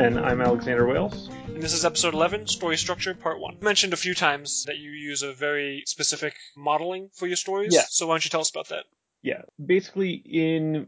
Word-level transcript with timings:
And 0.00 0.18
I'm 0.18 0.40
Alexander 0.40 0.86
Wales. 0.86 1.28
and 1.46 1.62
this 1.62 1.74
is 1.74 1.84
episode 1.84 2.14
11, 2.14 2.46
Story 2.46 2.78
Structure, 2.78 3.12
Part 3.14 3.38
1. 3.38 3.56
You 3.56 3.60
mentioned 3.60 3.92
a 3.92 3.98
few 3.98 4.14
times 4.14 4.64
that 4.64 4.78
you 4.78 4.90
use 4.92 5.22
a 5.22 5.34
very 5.34 5.82
specific 5.84 6.32
modeling 6.56 7.10
for 7.12 7.26
your 7.26 7.36
stories, 7.36 7.74
Yeah. 7.74 7.82
so 7.86 8.06
why 8.06 8.14
don't 8.14 8.24
you 8.24 8.30
tell 8.30 8.40
us 8.40 8.48
about 8.48 8.68
that? 8.68 8.84
Yeah, 9.20 9.42
basically 9.62 10.12
in 10.14 10.86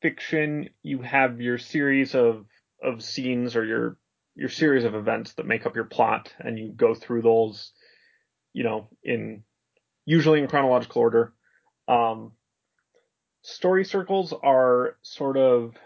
fiction, 0.00 0.70
you 0.82 1.02
have 1.02 1.40
your 1.40 1.58
series 1.58 2.16
of 2.16 2.46
of 2.82 3.02
scenes 3.04 3.54
or 3.54 3.64
your 3.64 3.96
your 4.34 4.48
series 4.48 4.82
of 4.82 4.96
events 4.96 5.34
that 5.34 5.46
make 5.46 5.64
up 5.64 5.76
your 5.76 5.84
plot, 5.84 6.34
and 6.40 6.58
you 6.58 6.72
go 6.72 6.94
through 6.96 7.22
those, 7.22 7.72
you 8.52 8.64
know, 8.64 8.88
in 9.04 9.44
usually 10.04 10.40
in 10.40 10.48
chronological 10.48 11.00
order. 11.02 11.32
Um, 11.86 12.32
story 13.42 13.84
circles 13.84 14.32
are 14.32 14.96
sort 15.02 15.36
of. 15.36 15.76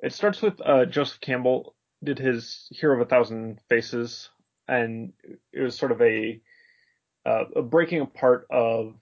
It 0.00 0.12
starts 0.12 0.40
with 0.42 0.60
uh, 0.64 0.84
Joseph 0.84 1.20
Campbell 1.20 1.74
did 2.02 2.18
his 2.18 2.68
Hero 2.70 2.94
of 2.94 3.00
a 3.00 3.10
Thousand 3.10 3.60
Faces, 3.68 4.28
and 4.68 5.12
it 5.52 5.60
was 5.60 5.76
sort 5.76 5.92
of 5.92 6.00
a 6.00 6.40
uh, 7.26 7.44
a 7.56 7.62
breaking 7.62 8.00
apart 8.00 8.46
of 8.50 8.94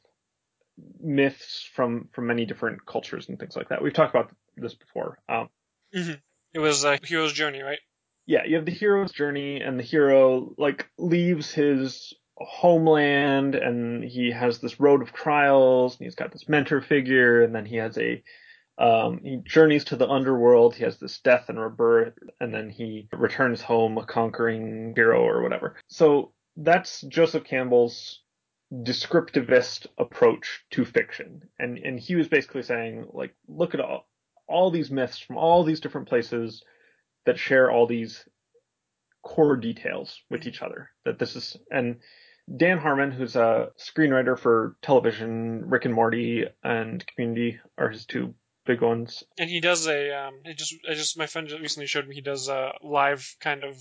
myths 1.01 1.69
from 1.75 2.09
from 2.13 2.27
many 2.27 2.47
different 2.47 2.87
cultures 2.87 3.29
and 3.29 3.39
things 3.39 3.57
like 3.57 3.69
that. 3.69 3.83
We've 3.83 3.93
talked 3.93 4.15
about 4.15 4.31
this 4.57 4.75
before. 4.75 5.19
Um, 5.29 5.49
It 6.55 6.59
was 6.59 6.85
a 6.85 6.99
Hero's 7.03 7.33
Journey, 7.33 7.61
right? 7.63 7.79
yeah, 8.27 8.45
you 8.45 8.57
have 8.57 8.65
the 8.65 8.73
hero's 8.73 9.13
journey, 9.13 9.61
and 9.61 9.79
the 9.79 9.85
hero 9.85 10.53
like 10.59 10.89
leaves 10.99 11.53
his 11.53 12.13
homeland, 12.37 13.55
and 13.55 14.03
he 14.03 14.33
has 14.33 14.59
this 14.59 14.81
road 14.81 15.01
of 15.01 15.13
trials, 15.13 15.97
and 15.97 16.05
he's 16.07 16.17
got 16.17 16.33
this 16.33 16.49
mentor 16.49 16.81
figure, 16.81 17.43
and 17.43 17.55
then 17.55 17.65
he 17.67 17.77
has 17.77 17.97
a 17.99 18.23
um, 18.79 19.21
he 19.23 19.39
journeys 19.45 19.85
to 19.85 19.97
the 19.97 20.09
underworld. 20.09 20.75
He 20.75 20.85
has 20.85 20.99
this 20.99 21.19
death 21.21 21.49
and 21.49 21.59
rebirth, 21.59 22.15
and 22.41 22.53
then 22.53 22.69
he 22.69 23.09
returns 23.13 23.63
home 23.63 23.97
a 23.97 24.05
conquering 24.05 24.93
hero 24.95 25.23
or 25.23 25.43
whatever. 25.43 25.77
So 25.89 26.33
that's 26.57 27.01
Joseph 27.03 27.45
Campbell's 27.45 28.21
descriptivist 28.73 29.87
approach 29.99 30.65
to 30.73 30.85
fiction, 30.85 31.43
and 31.59 31.79
and 31.79 31.99
he 31.99 32.17
was 32.17 32.29
basically 32.29 32.63
saying 32.63 33.07
like, 33.13 33.35
look 33.49 33.75
at 33.75 33.81
all 33.81 34.09
all 34.49 34.71
these 34.71 34.91
myths 34.91 35.19
from 35.19 35.39
all 35.39 35.65
these 35.65 35.81
different 35.81 36.09
places 36.09 36.63
that 37.25 37.39
share 37.39 37.71
all 37.71 37.87
these 37.87 38.25
core 39.23 39.57
details 39.57 40.21
with 40.31 40.47
each 40.47 40.63
other. 40.63 40.91
That 41.05 41.19
this 41.19 41.35
is 41.35 41.57
and 41.71 41.97
Dan 42.55 42.79
Harmon, 42.79 43.11
who's 43.11 43.37
a 43.37 43.71
screenwriter 43.79 44.39
for 44.39 44.77
television, 44.83 45.69
Rick 45.69 45.87
and 45.87 45.95
Morty 45.95 46.45
and 46.63 47.05
Community 47.07 47.59
are 47.77 47.89
his 47.89 48.07
two 48.07 48.35
big 48.67 48.81
ones. 48.83 49.23
And 49.39 49.49
he 49.49 49.61
does 49.61 49.87
a, 49.87 50.27
um, 50.27 50.35
it 50.45 50.59
just, 50.59 50.75
I 50.89 50.95
just, 50.95 51.19
my 51.19 51.27
friend 51.27 51.51
recently 51.61 51.87
showed 51.87 52.07
me 52.07 52.15
he 52.15 52.21
does 52.21 52.49
a 52.49 52.73
live 52.83 53.37
kind 53.41 53.65
of 53.65 53.77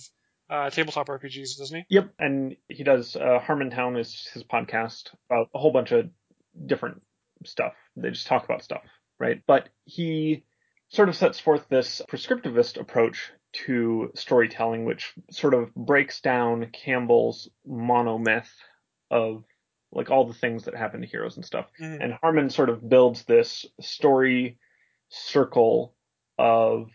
uh, 0.50 0.70
tabletop 0.70 1.08
RPGs, 1.08 1.58
doesn't 1.58 1.78
he? 1.78 1.86
Yep, 1.90 2.14
and 2.20 2.56
he 2.68 2.84
does 2.84 3.16
uh, 3.16 3.40
Harmontown 3.46 4.00
is 4.00 4.30
his 4.34 4.44
podcast 4.44 5.10
about 5.30 5.50
a 5.54 5.60
whole 5.60 5.72
bunch 5.72 5.92
of 5.92 6.10
different 6.66 7.02
stuff. 7.46 7.74
They 7.96 8.12
just 8.12 8.28
talk 8.28 8.46
about 8.46 8.64
stuff, 8.64 8.84
right? 9.20 9.42
But 9.48 9.70
he 9.86 10.44
sort 10.90 11.10
of 11.10 11.16
sets 11.16 11.40
forth 11.40 11.66
this 11.70 12.02
prescriptivist 12.10 12.80
approach 12.80 13.32
to 13.66 14.12
storytelling, 14.16 14.86
which 14.86 15.14
sort 15.32 15.54
of 15.54 15.74
breaks 15.74 16.22
down 16.22 16.68
Campbell's 16.72 17.50
monomyth 17.68 18.50
of 19.10 19.44
like 19.92 20.10
all 20.12 20.28
the 20.28 20.34
things 20.34 20.66
that 20.66 20.76
happen 20.76 21.02
to 21.02 21.08
heroes 21.08 21.38
and 21.38 21.46
stuff. 21.46 21.68
Mhm. 21.82 22.04
And 22.04 22.14
Harmon 22.22 22.50
sort 22.50 22.70
of 22.70 22.88
builds 22.88 23.24
this 23.24 23.66
story 23.80 24.60
circle 25.16 25.94
of 26.38 26.90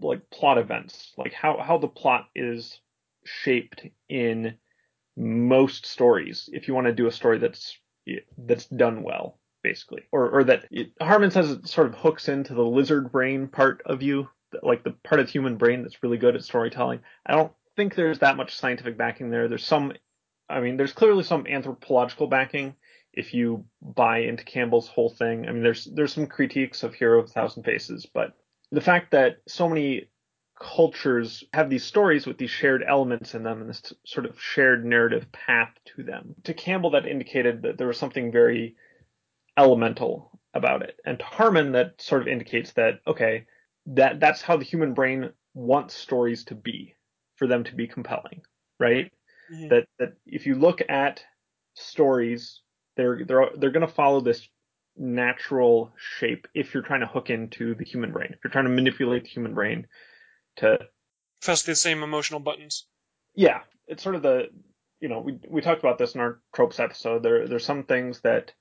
like 0.00 0.28
plot 0.30 0.58
events, 0.58 1.12
like 1.16 1.32
how, 1.32 1.58
how 1.58 1.78
the 1.78 1.88
plot 1.88 2.28
is 2.34 2.80
shaped 3.24 3.86
in 4.08 4.54
most 5.16 5.86
stories. 5.86 6.48
If 6.52 6.68
you 6.68 6.74
want 6.74 6.86
to 6.86 6.92
do 6.92 7.06
a 7.06 7.12
story 7.12 7.38
that's 7.38 7.78
that's 8.38 8.66
done 8.66 9.02
well, 9.02 9.38
basically, 9.62 10.02
or 10.12 10.28
or 10.28 10.44
that 10.44 10.66
it, 10.70 10.92
Harmon 11.00 11.30
says 11.30 11.50
it 11.50 11.68
sort 11.68 11.88
of 11.88 11.94
hooks 11.94 12.28
into 12.28 12.54
the 12.54 12.62
lizard 12.62 13.10
brain 13.10 13.48
part 13.48 13.82
of 13.86 14.02
you, 14.02 14.28
like 14.62 14.84
the 14.84 14.92
part 15.04 15.20
of 15.20 15.26
the 15.26 15.32
human 15.32 15.56
brain 15.56 15.82
that's 15.82 16.02
really 16.02 16.18
good 16.18 16.36
at 16.36 16.44
storytelling. 16.44 17.00
I 17.24 17.32
don't 17.34 17.52
think 17.76 17.94
there's 17.94 18.20
that 18.20 18.36
much 18.36 18.56
scientific 18.56 18.96
backing 18.98 19.30
there. 19.30 19.48
There's 19.48 19.64
some, 19.64 19.92
I 20.48 20.60
mean, 20.60 20.76
there's 20.76 20.92
clearly 20.92 21.24
some 21.24 21.46
anthropological 21.46 22.26
backing 22.26 22.74
if 23.16 23.32
you 23.32 23.64
buy 23.80 24.18
into 24.18 24.44
Campbell's 24.44 24.88
whole 24.88 25.10
thing. 25.10 25.48
I 25.48 25.52
mean, 25.52 25.62
there's 25.62 25.86
there's 25.86 26.12
some 26.12 26.26
critiques 26.26 26.82
of 26.82 26.94
Hero 26.94 27.20
of 27.20 27.26
a 27.26 27.28
Thousand 27.32 27.64
Faces, 27.64 28.06
but 28.06 28.34
the 28.70 28.80
fact 28.80 29.10
that 29.12 29.38
so 29.48 29.68
many 29.68 30.08
cultures 30.58 31.44
have 31.52 31.68
these 31.68 31.84
stories 31.84 32.26
with 32.26 32.38
these 32.38 32.50
shared 32.50 32.82
elements 32.86 33.34
in 33.34 33.42
them 33.42 33.60
and 33.60 33.68
this 33.68 33.92
sort 34.06 34.24
of 34.26 34.40
shared 34.40 34.86
narrative 34.86 35.30
path 35.32 35.70
to 35.84 36.02
them. 36.02 36.34
To 36.44 36.54
Campbell, 36.54 36.90
that 36.90 37.06
indicated 37.06 37.62
that 37.62 37.76
there 37.76 37.86
was 37.86 37.98
something 37.98 38.32
very 38.32 38.76
elemental 39.56 40.38
about 40.54 40.82
it, 40.82 40.98
and 41.04 41.18
to 41.18 41.24
Harmon, 41.24 41.72
that 41.72 42.00
sort 42.00 42.22
of 42.22 42.28
indicates 42.28 42.72
that 42.72 43.00
okay, 43.06 43.46
that 43.86 44.20
that's 44.20 44.42
how 44.42 44.56
the 44.56 44.64
human 44.64 44.94
brain 44.94 45.30
wants 45.54 45.94
stories 45.94 46.44
to 46.44 46.54
be 46.54 46.94
for 47.36 47.46
them 47.46 47.64
to 47.64 47.74
be 47.74 47.86
compelling, 47.86 48.42
right? 48.78 49.12
Mhm. 49.52 49.70
That 49.70 49.88
that 49.98 50.12
if 50.26 50.46
you 50.46 50.54
look 50.54 50.82
at 50.88 51.24
stories, 51.74 52.62
they're 52.96 53.24
they're 53.24 53.50
they're 53.56 53.70
going 53.70 53.86
to 53.86 53.92
follow 53.92 54.20
this 54.20 54.48
natural 54.96 55.92
shape 56.18 56.48
if 56.54 56.72
you're 56.72 56.82
trying 56.82 57.00
to 57.00 57.06
hook 57.06 57.28
into 57.30 57.74
the 57.74 57.84
human 57.84 58.12
brain. 58.12 58.30
If 58.32 58.38
you're 58.42 58.50
trying 58.50 58.64
to 58.64 58.70
manipulate 58.70 59.24
the 59.24 59.28
human 59.30 59.54
brain 59.54 59.86
to 60.56 60.78
Press 61.42 61.62
the 61.62 61.76
same 61.76 62.02
emotional 62.02 62.40
buttons. 62.40 62.86
yeah, 63.34 63.60
it's 63.86 64.02
sort 64.02 64.14
of 64.14 64.22
the 64.22 64.48
you 65.00 65.08
know 65.08 65.20
we 65.20 65.38
we 65.48 65.60
talked 65.60 65.80
about 65.80 65.98
this 65.98 66.14
in 66.14 66.20
our 66.20 66.40
tropes 66.54 66.80
episode. 66.80 67.22
There 67.22 67.46
there's 67.46 67.64
some 67.64 67.84
things 67.84 68.20
that 68.22 68.52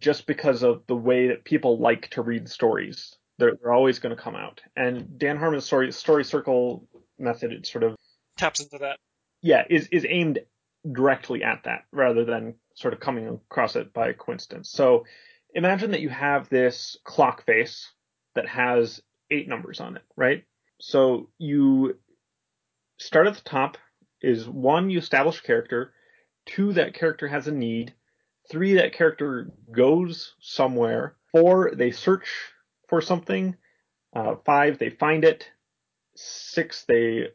just 0.00 0.26
because 0.26 0.62
of 0.62 0.82
the 0.86 0.96
way 0.96 1.28
that 1.28 1.44
people 1.44 1.78
like 1.78 2.10
to 2.10 2.22
read 2.22 2.48
stories, 2.48 3.14
they're 3.38 3.56
they're 3.62 3.72
always 3.72 4.00
going 4.00 4.14
to 4.14 4.20
come 4.22 4.34
out. 4.34 4.60
And 4.76 5.18
Dan 5.18 5.36
Harmon's 5.38 5.64
story 5.64 5.92
story 5.92 6.24
circle 6.24 6.88
method 7.18 7.52
it 7.52 7.66
sort 7.66 7.84
of 7.84 7.96
Taps 8.36 8.60
into 8.60 8.78
that. 8.78 8.98
yeah 9.42 9.64
is 9.70 9.88
is 9.92 10.06
aimed 10.08 10.40
directly 10.90 11.42
at 11.42 11.64
that 11.64 11.84
rather 11.92 12.24
than 12.24 12.54
sort 12.78 12.94
of 12.94 13.00
coming 13.00 13.28
across 13.28 13.74
it 13.74 13.92
by 13.92 14.12
coincidence. 14.12 14.70
So 14.70 15.04
imagine 15.52 15.90
that 15.90 16.00
you 16.00 16.10
have 16.10 16.48
this 16.48 16.96
clock 17.04 17.44
face 17.44 17.90
that 18.34 18.46
has 18.46 19.02
eight 19.30 19.48
numbers 19.48 19.80
on 19.80 19.96
it, 19.96 20.02
right? 20.16 20.44
So 20.80 21.28
you 21.38 21.98
start 22.98 23.26
at 23.26 23.34
the 23.34 23.42
top 23.42 23.78
is 24.22 24.48
one, 24.48 24.90
you 24.90 24.98
establish 24.98 25.40
a 25.40 25.42
character, 25.42 25.92
two, 26.46 26.72
that 26.74 26.94
character 26.94 27.26
has 27.26 27.48
a 27.48 27.52
need, 27.52 27.94
three, 28.50 28.74
that 28.74 28.92
character 28.92 29.50
goes 29.72 30.34
somewhere, 30.40 31.16
four, 31.32 31.72
they 31.74 31.90
search 31.90 32.28
for 32.88 33.00
something, 33.00 33.56
uh, 34.14 34.36
five, 34.44 34.78
they 34.78 34.90
find 34.90 35.24
it, 35.24 35.50
six, 36.14 36.84
they 36.86 37.28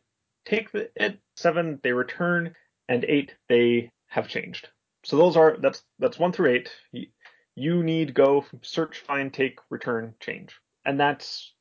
take 0.46 0.70
it, 0.74 1.20
seven, 1.36 1.80
they 1.84 1.92
return, 1.92 2.56
and 2.88 3.04
eight, 3.06 3.36
they 3.50 3.92
have 4.08 4.28
changed. 4.28 4.70
So 5.04 5.18
those 5.18 5.36
are 5.38 5.58
that's 5.60 5.84
that's 6.00 6.18
one 6.18 6.32
through 6.32 6.52
eight. 6.52 6.70
You, 7.56 7.84
need 7.84 8.14
go 8.14 8.46
search, 8.62 9.00
find, 9.00 9.32
take, 9.34 9.60
return, 9.70 10.16
change, 10.20 10.60
and 10.86 11.00
that's 11.00 11.54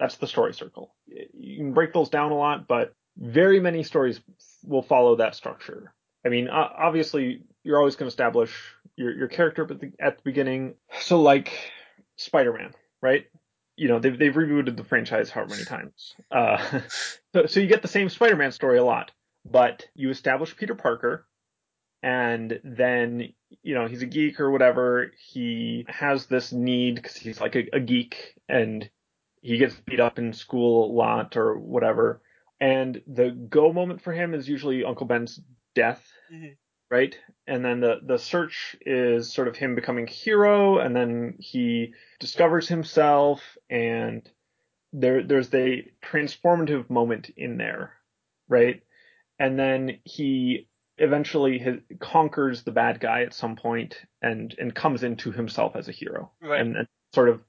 that's 0.00 0.16
the 0.16 0.26
story 0.26 0.54
circle. 0.54 0.94
You 1.06 1.58
can 1.58 1.74
break 1.74 1.92
those 1.92 2.08
down 2.08 2.32
a 2.32 2.36
lot, 2.36 2.66
but 2.66 2.94
very 3.16 3.60
many 3.60 3.82
stories 3.82 4.20
will 4.64 4.82
follow 4.82 5.16
that 5.16 5.34
structure. 5.34 5.94
I 6.24 6.28
mean, 6.28 6.48
obviously, 6.48 7.42
you're 7.62 7.78
always 7.78 7.96
going 7.96 8.06
to 8.06 8.12
establish 8.12 8.52
your 8.96 9.12
your 9.12 9.28
character 9.28 9.66
at 9.70 9.80
the, 9.80 9.92
at 10.00 10.16
the 10.16 10.22
beginning. 10.24 10.74
So 11.00 11.20
like 11.20 11.52
Spider-Man, 12.16 12.72
right? 13.02 13.26
You 13.76 13.88
know, 13.88 13.98
they've 13.98 14.18
they've 14.18 14.34
rebooted 14.34 14.76
the 14.76 14.84
franchise 14.84 15.30
however 15.30 15.50
many 15.50 15.64
times. 15.64 16.14
Uh, 16.30 16.80
so 17.34 17.46
so 17.46 17.60
you 17.60 17.66
get 17.66 17.82
the 17.82 17.88
same 17.88 18.08
Spider-Man 18.08 18.52
story 18.52 18.78
a 18.78 18.84
lot, 18.84 19.10
but 19.44 19.86
you 19.94 20.10
establish 20.10 20.56
Peter 20.56 20.74
Parker, 20.74 21.26
and 22.02 22.60
then 22.64 23.32
you 23.62 23.74
know 23.74 23.86
he's 23.86 24.02
a 24.02 24.06
geek 24.06 24.40
or 24.40 24.50
whatever. 24.50 25.12
He 25.18 25.84
has 25.88 26.26
this 26.26 26.52
need 26.52 26.96
because 26.96 27.16
he's 27.16 27.40
like 27.40 27.56
a, 27.56 27.68
a 27.72 27.80
geek, 27.80 28.34
and 28.48 28.88
he 29.40 29.58
gets 29.58 29.74
beat 29.74 30.00
up 30.00 30.18
in 30.18 30.32
school 30.32 30.90
a 30.90 30.92
lot 30.92 31.36
or 31.36 31.58
whatever. 31.58 32.22
And 32.60 33.02
the 33.06 33.30
go 33.30 33.72
moment 33.72 34.02
for 34.02 34.12
him 34.12 34.34
is 34.34 34.48
usually 34.48 34.84
Uncle 34.84 35.06
Ben's 35.06 35.40
death, 35.74 36.06
Mhm. 36.32 36.56
right? 36.90 37.18
And 37.46 37.64
then 37.64 37.80
the 37.80 38.00
the 38.04 38.18
search 38.18 38.76
is 38.82 39.32
sort 39.32 39.48
of 39.48 39.56
him 39.56 39.74
becoming 39.74 40.06
hero, 40.06 40.78
and 40.78 40.94
then 40.94 41.36
he 41.38 41.94
discovers 42.20 42.68
himself, 42.68 43.56
and 43.68 44.28
there 44.92 45.22
there's 45.22 45.48
the 45.48 45.84
transformative 46.04 46.88
moment 46.90 47.30
in 47.36 47.56
there, 47.56 47.94
right? 48.48 48.82
And 49.38 49.58
then 49.58 49.98
he 50.04 50.68
eventually 51.02 51.58
his, 51.58 51.76
conquers 52.00 52.62
the 52.62 52.70
bad 52.70 53.00
guy 53.00 53.22
at 53.22 53.34
some 53.34 53.56
point 53.56 53.96
and 54.22 54.54
and 54.58 54.74
comes 54.74 55.02
into 55.02 55.32
himself 55.32 55.76
as 55.76 55.88
a 55.88 55.92
hero, 55.92 56.32
Right. 56.40 56.60
and, 56.60 56.76
and 56.76 56.88
sort 57.14 57.28
of 57.28 57.40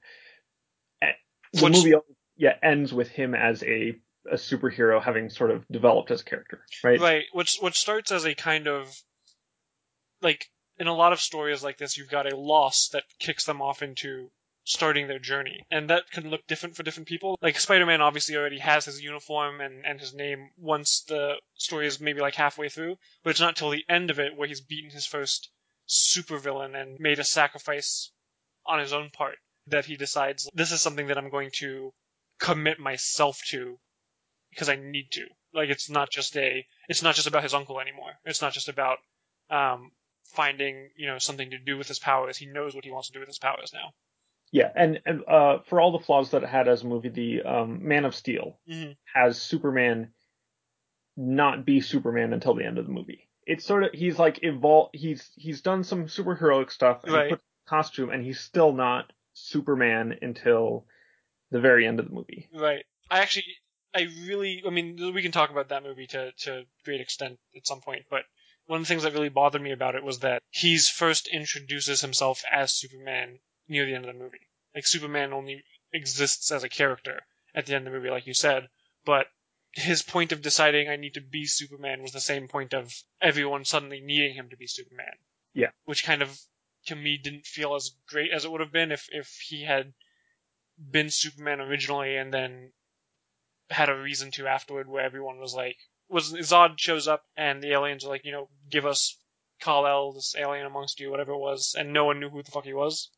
eh, 1.00 1.12
the 1.52 1.64
Which- 1.64 1.74
movie 1.76 1.94
yeah 2.36 2.56
ends 2.62 2.92
with 2.92 3.08
him 3.08 3.34
as 3.34 3.62
a 3.62 3.96
a 4.30 4.36
superhero 4.36 5.02
having 5.02 5.28
sort 5.30 5.50
of 5.50 5.64
developed 5.70 6.10
as 6.10 6.20
a 6.22 6.24
character, 6.24 6.60
right? 6.82 7.00
Right. 7.00 7.24
Which 7.32 7.58
which 7.60 7.78
starts 7.78 8.10
as 8.10 8.24
a 8.26 8.34
kind 8.34 8.66
of 8.66 8.94
like 10.20 10.46
in 10.78 10.86
a 10.88 10.94
lot 10.94 11.12
of 11.12 11.20
stories 11.20 11.62
like 11.62 11.78
this, 11.78 11.96
you've 11.96 12.10
got 12.10 12.30
a 12.30 12.36
loss 12.36 12.88
that 12.92 13.04
kicks 13.20 13.44
them 13.44 13.62
off 13.62 13.82
into 13.82 14.30
starting 14.64 15.06
their 15.06 15.18
journey. 15.18 15.64
And 15.70 15.90
that 15.90 16.10
can 16.10 16.30
look 16.30 16.46
different 16.46 16.74
for 16.74 16.82
different 16.82 17.08
people. 17.08 17.38
Like 17.40 17.58
Spider-Man 17.58 18.00
obviously 18.00 18.36
already 18.36 18.58
has 18.58 18.86
his 18.86 19.00
uniform 19.00 19.60
and, 19.60 19.84
and 19.84 20.00
his 20.00 20.14
name 20.14 20.50
once 20.56 21.04
the 21.06 21.34
story 21.54 21.86
is 21.86 22.00
maybe 22.00 22.20
like 22.20 22.34
halfway 22.34 22.68
through, 22.68 22.96
but 23.22 23.30
it's 23.30 23.40
not 23.40 23.56
till 23.56 23.70
the 23.70 23.84
end 23.88 24.10
of 24.10 24.18
it 24.18 24.36
where 24.36 24.48
he's 24.48 24.62
beaten 24.62 24.90
his 24.90 25.06
first 25.06 25.50
supervillain 25.88 26.74
and 26.80 26.98
made 26.98 27.18
a 27.18 27.24
sacrifice 27.24 28.10
on 28.66 28.80
his 28.80 28.92
own 28.92 29.10
part 29.10 29.36
that 29.66 29.84
he 29.84 29.96
decides 29.96 30.48
this 30.54 30.72
is 30.72 30.80
something 30.80 31.08
that 31.08 31.18
I'm 31.18 31.30
going 31.30 31.50
to 31.56 31.92
commit 32.40 32.78
myself 32.78 33.40
to 33.48 33.78
because 34.50 34.68
I 34.68 34.76
need 34.76 35.10
to. 35.12 35.26
Like 35.52 35.68
it's 35.68 35.90
not 35.90 36.10
just 36.10 36.36
a 36.36 36.66
it's 36.88 37.02
not 37.02 37.14
just 37.14 37.28
about 37.28 37.42
his 37.42 37.54
uncle 37.54 37.80
anymore. 37.80 38.12
It's 38.24 38.42
not 38.42 38.52
just 38.52 38.68
about 38.68 38.98
um, 39.50 39.90
finding 40.24 40.90
you 40.96 41.06
know 41.06 41.18
something 41.18 41.50
to 41.50 41.58
do 41.58 41.76
with 41.76 41.88
his 41.88 41.98
powers. 41.98 42.36
He 42.36 42.46
knows 42.46 42.74
what 42.74 42.84
he 42.84 42.90
wants 42.90 43.08
to 43.08 43.12
do 43.12 43.20
with 43.20 43.28
his 43.28 43.38
powers 43.38 43.72
now. 43.72 43.92
Yeah, 44.54 44.70
and, 44.76 45.00
and 45.04 45.24
uh, 45.26 45.58
for 45.66 45.80
all 45.80 45.90
the 45.90 45.98
flaws 45.98 46.30
that 46.30 46.44
it 46.44 46.48
had 46.48 46.68
as 46.68 46.84
a 46.84 46.86
movie, 46.86 47.08
the 47.08 47.42
um, 47.42 47.88
Man 47.88 48.04
of 48.04 48.14
Steel 48.14 48.56
mm-hmm. 48.70 48.92
has 49.12 49.42
Superman 49.42 50.10
not 51.16 51.66
be 51.66 51.80
Superman 51.80 52.32
until 52.32 52.54
the 52.54 52.64
end 52.64 52.78
of 52.78 52.86
the 52.86 52.92
movie. 52.92 53.28
It's 53.48 53.64
sort 53.64 53.82
of 53.82 53.90
he's 53.92 54.16
like 54.16 54.38
evolved. 54.44 54.90
He's 54.94 55.28
he's 55.34 55.60
done 55.60 55.82
some 55.82 56.06
superheroic 56.06 56.70
stuff 56.70 57.02
and 57.02 57.12
right. 57.12 57.30
put 57.30 57.40
costume, 57.66 58.10
and 58.10 58.24
he's 58.24 58.38
still 58.38 58.72
not 58.72 59.12
Superman 59.32 60.18
until 60.22 60.86
the 61.50 61.58
very 61.58 61.84
end 61.84 61.98
of 61.98 62.06
the 62.06 62.14
movie. 62.14 62.48
Right. 62.54 62.84
I 63.10 63.22
actually, 63.22 63.46
I 63.92 64.06
really, 64.24 64.62
I 64.64 64.70
mean, 64.70 65.12
we 65.12 65.22
can 65.22 65.32
talk 65.32 65.50
about 65.50 65.70
that 65.70 65.82
movie 65.82 66.06
to 66.06 66.30
to 66.30 66.62
great 66.84 67.00
extent 67.00 67.40
at 67.56 67.66
some 67.66 67.80
point, 67.80 68.04
but 68.08 68.22
one 68.66 68.78
of 68.78 68.86
the 68.86 68.88
things 68.88 69.02
that 69.02 69.14
really 69.14 69.30
bothered 69.30 69.60
me 69.60 69.72
about 69.72 69.96
it 69.96 70.04
was 70.04 70.20
that 70.20 70.44
he's 70.50 70.88
first 70.88 71.26
introduces 71.26 72.00
himself 72.02 72.44
as 72.52 72.72
Superman 72.72 73.40
near 73.68 73.86
the 73.86 73.94
end 73.94 74.04
of 74.04 74.14
the 74.14 74.22
movie. 74.22 74.48
Like 74.74 74.86
Superman 74.86 75.32
only 75.32 75.64
exists 75.92 76.50
as 76.50 76.64
a 76.64 76.68
character 76.68 77.20
at 77.54 77.66
the 77.66 77.74
end 77.74 77.86
of 77.86 77.92
the 77.92 77.98
movie, 77.98 78.10
like 78.10 78.26
you 78.26 78.34
said, 78.34 78.68
but 79.04 79.26
his 79.72 80.02
point 80.02 80.32
of 80.32 80.42
deciding 80.42 80.88
I 80.88 80.96
need 80.96 81.14
to 81.14 81.20
be 81.20 81.46
Superman 81.46 82.02
was 82.02 82.12
the 82.12 82.20
same 82.20 82.48
point 82.48 82.74
of 82.74 82.92
everyone 83.20 83.64
suddenly 83.64 84.00
needing 84.00 84.34
him 84.34 84.50
to 84.50 84.56
be 84.56 84.66
Superman. 84.66 85.14
Yeah. 85.52 85.70
Which 85.84 86.04
kind 86.04 86.22
of 86.22 86.38
to 86.86 86.96
me 86.96 87.16
didn't 87.16 87.46
feel 87.46 87.74
as 87.74 87.90
great 88.06 88.30
as 88.32 88.44
it 88.44 88.50
would 88.50 88.60
have 88.60 88.72
been 88.72 88.92
if 88.92 89.08
if 89.10 89.28
he 89.48 89.64
had 89.64 89.92
been 90.78 91.10
Superman 91.10 91.60
originally 91.60 92.16
and 92.16 92.32
then 92.32 92.72
had 93.70 93.88
a 93.88 93.96
reason 93.96 94.30
to 94.32 94.46
afterward 94.46 94.88
where 94.88 95.04
everyone 95.04 95.38
was 95.38 95.54
like 95.54 95.78
was 96.08 96.32
Zod 96.32 96.78
shows 96.78 97.08
up 97.08 97.24
and 97.36 97.62
the 97.62 97.72
aliens 97.72 98.04
are 98.04 98.10
like, 98.10 98.24
you 98.24 98.32
know, 98.32 98.48
give 98.70 98.86
us 98.86 99.18
Kal-El, 99.60 100.12
this 100.12 100.34
alien 100.36 100.66
amongst 100.66 101.00
you, 101.00 101.10
whatever 101.10 101.32
it 101.32 101.38
was, 101.38 101.74
and 101.78 101.92
no 101.92 102.04
one 102.04 102.20
knew 102.20 102.28
who 102.28 102.42
the 102.42 102.50
fuck 102.50 102.64
he 102.64 102.74
was. 102.74 103.10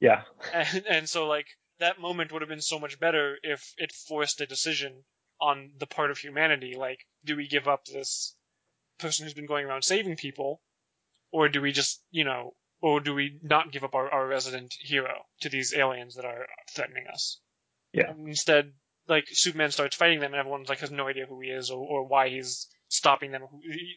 Yeah. 0.00 0.22
And 0.52 0.84
and 0.88 1.08
so 1.08 1.26
like 1.26 1.46
that 1.78 2.00
moment 2.00 2.32
would 2.32 2.42
have 2.42 2.48
been 2.48 2.60
so 2.60 2.78
much 2.78 2.98
better 2.98 3.36
if 3.42 3.72
it 3.78 3.92
forced 3.92 4.40
a 4.40 4.46
decision 4.46 5.04
on 5.40 5.70
the 5.78 5.86
part 5.86 6.10
of 6.10 6.18
humanity. 6.18 6.74
Like, 6.76 7.00
do 7.24 7.36
we 7.36 7.48
give 7.48 7.68
up 7.68 7.84
this 7.84 8.34
person 8.98 9.24
who's 9.24 9.34
been 9.34 9.46
going 9.46 9.66
around 9.66 9.84
saving 9.84 10.16
people, 10.16 10.60
or 11.30 11.48
do 11.48 11.60
we 11.60 11.72
just, 11.72 12.02
you 12.10 12.24
know, 12.24 12.54
or 12.80 13.00
do 13.00 13.14
we 13.14 13.38
not 13.42 13.72
give 13.72 13.84
up 13.84 13.94
our, 13.94 14.10
our 14.10 14.26
resident 14.26 14.74
hero 14.80 15.14
to 15.42 15.48
these 15.48 15.74
aliens 15.74 16.14
that 16.14 16.24
are 16.24 16.46
threatening 16.74 17.04
us? 17.12 17.40
Yeah. 17.92 18.10
And 18.10 18.28
instead, 18.28 18.72
like 19.08 19.24
Superman 19.30 19.70
starts 19.70 19.96
fighting 19.96 20.20
them, 20.20 20.32
and 20.32 20.40
everyone's 20.40 20.68
like 20.68 20.80
has 20.80 20.90
no 20.90 21.08
idea 21.08 21.26
who 21.26 21.40
he 21.40 21.48
is 21.48 21.70
or, 21.70 21.86
or 21.86 22.06
why 22.06 22.28
he's 22.28 22.68
stopping 22.88 23.32
them. 23.32 23.42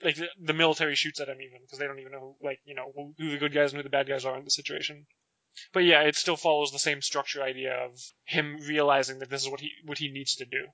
Like 0.04 0.16
the, 0.16 0.28
the 0.42 0.54
military 0.54 0.96
shoots 0.96 1.20
at 1.20 1.30
him 1.30 1.42
even 1.42 1.62
because 1.62 1.80
they 1.80 1.88
don't 1.88 2.00
even 2.00 2.12
know, 2.12 2.36
who, 2.40 2.46
like 2.46 2.60
you 2.66 2.76
know, 2.76 2.92
who, 2.96 3.14
who 3.18 3.32
the 3.32 3.38
good 3.38 3.54
guys 3.54 3.72
and 3.72 3.78
who 3.78 3.84
the 3.84 3.90
bad 3.90 4.08
guys 4.08 4.26
are 4.26 4.38
in 4.38 4.44
the 4.44 4.52
situation. 4.52 5.06
But 5.74 5.84
yeah, 5.84 6.02
it 6.02 6.16
still 6.16 6.38
follows 6.38 6.72
the 6.72 6.80
same 6.80 7.02
structure 7.02 7.42
idea 7.42 7.74
of 7.74 8.00
him 8.26 8.58
realizing 8.68 9.20
that 9.20 9.30
this 9.30 9.44
is 9.44 9.50
what 9.50 9.60
he 9.60 9.72
what 9.86 9.98
he 9.98 10.10
needs 10.10 10.36
to 10.36 10.46
do. 10.46 10.68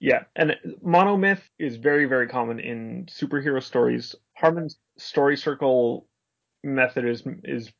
Yeah, 0.00 0.24
and 0.34 0.56
monomyth 0.84 1.42
is 1.60 1.76
very, 1.76 2.06
very 2.06 2.26
common 2.26 2.58
in 2.58 3.06
superhero 3.06 3.62
stories. 3.62 4.16
Harmon's 4.36 4.76
story 4.98 5.36
circle 5.36 6.08
method 6.64 7.06
is 7.06 7.22
is 7.44 7.72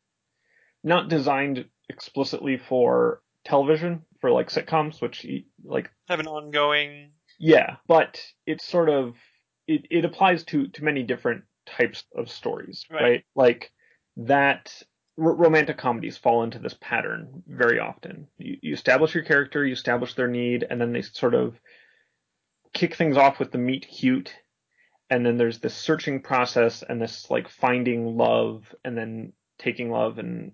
not 0.85 1.09
designed 1.09 1.65
explicitly 1.89 2.59
for 2.59 3.23
television 3.45 4.03
for 4.21 4.31
like 4.31 4.51
sitcoms, 4.51 5.01
which 5.01 5.27
like 5.65 5.91
have 6.09 6.21
an 6.21 6.29
ongoing. 6.29 7.11
Yeah, 7.41 7.77
but 7.89 8.21
it's 8.47 8.65
sort 8.65 8.89
of 8.89 9.17
it, 9.67 9.87
it 9.91 10.05
applies 10.05 10.45
to 10.45 10.69
to 10.69 10.85
many 10.85 11.03
different 11.03 11.43
types 11.67 12.05
of 12.17 12.31
stories, 12.31 12.85
right? 12.91 13.03
right? 13.03 13.25
Like 13.35 13.73
that 14.17 14.81
r- 15.19 15.35
romantic 15.35 15.79
comedies 15.79 16.17
fall 16.17 16.43
into 16.43 16.59
this 16.59 16.77
pattern 16.81 17.43
very 17.47 17.79
often. 17.79 18.29
You, 18.39 18.59
you 18.63 18.75
establish 18.75 19.15
your 19.15 19.25
character, 19.25 19.65
you 19.65 19.73
establish 19.73 20.15
their 20.15 20.29
need, 20.29 20.65
and 20.69 20.81
then 20.81 20.93
they 20.93 21.03
sort 21.03 21.35
of 21.35 21.61
kick 22.73 22.95
things 22.95 23.17
off 23.17 23.39
with 23.39 23.53
the 23.53 23.59
meet 23.59 23.87
cute 23.87 24.35
and 25.11 25.27
then 25.27 25.37
there's 25.37 25.59
this 25.59 25.75
searching 25.75 26.23
process 26.23 26.83
and 26.83 27.01
this 27.01 27.31
like 27.31 27.49
finding 27.49 28.17
love 28.17 28.75
and 28.83 28.97
then 28.97 29.33
taking 29.59 29.91
love 29.91 30.19
and 30.19 30.53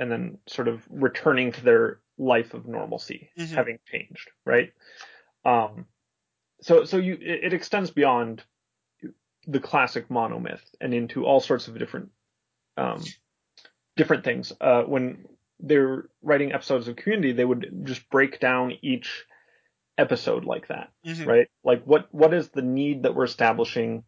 and 0.00 0.10
then 0.10 0.38
sort 0.48 0.66
of 0.66 0.82
returning 0.90 1.52
to 1.52 1.62
their 1.62 2.00
life 2.18 2.52
of 2.52 2.66
normalcy 2.66 3.30
Mhm. 3.38 3.54
having 3.54 3.78
changed 3.86 4.28
right 4.44 4.72
um 5.44 5.86
so 6.62 6.82
so 6.84 6.96
you 6.96 7.14
it, 7.14 7.44
it 7.44 7.52
extends 7.52 7.92
beyond 7.92 8.42
the 9.46 9.60
classic 9.60 10.08
monomyth 10.08 10.64
and 10.80 10.92
into 10.92 11.24
all 11.24 11.38
sorts 11.38 11.68
of 11.68 11.78
different 11.78 12.10
um 12.76 13.00
different 13.96 14.24
things 14.24 14.52
uh 14.60 14.82
when 14.82 15.24
they're 15.58 16.08
writing 16.22 16.52
episodes 16.52 16.86
of 16.88 16.96
community 16.96 17.32
they 17.32 17.44
would 17.44 17.82
just 17.84 18.08
break 18.10 18.38
down 18.40 18.72
each 18.82 19.24
episode 19.98 20.44
like 20.44 20.68
that 20.68 20.90
Mhm. 21.06 21.26
right? 21.26 21.48
Like 21.64 21.82
what 21.84 22.12
what 22.12 22.34
is 22.34 22.50
the 22.50 22.62
need 22.62 23.02
that 23.04 23.14
we're 23.14 23.24
establishing? 23.24 24.04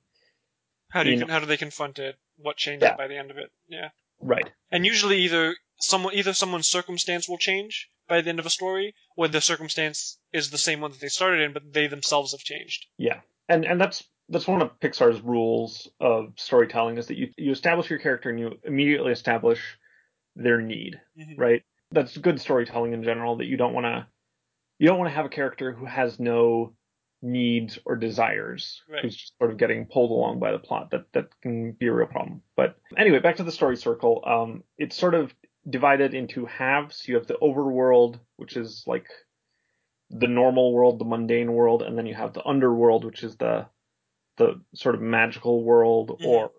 How 0.91 1.03
do 1.03 1.11
you, 1.11 1.27
how 1.27 1.39
do 1.41 1.47
they 1.47 1.57
confront 1.57 1.99
it? 1.99 2.17
What 2.37 2.57
changes 2.57 2.87
Yeah. 2.89 2.97
by 2.97 3.09
the 3.09 3.17
end 3.17 3.31
of 3.31 3.39
it? 3.39 3.51
Yeah. 3.69 3.91
Right. 4.21 4.49
And 4.71 4.85
usually 4.87 5.23
either 5.23 5.55
someone 5.81 6.15
either 6.15 6.33
someone's 6.35 6.69
circumstance 6.69 7.29
will 7.29 7.39
change 7.39 7.89
by 8.09 8.21
the 8.23 8.31
end 8.31 8.39
of 8.39 8.47
a 8.47 8.51
story, 8.51 8.95
or 9.17 9.29
the 9.29 9.41
circumstance 9.41 10.19
is 10.33 10.51
the 10.51 10.59
same 10.59 10.81
one 10.81 10.91
that 10.93 11.01
they 11.01 11.09
started 11.09 11.41
in, 11.43 11.53
but 11.53 11.73
they 11.73 11.87
themselves 11.89 12.33
have 12.33 12.41
changed. 12.41 12.87
Yeah. 12.97 13.21
And 13.49 13.65
and 13.65 13.81
that's 13.81 14.03
that's 14.29 14.47
one 14.49 14.63
of 14.63 14.79
Pixar's 14.81 15.21
rules 15.21 15.89
of 16.01 16.33
storytelling 16.37 16.99
is 16.99 17.07
that 17.07 17.17
you 17.17 17.29
you 17.37 17.53
establish 17.53 17.89
your 17.91 17.99
character 17.99 18.31
and 18.31 18.39
you 18.39 18.59
immediately 18.65 19.13
establish 19.13 19.79
their 20.37 20.61
need, 20.61 21.01
Mhm. 21.19 21.39
right? 21.39 21.63
That's 21.91 22.17
good 22.17 22.41
storytelling 22.41 22.93
in 22.93 23.03
general 23.03 23.37
that 23.37 23.47
you 23.47 23.57
don't 23.57 23.73
want 23.75 23.85
to 23.87 24.07
you 24.79 24.87
don't 24.87 24.99
want 24.99 25.11
to 25.11 25.15
have 25.15 25.27
a 25.27 25.31
character 25.31 25.73
who 25.73 25.87
has 25.87 26.21
no 26.21 26.75
needs 27.21 27.79
or 27.85 27.97
desires 27.97 28.81
Right. 28.89 29.03
who's 29.03 29.17
just 29.17 29.37
sort 29.39 29.51
of 29.51 29.57
getting 29.57 29.87
pulled 29.87 30.13
along 30.13 30.39
by 30.39 30.53
the 30.53 30.59
plot 30.61 30.91
that 30.93 31.11
that 31.15 31.29
can 31.41 31.73
be 31.73 31.89
a 31.89 31.93
real 31.93 32.07
problem 32.07 32.43
but 32.55 32.77
anyway 32.97 33.19
back 33.19 33.37
to 33.37 33.43
the 33.43 33.51
story 33.51 33.77
circle 33.77 34.23
um 34.25 34.63
it's 34.77 34.95
sort 34.95 35.15
of 35.15 35.35
divided 35.69 36.15
into 36.15 36.47
halves 36.47 37.09
you 37.09 37.17
have 37.17 37.27
the 37.27 37.35
overworld 37.43 38.21
which 38.37 38.57
is 38.57 38.85
like 38.87 39.09
the 40.11 40.29
normal 40.29 40.73
world 40.73 41.01
the 41.01 41.05
mundane 41.05 41.53
world 41.53 41.83
and 41.83 41.99
then 41.99 42.07
you 42.07 42.15
have 42.15 42.35
the 42.35 42.47
underworld 42.47 43.05
which 43.05 43.25
is 43.25 43.37
the 43.39 43.67
the 44.39 44.61
sort 44.75 44.95
of 44.95 45.01
magical 45.03 45.63
world 45.63 46.19
Mhm. 46.21 46.27
or 46.27 46.53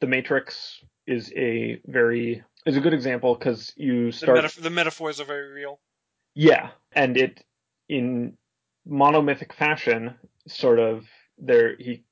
the 0.00 0.06
matrix 0.06 0.82
is 1.06 1.32
a 1.36 1.80
very 1.86 2.42
is 2.66 2.76
a 2.76 2.80
good 2.80 2.94
example 2.94 3.34
because 3.34 3.72
you 3.76 4.06
The, 4.06 4.12
start 4.12 4.38
metaf- 4.38 4.62
the 4.62 4.70
metaphors 4.70 5.20
are 5.20 5.24
very 5.24 5.48
real. 5.48 5.80
yeah, 6.34 6.70
and 6.92 7.16
it 7.16 7.44
in 7.88 8.38
monomythic 8.88 9.52
fashion, 9.52 10.18
sort 10.46 10.78
of 10.78 11.06
there 11.36 11.76
he, 11.76 12.04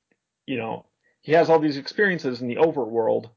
you 0.45 0.57
know, 0.57 0.85
he 1.21 1.31
has 1.31 1.49
all 1.49 1.59
these 1.59 1.77
experiences 1.77 2.41
in 2.41 2.47
the 2.47 2.57
overworld, 2.57 3.31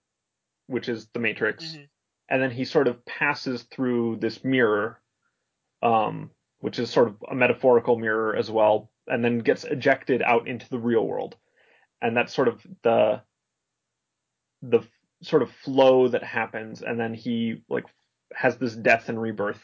which 0.66 0.88
is 0.88 1.06
the 1.08 1.20
Matrix, 1.20 1.64
Mhm. 1.76 1.88
and 2.28 2.42
then 2.42 2.50
he 2.50 2.64
sort 2.64 2.88
of 2.88 3.04
passes 3.06 3.62
through 3.64 4.16
this 4.16 4.42
mirror, 4.44 5.00
um, 5.82 6.30
which 6.58 6.78
is 6.78 6.90
sort 6.90 7.08
of 7.08 7.22
a 7.30 7.34
metaphorical 7.34 7.96
mirror 7.98 8.34
as 8.36 8.50
well, 8.50 8.90
and 9.06 9.24
then 9.24 9.38
gets 9.38 9.64
ejected 9.64 10.20
out 10.22 10.48
into 10.48 10.68
the 10.68 10.78
real 10.78 11.06
world, 11.06 11.36
and 12.02 12.16
that's 12.16 12.34
sort 12.34 12.48
of 12.48 12.60
the 12.82 13.22
the 14.62 14.80
sort 15.22 15.42
of 15.42 15.50
flow 15.50 16.08
that 16.08 16.22
happens, 16.22 16.82
and 16.82 16.98
then 16.98 17.14
he 17.14 17.62
like 17.68 17.84
has 18.34 18.56
this 18.58 18.74
death 18.74 19.08
and 19.08 19.20
rebirth 19.20 19.62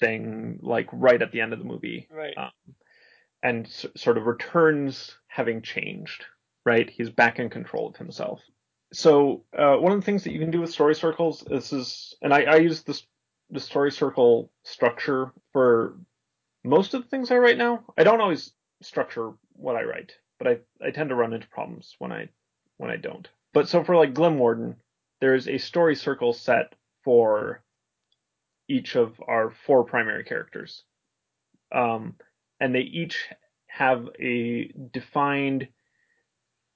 thing 0.00 0.58
like 0.62 0.88
right 0.92 1.22
at 1.22 1.30
the 1.32 1.40
end 1.40 1.52
of 1.52 1.58
the 1.58 1.64
movie 1.64 2.08
Right. 2.10 2.36
Uh, 2.36 2.50
and 3.42 3.66
s- 3.66 3.86
sort 3.96 4.18
of 4.18 4.26
returns 4.26 5.16
having 5.28 5.62
changed 5.62 6.24
right 6.66 6.90
he's 6.90 7.10
back 7.10 7.38
in 7.38 7.48
control 7.48 7.88
of 7.88 7.96
himself 7.96 8.40
so 8.92 9.44
uh, 9.56 9.76
one 9.76 9.92
of 9.92 10.00
the 10.00 10.04
things 10.04 10.24
that 10.24 10.32
you 10.32 10.40
can 10.40 10.50
do 10.50 10.60
with 10.60 10.70
story 10.72 10.96
circles 10.96 11.44
this 11.48 11.72
is 11.72 12.16
and 12.22 12.34
i, 12.34 12.42
I 12.42 12.56
use 12.56 12.82
this 12.82 13.06
the 13.50 13.60
story 13.60 13.92
circle 13.92 14.50
structure 14.64 15.32
for 15.52 15.96
most 16.64 16.94
of 16.94 17.02
the 17.02 17.08
things 17.08 17.30
I 17.30 17.36
write 17.36 17.58
now. 17.58 17.84
I 17.96 18.04
don't 18.04 18.20
always 18.20 18.52
structure 18.82 19.32
what 19.52 19.76
I 19.76 19.82
write, 19.84 20.12
but 20.38 20.48
I, 20.48 20.58
I 20.84 20.90
tend 20.90 21.10
to 21.10 21.14
run 21.14 21.32
into 21.32 21.48
problems 21.48 21.94
when 21.98 22.12
I 22.12 22.28
when 22.76 22.90
I 22.90 22.96
don't. 22.96 23.28
But 23.52 23.68
so 23.68 23.84
for 23.84 23.96
like 23.96 24.14
Glimwarden, 24.14 24.76
there's 25.20 25.48
a 25.48 25.58
story 25.58 25.94
circle 25.94 26.32
set 26.32 26.74
for 27.04 27.62
each 28.68 28.96
of 28.96 29.20
our 29.26 29.50
four 29.50 29.84
primary 29.84 30.24
characters. 30.24 30.82
Um, 31.72 32.16
and 32.60 32.74
they 32.74 32.80
each 32.80 33.28
have 33.66 34.08
a 34.20 34.72
defined 34.92 35.68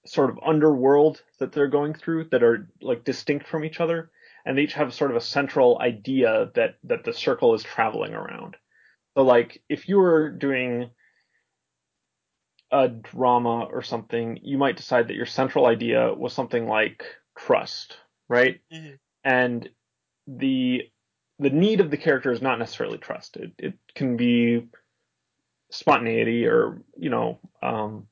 sort 0.06 0.30
of 0.30 0.38
underworld 0.44 1.22
that 1.38 1.52
they're 1.52 1.68
going 1.68 1.94
through 1.94 2.24
that 2.24 2.42
are 2.42 2.68
like 2.80 3.04
distinct 3.04 3.46
from 3.46 3.64
each 3.64 3.80
other 3.80 4.10
and 4.44 4.56
they 4.56 4.62
each 4.62 4.72
have 4.74 4.94
sort 4.94 5.10
of 5.10 5.16
a 5.16 5.20
central 5.20 5.78
idea 5.80 6.50
that 6.54 6.76
that 6.84 7.04
the 7.04 7.12
circle 7.12 7.54
is 7.54 7.62
traveling 7.62 8.14
around 8.14 8.56
so 9.14 9.22
like 9.22 9.62
if 9.68 9.88
you 9.88 9.98
were 9.98 10.30
doing 10.30 10.90
a 12.70 12.88
drama 12.88 13.64
or 13.64 13.82
something 13.82 14.38
you 14.42 14.58
might 14.58 14.76
decide 14.76 15.08
that 15.08 15.16
your 15.16 15.26
central 15.26 15.66
idea 15.66 16.12
was 16.12 16.32
something 16.32 16.66
like 16.66 17.04
trust 17.36 17.96
right? 18.28 18.60
Mhm. 18.72 18.98
and 19.24 19.68
the 20.26 20.82
the 21.38 21.50
need 21.50 21.80
of 21.80 21.90
the 21.90 21.96
character 21.96 22.32
is 22.32 22.42
not 22.42 22.58
necessarily 22.58 22.98
trust. 22.98 23.36
It, 23.36 23.52
it 23.58 23.74
can 23.94 24.16
be 24.16 24.68
spontaneity 25.70 26.46
or 26.46 26.82
you 26.96 27.10
know 27.10 27.38
um, 27.62 28.08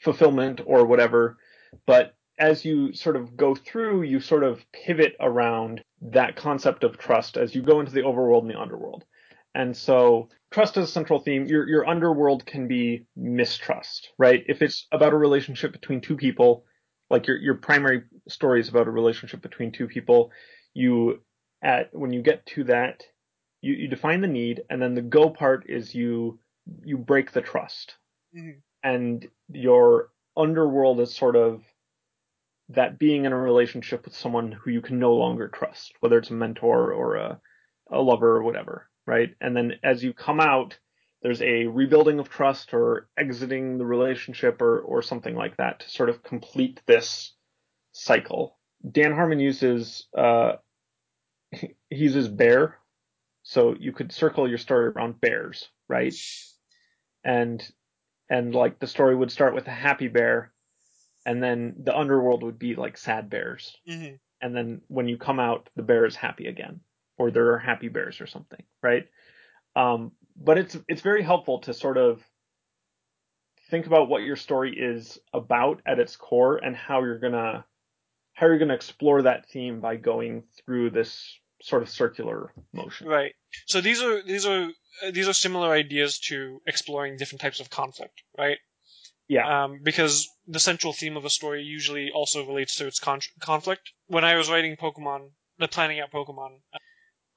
fulfillment 0.00 0.60
or 0.64 0.86
whatever. 0.86 1.36
But 1.86 2.14
as 2.38 2.64
you 2.64 2.92
sort 2.94 3.16
of 3.16 3.36
go 3.36 3.54
through 3.54 4.02
you 4.02 4.20
sort 4.20 4.44
of 4.44 4.64
pivot 4.72 5.16
around 5.20 5.82
that 6.00 6.36
concept 6.36 6.84
of 6.84 6.96
trust 6.98 7.36
as 7.36 7.54
you 7.54 7.62
go 7.62 7.80
into 7.80 7.92
the 7.92 8.02
overworld 8.02 8.42
and 8.42 8.50
the 8.50 8.60
underworld 8.60 9.04
and 9.58 9.76
so 9.76 10.28
trust 10.50 10.76
is 10.78 10.84
a 10.84 10.92
central 10.92 11.18
theme. 11.18 11.44
Your 11.46 11.68
your 11.68 11.86
underworld 11.86 12.46
can 12.46 12.66
be 12.68 13.06
mistrust 13.16 14.12
right? 14.18 14.42
If 14.48 14.62
it's 14.62 14.86
about 14.92 15.12
a 15.12 15.16
relationship 15.18 15.72
between 15.72 16.00
two 16.00 16.16
people 16.16 16.64
like 17.10 17.26
your 17.26 17.36
your 17.36 17.54
primary 17.56 18.04
story 18.28 18.60
is 18.60 18.68
about 18.68 18.86
a 18.88 18.90
relationship 18.90 19.42
between 19.42 19.72
two 19.72 19.88
people 19.88 20.30
you 20.74 21.20
at 21.62 21.90
when 21.92 22.12
you 22.12 22.22
get 22.22 22.46
to 22.46 22.64
that 22.64 23.02
you, 23.60 23.74
you 23.74 23.88
define 23.88 24.20
the 24.20 24.28
need 24.28 24.62
and 24.70 24.80
then 24.80 24.94
the 24.94 25.02
go 25.02 25.28
part 25.30 25.64
is 25.68 25.94
you 25.94 26.38
you 26.84 26.96
break 26.96 27.32
the 27.32 27.40
trust. 27.40 27.96
Mhm. 28.36 28.60
and 28.82 29.26
your 29.52 30.10
underworld 30.36 31.00
is 31.00 31.14
sort 31.16 31.34
of 31.34 31.62
that 32.68 32.98
being 32.98 33.24
in 33.24 33.32
a 33.32 33.40
relationship 33.40 34.04
with 34.04 34.14
someone 34.14 34.52
who 34.52 34.70
you 34.70 34.82
can 34.82 34.98
no 34.98 35.14
longer 35.14 35.48
trust 35.48 35.94
whether 36.00 36.18
it's 36.18 36.30
a 36.30 36.34
mentor 36.34 36.92
or 36.92 37.16
a, 37.16 37.40
a 37.90 38.00
lover 38.00 38.36
or 38.36 38.42
whatever 38.42 38.88
right? 39.08 39.34
And 39.40 39.56
then 39.56 39.72
as 39.82 40.04
you 40.04 40.12
come 40.12 40.40
out 40.40 40.78
there's 41.22 41.42
a 41.42 41.66
rebuilding 41.66 42.20
of 42.20 42.28
trust 42.28 42.72
or 42.72 43.08
exiting 43.18 43.76
the 43.78 43.84
relationship 43.84 44.62
or 44.62 44.78
or 44.80 45.02
something 45.02 45.34
like 45.34 45.56
that 45.56 45.80
to 45.80 45.90
sort 45.90 46.10
of 46.10 46.22
complete 46.22 46.80
this 46.86 47.34
cycle. 47.92 48.56
Dan 48.88 49.12
harmon 49.12 49.40
uses 49.40 50.06
uh 50.16 50.52
he 51.50 51.74
uses 51.90 52.28
bear. 52.28 52.76
So 53.42 53.74
you 53.80 53.92
could 53.92 54.12
circle 54.12 54.48
your 54.48 54.58
story 54.58 54.86
around 54.88 55.20
bears 55.20 55.68
right? 55.88 56.14
And 57.24 57.66
and 58.30 58.54
like 58.54 58.78
the 58.78 58.86
story 58.86 59.16
would 59.16 59.32
start 59.32 59.54
with 59.54 59.66
a 59.66 59.72
happy 59.72 60.08
bear 60.08 60.52
and 61.26 61.42
then 61.42 61.74
the 61.82 61.96
underworld 61.96 62.42
would 62.42 62.58
be 62.58 62.74
like 62.74 62.96
sad 62.96 63.28
bears. 63.30 63.76
Mhm. 63.88 64.20
and 64.40 64.54
then 64.54 64.82
when 64.88 65.08
you 65.08 65.18
come 65.18 65.40
out 65.40 65.68
the 65.76 65.82
bear 65.82 66.06
is 66.06 66.14
happy 66.14 66.46
again 66.46 66.80
or 67.18 67.30
there 67.30 67.52
are 67.52 67.58
happy 67.58 67.88
bears 67.88 68.20
or 68.20 68.26
something 68.26 68.62
right 68.82 69.08
um, 69.76 70.12
but 70.36 70.58
it's 70.58 70.76
it's 70.88 71.02
very 71.02 71.22
helpful 71.22 71.60
to 71.60 71.74
sort 71.74 71.96
of 71.98 72.22
think 73.70 73.86
about 73.86 74.08
what 74.08 74.22
your 74.22 74.36
story 74.36 74.74
is 74.76 75.18
about 75.32 75.82
at 75.86 75.98
its 75.98 76.16
core 76.16 76.56
and 76.56 76.74
how 76.74 77.02
you're 77.02 77.18
gonna 77.18 77.64
how 78.32 78.46
you're 78.46 78.58
gonna 78.58 78.74
explore 78.74 79.22
that 79.22 79.48
theme 79.48 79.80
by 79.80 79.96
going 79.96 80.44
through 80.64 80.90
this 80.90 81.38
sort 81.60 81.82
of 81.82 81.88
circular 81.88 82.52
motion 82.72 83.08
Right. 83.08 83.32
So 83.66 83.80
these 83.80 84.02
are 84.02 84.22
these 84.22 84.46
are 84.46 84.70
uh, 85.04 85.10
these 85.10 85.28
are 85.28 85.32
similar 85.32 85.72
ideas 85.72 86.18
to 86.28 86.60
exploring 86.66 87.16
different 87.16 87.40
types 87.40 87.60
of 87.60 87.70
conflict, 87.70 88.22
right? 88.36 88.58
Yeah. 89.28 89.64
Um, 89.64 89.80
because 89.82 90.28
the 90.46 90.60
central 90.60 90.92
theme 90.92 91.16
of 91.16 91.24
a 91.24 91.30
story 91.30 91.62
usually 91.62 92.10
also 92.10 92.46
relates 92.46 92.76
to 92.76 92.86
its 92.86 92.98
con- 92.98 93.20
conflict. 93.40 93.92
When 94.06 94.24
I 94.24 94.36
was 94.36 94.50
writing 94.50 94.76
Pokemon, 94.76 95.30
the 95.58 95.68
planning 95.68 96.00
out 96.00 96.10
Pokemon, 96.10 96.60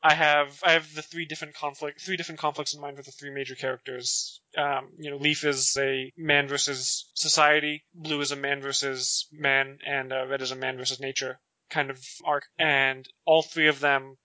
I 0.04 0.14
have 0.16 0.60
I 0.64 0.72
have 0.72 0.94
the 0.96 1.02
three 1.02 1.26
different 1.26 1.54
conflict 1.54 2.02
three 2.02 2.18
different 2.18 2.40
conflicts 2.40 2.74
in 2.74 2.82
mind 2.82 2.98
with 2.98 3.06
the 3.06 3.12
three 3.12 3.30
major 3.32 3.56
characters. 3.56 4.42
Um, 4.58 4.90
you 4.98 5.12
know, 5.12 5.18
Leaf 5.18 5.44
is 5.44 5.78
a 5.80 6.12
man 6.18 6.48
versus 6.48 7.10
society, 7.14 7.84
Blue 7.94 8.20
is 8.22 8.32
a 8.32 8.36
man 8.36 8.62
versus 8.62 9.28
man, 9.32 9.78
and 9.86 10.12
uh, 10.12 10.26
Red 10.28 10.42
is 10.42 10.52
a 10.52 10.56
man 10.56 10.78
versus 10.78 11.00
nature 11.00 11.40
kind 11.70 11.90
of 11.90 12.04
arc. 12.26 12.44
And 12.60 13.08
all 13.26 13.44
three 13.44 13.68
of 13.68 13.80
them 13.80 14.16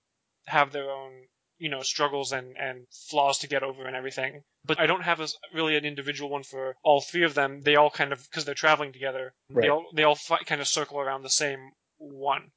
have 0.47 0.73
their 0.73 0.91
own 0.91 1.13
you 1.59 1.69
know 1.69 1.83
struggles 1.83 2.33
and 2.33 2.57
and 2.59 2.85
flaws 3.09 3.39
to 3.39 3.49
get 3.49 3.63
over 3.63 3.87
and 3.87 3.97
everything. 3.97 4.43
But 4.65 4.81
I 4.81 4.87
don't 4.87 5.03
have 5.03 5.21
as 5.21 5.35
really 5.55 5.77
an 5.77 5.85
individual 5.85 6.31
one 6.31 6.43
for 6.43 6.75
all 6.83 7.01
three 7.01 7.25
of 7.25 7.35
them. 7.35 7.61
They 7.63 7.77
all 7.77 7.91
kind 7.91 8.13
of 8.13 8.23
because 8.25 8.45
they're 8.45 8.55
traveling 8.55 8.93
together. 8.93 9.33
They 9.51 9.55
Right. 9.61 9.71
all 9.71 9.87
they 9.95 10.05
all 10.05 10.17
fi- 10.17 10.45
kind 10.45 10.61
of 10.61 10.69
circle 10.69 11.01
around 11.01 11.23
the 11.23 11.31
same 11.31 11.71
one, 11.99 12.51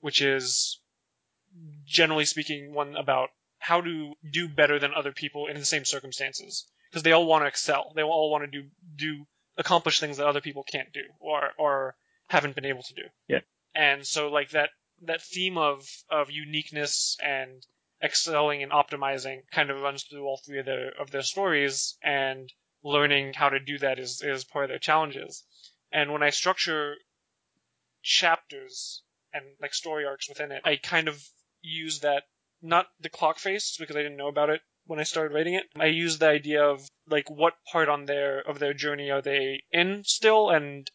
which 0.00 0.20
is 0.22 0.80
generally 1.86 2.24
speaking 2.24 2.72
one 2.72 2.96
about 2.96 3.30
how 3.58 3.80
to 3.80 4.14
do 4.30 4.48
better 4.48 4.78
than 4.78 4.92
other 4.94 5.12
people 5.12 5.46
in 5.46 5.56
the 5.56 5.64
same 5.64 5.84
circumstances 5.84 6.66
because 6.90 7.02
they 7.02 7.12
all 7.12 7.26
want 7.26 7.42
to 7.42 7.48
excel. 7.48 7.92
They 7.94 8.02
all 8.02 8.30
want 8.30 8.44
to 8.44 8.62
do 8.62 8.68
do 8.96 9.26
accomplish 9.56 10.00
things 10.00 10.18
that 10.18 10.26
other 10.26 10.40
people 10.40 10.62
can't 10.62 10.92
do 10.92 11.02
or 11.20 11.50
or 11.58 11.96
haven't 12.28 12.54
been 12.54 12.66
able 12.66 12.82
to 12.82 12.94
do. 12.94 13.02
Yeah. 13.28 13.40
And 13.74 14.06
so 14.06 14.28
like 14.28 14.50
that 14.50 14.70
that 15.02 15.22
theme 15.22 15.58
of 15.58 15.86
of 16.10 16.30
uniqueness 16.30 17.16
and 17.22 17.64
excelling 18.02 18.62
and 18.62 18.72
optimizing 18.72 19.40
kind 19.50 19.70
of 19.70 19.80
runs 19.80 20.04
through 20.04 20.24
all 20.24 20.40
three 20.44 20.58
of 20.58 20.66
their 20.66 20.90
of 21.00 21.10
their 21.10 21.22
stories 21.22 21.96
and 22.02 22.52
learning 22.82 23.32
how 23.34 23.48
to 23.48 23.58
do 23.58 23.78
that 23.78 23.98
is 23.98 24.22
is 24.22 24.44
part 24.44 24.64
of 24.64 24.68
their 24.68 24.78
challenges. 24.78 25.44
And 25.92 26.12
when 26.12 26.22
I 26.22 26.30
structure 26.30 26.94
chapters 28.02 29.02
and 29.32 29.44
like 29.60 29.74
story 29.74 30.04
arcs 30.04 30.28
within 30.28 30.52
it, 30.52 30.62
I 30.64 30.76
kind 30.76 31.08
of 31.08 31.22
use 31.66 32.00
that 32.00 32.24
not 32.62 32.86
the 33.00 33.08
clock 33.08 33.38
face 33.38 33.76
because 33.78 33.96
I 33.96 34.02
didn't 34.02 34.16
know 34.16 34.28
about 34.28 34.50
it 34.50 34.60
when 34.86 35.00
I 35.00 35.04
started 35.04 35.34
writing 35.34 35.54
it. 35.54 35.64
I 35.76 35.86
used 35.86 36.20
the 36.20 36.28
idea 36.28 36.64
of 36.64 36.86
like 37.08 37.28
what 37.28 37.54
part 37.70 37.88
on 37.88 38.06
their 38.06 38.40
of 38.40 38.58
their 38.58 38.74
journey 38.74 39.10
are 39.10 39.22
they 39.22 39.62
in 39.70 40.04
still 40.04 40.50
and 40.50 40.88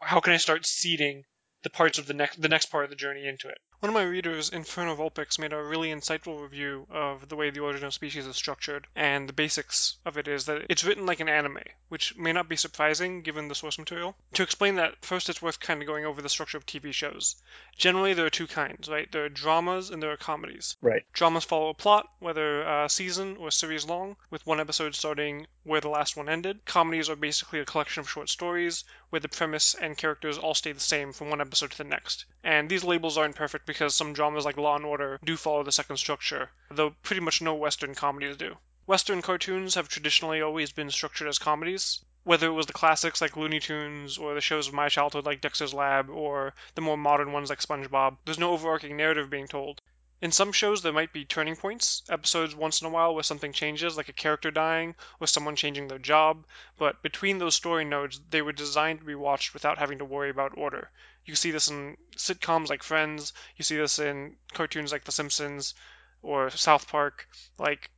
how 0.00 0.20
can 0.20 0.32
I 0.32 0.38
start 0.38 0.66
seeding 0.66 1.24
the 1.62 1.70
parts 1.70 1.98
of 1.98 2.06
the 2.06 2.14
next 2.14 2.40
the 2.40 2.48
next 2.48 2.66
part 2.66 2.84
of 2.84 2.90
the 2.90 2.96
journey 2.96 3.26
into 3.26 3.48
it. 3.48 3.58
One 3.82 3.88
of 3.90 3.94
my 3.94 4.04
readers, 4.04 4.50
Inferno 4.50 4.94
Vulpix, 4.94 5.40
made 5.40 5.52
a 5.52 5.60
really 5.60 5.88
insightful 5.88 6.40
review 6.40 6.86
of 6.88 7.28
the 7.28 7.34
way 7.34 7.50
the 7.50 7.58
Origin 7.58 7.84
of 7.84 7.92
Species 7.92 8.28
is 8.28 8.36
structured, 8.36 8.86
and 8.94 9.28
the 9.28 9.32
basics 9.32 9.96
of 10.04 10.16
it 10.16 10.28
is 10.28 10.44
that 10.44 10.66
it's 10.68 10.84
written 10.84 11.04
like 11.04 11.18
an 11.18 11.28
anime, 11.28 11.64
which 11.88 12.16
may 12.16 12.32
not 12.32 12.48
be 12.48 12.54
surprising 12.54 13.22
given 13.22 13.48
the 13.48 13.56
source 13.56 13.80
material. 13.80 14.14
To 14.34 14.44
explain 14.44 14.76
that, 14.76 15.04
first 15.04 15.28
it's 15.28 15.42
worth 15.42 15.58
kind 15.58 15.82
of 15.82 15.88
going 15.88 16.04
over 16.04 16.22
the 16.22 16.28
structure 16.28 16.56
of 16.56 16.64
TV 16.64 16.94
shows. 16.94 17.42
Generally, 17.76 18.14
there 18.14 18.26
are 18.26 18.30
two 18.30 18.46
kinds, 18.46 18.88
right? 18.88 19.10
There 19.10 19.24
are 19.24 19.28
dramas 19.28 19.90
and 19.90 20.00
there 20.00 20.12
are 20.12 20.16
comedies. 20.16 20.76
Right. 20.80 21.02
Dramas 21.12 21.42
follow 21.42 21.70
a 21.70 21.74
plot, 21.74 22.08
whether 22.20 22.64
uh, 22.64 22.86
season 22.86 23.36
or 23.36 23.50
series 23.50 23.84
long, 23.84 24.14
with 24.30 24.46
one 24.46 24.60
episode 24.60 24.94
starting 24.94 25.48
where 25.64 25.80
the 25.80 25.88
last 25.88 26.16
one 26.16 26.28
ended. 26.28 26.64
Comedies 26.66 27.10
are 27.10 27.16
basically 27.16 27.58
a 27.58 27.64
collection 27.64 28.00
of 28.00 28.10
short 28.10 28.28
stories 28.28 28.84
where 29.10 29.20
the 29.20 29.28
premise 29.28 29.74
and 29.74 29.98
characters 29.98 30.38
all 30.38 30.54
stay 30.54 30.70
the 30.70 30.80
same 30.80 31.12
from 31.12 31.30
one 31.30 31.40
episode 31.40 31.72
to 31.72 31.78
the 31.78 31.84
next. 31.84 32.24
And 32.44 32.68
these 32.68 32.84
labels 32.84 33.18
aren't 33.18 33.36
perfect 33.36 33.66
because 33.72 33.94
some 33.94 34.12
dramas 34.12 34.44
like 34.44 34.58
Law 34.58 34.76
and 34.76 34.84
Order 34.84 35.18
do 35.24 35.34
follow 35.34 35.62
the 35.62 35.72
second 35.72 35.96
structure, 35.96 36.50
though 36.70 36.90
pretty 37.02 37.20
much 37.20 37.40
no 37.40 37.54
Western 37.54 37.94
comedies 37.94 38.36
do. 38.36 38.58
Western 38.84 39.22
cartoons 39.22 39.76
have 39.76 39.88
traditionally 39.88 40.42
always 40.42 40.72
been 40.72 40.90
structured 40.90 41.28
as 41.28 41.38
comedies, 41.38 42.04
whether 42.24 42.48
it 42.48 42.52
was 42.52 42.66
the 42.66 42.74
classics 42.74 43.22
like 43.22 43.36
Looney 43.36 43.60
Tunes 43.60 44.18
or 44.18 44.34
the 44.34 44.42
shows 44.42 44.68
of 44.68 44.74
my 44.74 44.90
childhood 44.90 45.24
like 45.24 45.40
Dexter's 45.40 45.72
Lab 45.72 46.10
or 46.10 46.52
the 46.74 46.82
more 46.82 46.98
modern 46.98 47.32
ones 47.32 47.48
like 47.48 47.60
SpongeBob. 47.60 48.18
There's 48.26 48.38
no 48.38 48.52
overarching 48.52 48.96
narrative 48.96 49.30
being 49.30 49.48
told. 49.48 49.80
In 50.22 50.30
some 50.30 50.52
shows, 50.52 50.82
there 50.82 50.92
might 50.92 51.12
be 51.12 51.24
turning 51.24 51.56
points, 51.56 52.04
episodes 52.08 52.54
once 52.54 52.80
in 52.80 52.86
a 52.86 52.90
while 52.90 53.12
where 53.12 53.24
something 53.24 53.52
changes, 53.52 53.96
like 53.96 54.08
a 54.08 54.12
character 54.12 54.52
dying 54.52 54.94
or 55.18 55.26
someone 55.26 55.56
changing 55.56 55.88
their 55.88 55.98
job, 55.98 56.46
but 56.78 57.02
between 57.02 57.38
those 57.38 57.56
story 57.56 57.84
nodes, 57.84 58.20
they 58.30 58.40
were 58.40 58.52
designed 58.52 59.00
to 59.00 59.04
be 59.04 59.16
watched 59.16 59.52
without 59.52 59.78
having 59.78 59.98
to 59.98 60.04
worry 60.04 60.30
about 60.30 60.56
order. 60.56 60.92
You 61.24 61.34
see 61.34 61.50
this 61.50 61.66
in 61.66 61.96
sitcoms 62.16 62.68
like 62.68 62.84
Friends, 62.84 63.32
you 63.56 63.64
see 63.64 63.76
this 63.76 63.98
in 63.98 64.36
cartoons 64.52 64.92
like 64.92 65.02
The 65.02 65.10
Simpsons 65.10 65.74
or 66.22 66.50
South 66.50 66.86
Park. 66.86 67.26
Like, 67.58 67.90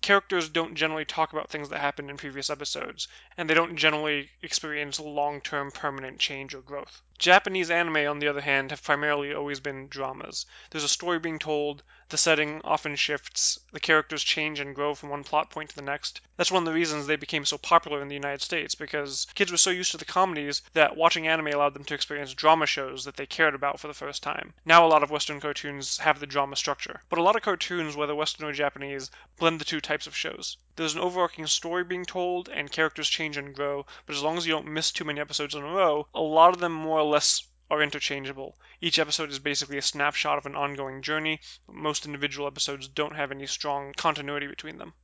characters 0.00 0.48
don't 0.48 0.74
generally 0.74 1.04
talk 1.04 1.32
about 1.32 1.48
things 1.48 1.68
that 1.68 1.78
happened 1.78 2.10
in 2.10 2.16
previous 2.16 2.50
episodes, 2.50 3.06
and 3.36 3.48
they 3.48 3.54
don't 3.54 3.76
generally 3.76 4.30
experience 4.42 4.98
long 4.98 5.40
term 5.40 5.70
permanent 5.70 6.18
change 6.18 6.56
or 6.56 6.60
growth. 6.60 7.02
Japanese 7.22 7.70
anime, 7.70 8.08
on 8.08 8.18
the 8.18 8.26
other 8.26 8.40
hand, 8.40 8.72
have 8.72 8.82
primarily 8.82 9.32
always 9.32 9.60
been 9.60 9.86
dramas. 9.86 10.44
There's 10.70 10.82
a 10.82 10.88
story 10.88 11.20
being 11.20 11.38
told, 11.38 11.84
the 12.08 12.18
setting 12.18 12.60
often 12.64 12.96
shifts, 12.96 13.60
the 13.72 13.78
characters 13.78 14.24
change 14.24 14.58
and 14.58 14.74
grow 14.74 14.96
from 14.96 15.08
one 15.08 15.22
plot 15.22 15.48
point 15.48 15.70
to 15.70 15.76
the 15.76 15.82
next. 15.82 16.20
That's 16.36 16.50
one 16.50 16.64
of 16.64 16.66
the 16.66 16.74
reasons 16.74 17.06
they 17.06 17.14
became 17.14 17.44
so 17.44 17.58
popular 17.58 18.02
in 18.02 18.08
the 18.08 18.16
United 18.16 18.42
States, 18.42 18.74
because 18.74 19.28
kids 19.36 19.52
were 19.52 19.56
so 19.56 19.70
used 19.70 19.92
to 19.92 19.98
the 19.98 20.04
comedies 20.04 20.62
that 20.72 20.96
watching 20.96 21.28
anime 21.28 21.46
allowed 21.46 21.74
them 21.74 21.84
to 21.84 21.94
experience 21.94 22.34
drama 22.34 22.66
shows 22.66 23.04
that 23.04 23.16
they 23.16 23.24
cared 23.24 23.54
about 23.54 23.78
for 23.78 23.86
the 23.86 23.94
first 23.94 24.24
time. 24.24 24.52
Now 24.64 24.84
a 24.84 24.88
lot 24.88 25.04
of 25.04 25.12
Western 25.12 25.40
cartoons 25.40 25.98
have 25.98 26.18
the 26.18 26.26
drama 26.26 26.56
structure, 26.56 27.02
but 27.08 27.20
a 27.20 27.22
lot 27.22 27.36
of 27.36 27.42
cartoons, 27.42 27.94
whether 27.94 28.16
Western 28.16 28.48
or 28.48 28.52
Japanese, 28.52 29.12
blend 29.38 29.60
the 29.60 29.64
two 29.64 29.80
types 29.80 30.08
of 30.08 30.16
shows. 30.16 30.56
There's 30.74 30.94
an 30.94 31.00
overarching 31.00 31.46
story 31.46 31.84
being 31.84 32.04
told, 32.04 32.48
and 32.48 32.72
characters 32.72 33.08
change 33.08 33.36
and 33.36 33.54
grow, 33.54 33.86
but 34.06 34.16
as 34.16 34.22
long 34.22 34.36
as 34.36 34.46
you 34.46 34.52
don't 34.52 34.66
miss 34.66 34.90
too 34.90 35.04
many 35.04 35.20
episodes 35.20 35.54
in 35.54 35.62
a 35.62 35.72
row, 35.72 36.08
a 36.14 36.20
lot 36.20 36.52
of 36.52 36.60
them 36.60 36.72
more 36.72 36.98
or 36.98 37.11
less 37.12 37.46
are 37.70 37.82
interchangeable. 37.82 38.58
Each 38.80 38.98
episode 38.98 39.30
is 39.30 39.38
basically 39.38 39.76
a 39.76 39.82
snapshot 39.82 40.38
of 40.38 40.46
an 40.46 40.56
ongoing 40.56 41.02
journey, 41.02 41.40
but 41.66 41.74
most 41.74 42.06
individual 42.06 42.46
episodes 42.46 42.88
don't 42.88 43.16
have 43.16 43.30
any 43.30 43.46
strong 43.46 43.92
continuity 43.92 44.46
between 44.46 44.78
them. 44.78 44.94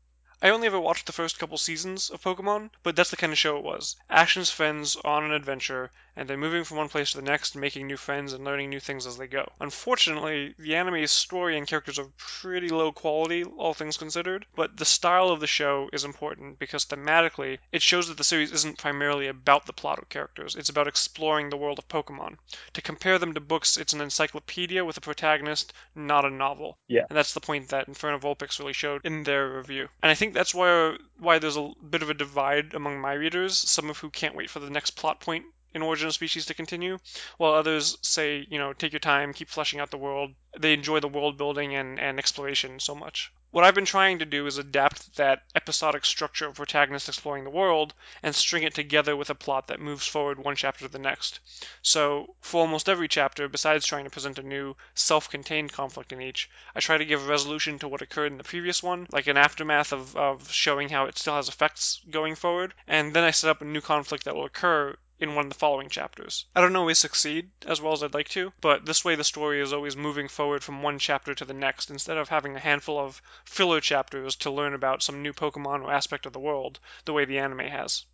I 0.41 0.51
only 0.51 0.69
ever 0.69 0.79
watched 0.79 1.07
the 1.07 1.13
first 1.13 1.39
couple 1.39 1.59
seasons 1.59 2.11
of 2.11 2.23
Pokemon, 2.23 2.71
but 2.83 2.95
that's 2.95 3.11
the 3.11 3.17
kind 3.17 3.33
of 3.33 3.39
show 3.39 3.57
it 3.57 3.65
was. 3.65 3.97
Ash's 4.09 4.51
friends 4.51 4.97
on 5.05 5.25
an 5.25 5.33
adventure, 5.33 5.91
and 6.15 6.29
they're 6.29 6.37
moving 6.37 6.65
from 6.65 6.77
one 6.77 6.89
place 6.89 7.13
to 7.13 7.17
the 7.17 7.23
next, 7.23 7.57
making 7.57 7.87
new 7.87 7.97
friends 7.97 8.33
and 8.33 8.45
learning 8.45 8.71
new 8.71 8.81
things 8.81 9.07
as 9.07 9.17
they 9.17 9.27
go. 9.27 9.51
Unfortunately, 9.61 10.55
the 10.59 10.77
anime's 10.77 11.11
story 11.11 11.57
and 11.57 11.67
characters 11.67 11.99
are 11.99 12.07
pretty 12.17 12.69
low 12.69 12.93
quality, 12.93 13.45
all 13.45 13.75
things 13.75 13.97
considered, 13.97 14.47
but 14.55 14.77
the 14.77 14.85
style 14.85 15.29
of 15.29 15.41
the 15.41 15.47
show 15.47 15.89
is 15.93 16.05
important 16.05 16.59
because 16.59 16.87
thematically, 16.87 17.59
it 17.73 17.83
shows 17.83 18.09
that 18.09 18.17
the 18.17 18.25
series 18.25 18.53
isn't 18.53 18.79
primarily 18.79 19.27
about 19.27 19.67
the 19.67 19.73
plot 19.73 19.99
or 19.99 20.07
characters, 20.09 20.55
it's 20.55 20.69
about 20.69 20.89
exploring 20.89 21.51
the 21.51 21.57
world 21.57 21.79
of 21.79 21.89
Pokemon. 21.89 22.37
To 22.75 22.83
compare 22.83 23.19
them 23.19 23.35
to 23.35 23.41
books, 23.41 23.77
it's 23.77 23.93
an 23.93 24.01
encyclopedia 24.01 24.85
with 24.85 24.97
a 24.97 25.01
protagonist, 25.01 25.73
not 25.95 26.25
a 26.25 26.31
novel. 26.31 26.79
Yeah. 26.87 27.07
And 27.09 27.17
that's 27.17 27.35
the 27.35 27.41
point 27.41 27.69
that 27.69 27.89
Inferno 27.89 28.19
Vulpix 28.19 28.59
really 28.59 28.73
showed 28.73 29.05
in 29.05 29.25
their 29.25 29.49
review. 29.49 29.89
And 30.03 30.11
I 30.11 30.15
think 30.15 30.28
that's 30.33 30.55
why 30.55 30.97
why 31.19 31.39
there's 31.39 31.57
a 31.57 31.73
bit 31.89 32.03
of 32.03 32.11
a 32.11 32.15
divide 32.15 32.75
among 32.75 33.01
my 33.01 33.13
readers, 33.13 33.57
some 33.57 33.91
of 33.91 33.99
who 33.99 34.11
can't 34.11 34.35
wait 34.35 34.51
for 34.51 34.61
the 34.61 34.71
next 34.71 34.93
plot 34.93 35.21
point 35.21 35.45
in 35.75 35.83
Origin 35.83 36.09
of 36.09 36.15
Species 36.15 36.47
to 36.47 36.55
continue, 36.55 36.99
while 37.37 37.53
others 37.53 37.99
say, 38.03 38.47
you 38.51 38.59
know, 38.59 38.73
take 38.73 38.93
your 38.93 39.01
time, 39.01 39.33
keep 39.33 39.49
fleshing 39.49 39.81
out 39.81 39.91
the 39.91 39.99
world. 39.99 40.35
They 40.59 40.73
enjoy 40.73 41.01
the 41.01 41.09
world 41.09 41.37
building 41.37 41.75
and, 41.75 42.01
and 42.01 42.19
exploration 42.19 42.81
so 42.81 42.95
much. 42.95 43.31
What 43.51 43.65
I've 43.65 43.75
been 43.75 43.87
trying 43.87 44.19
to 44.19 44.27
do 44.27 44.47
is 44.47 44.59
adapt 44.59 45.17
that 45.17 45.43
episodic 45.55 46.05
structure 46.05 46.47
of 46.47 46.57
protagonists 46.57 47.09
exploring 47.09 47.45
the 47.45 47.51
world 47.51 47.95
and 48.23 48.35
string 48.35 48.63
it 48.63 48.75
together 48.75 49.17
with 49.17 49.31
a 49.31 49.35
plot 49.35 49.69
that 49.69 49.81
moves 49.81 50.07
forward 50.07 50.39
one 50.39 50.55
chapter 50.55 50.85
to 50.85 50.93
the 50.93 50.99
next. 50.99 51.41
So, 51.81 52.35
for 52.43 52.61
almost 52.61 52.91
every 52.91 53.09
chapter, 53.09 53.49
besides 53.49 53.87
trying 53.87 54.05
to 54.05 54.11
present 54.11 54.39
a 54.39 54.43
new, 54.43 54.77
self 54.95 55.31
contained 55.31 55.73
conflict 55.73 56.13
in 56.13 56.21
each, 56.21 56.51
I 56.75 56.81
try 56.81 56.99
to 56.99 57.07
give 57.07 57.25
a 57.25 57.27
resolution 57.27 57.79
to 57.79 57.89
what 57.89 58.03
occurred 58.03 58.33
in 58.33 58.39
the 58.39 58.45
previous 58.45 58.83
one, 58.83 59.07
like 59.13 59.29
an 59.29 59.39
aftermath 59.39 59.95
of, 59.95 60.15
of 60.15 60.53
showing 60.53 60.91
how 60.91 61.07
it 61.07 61.17
still 61.17 61.37
has 61.37 61.49
effects 61.49 62.03
going 62.11 62.35
forward, 62.35 62.75
and 62.87 63.15
then 63.15 63.25
I 63.25 63.31
set 63.31 63.49
up 63.49 63.63
a 63.63 63.65
new 63.65 63.81
conflict 63.81 64.25
that 64.25 64.35
will 64.35 64.45
occur 64.45 64.95
in 65.21 65.35
one 65.35 65.47
of 65.47 65.53
the 65.53 65.59
following 65.59 65.89
chapters. 65.89 66.47
I 66.55 66.61
don't 66.61 66.77
always 66.77 66.99
succeed 66.99 67.51
as 67.67 67.81
well 67.81 67.93
as 67.93 68.03
I'd 68.03 68.15
like 68.15 68.29
to, 68.31 68.53
but 68.61 68.87
this 68.87 69.05
way 69.05 69.15
the 69.17 69.25
story 69.25 69.61
is 69.61 69.73
always 69.73 69.97
moving 69.97 70.29
forward 70.29 70.63
from 70.63 70.83
one 70.83 70.99
chapter 70.99 71.35
to 71.35 71.45
the 71.45 71.55
next 71.55 71.91
instead 71.91 72.17
of 72.17 72.29
having 72.29 72.55
a 72.55 72.61
handful 72.61 72.99
of 72.99 73.21
filler 73.45 73.81
chapters 73.81 74.37
to 74.37 74.51
learn 74.51 74.75
about 74.75 75.03
some 75.03 75.23
new 75.23 75.33
Pokemon 75.33 75.83
or 75.83 75.93
aspect 75.93 76.27
of 76.27 76.33
the 76.33 76.41
world 76.41 76.79
the 77.05 77.13
way 77.13 77.25
the 77.25 77.39
anime 77.39 77.61
has. 77.61 78.07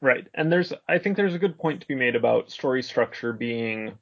Right. 0.00 0.28
And 0.34 0.52
there's 0.52 0.72
I 0.88 0.98
think 0.98 1.16
there's 1.16 1.34
a 1.34 1.40
good 1.40 1.58
point 1.58 1.80
to 1.80 1.88
be 1.88 1.96
made 1.96 2.14
about 2.14 2.52
story 2.52 2.82
structure 2.82 3.32
being 3.32 3.98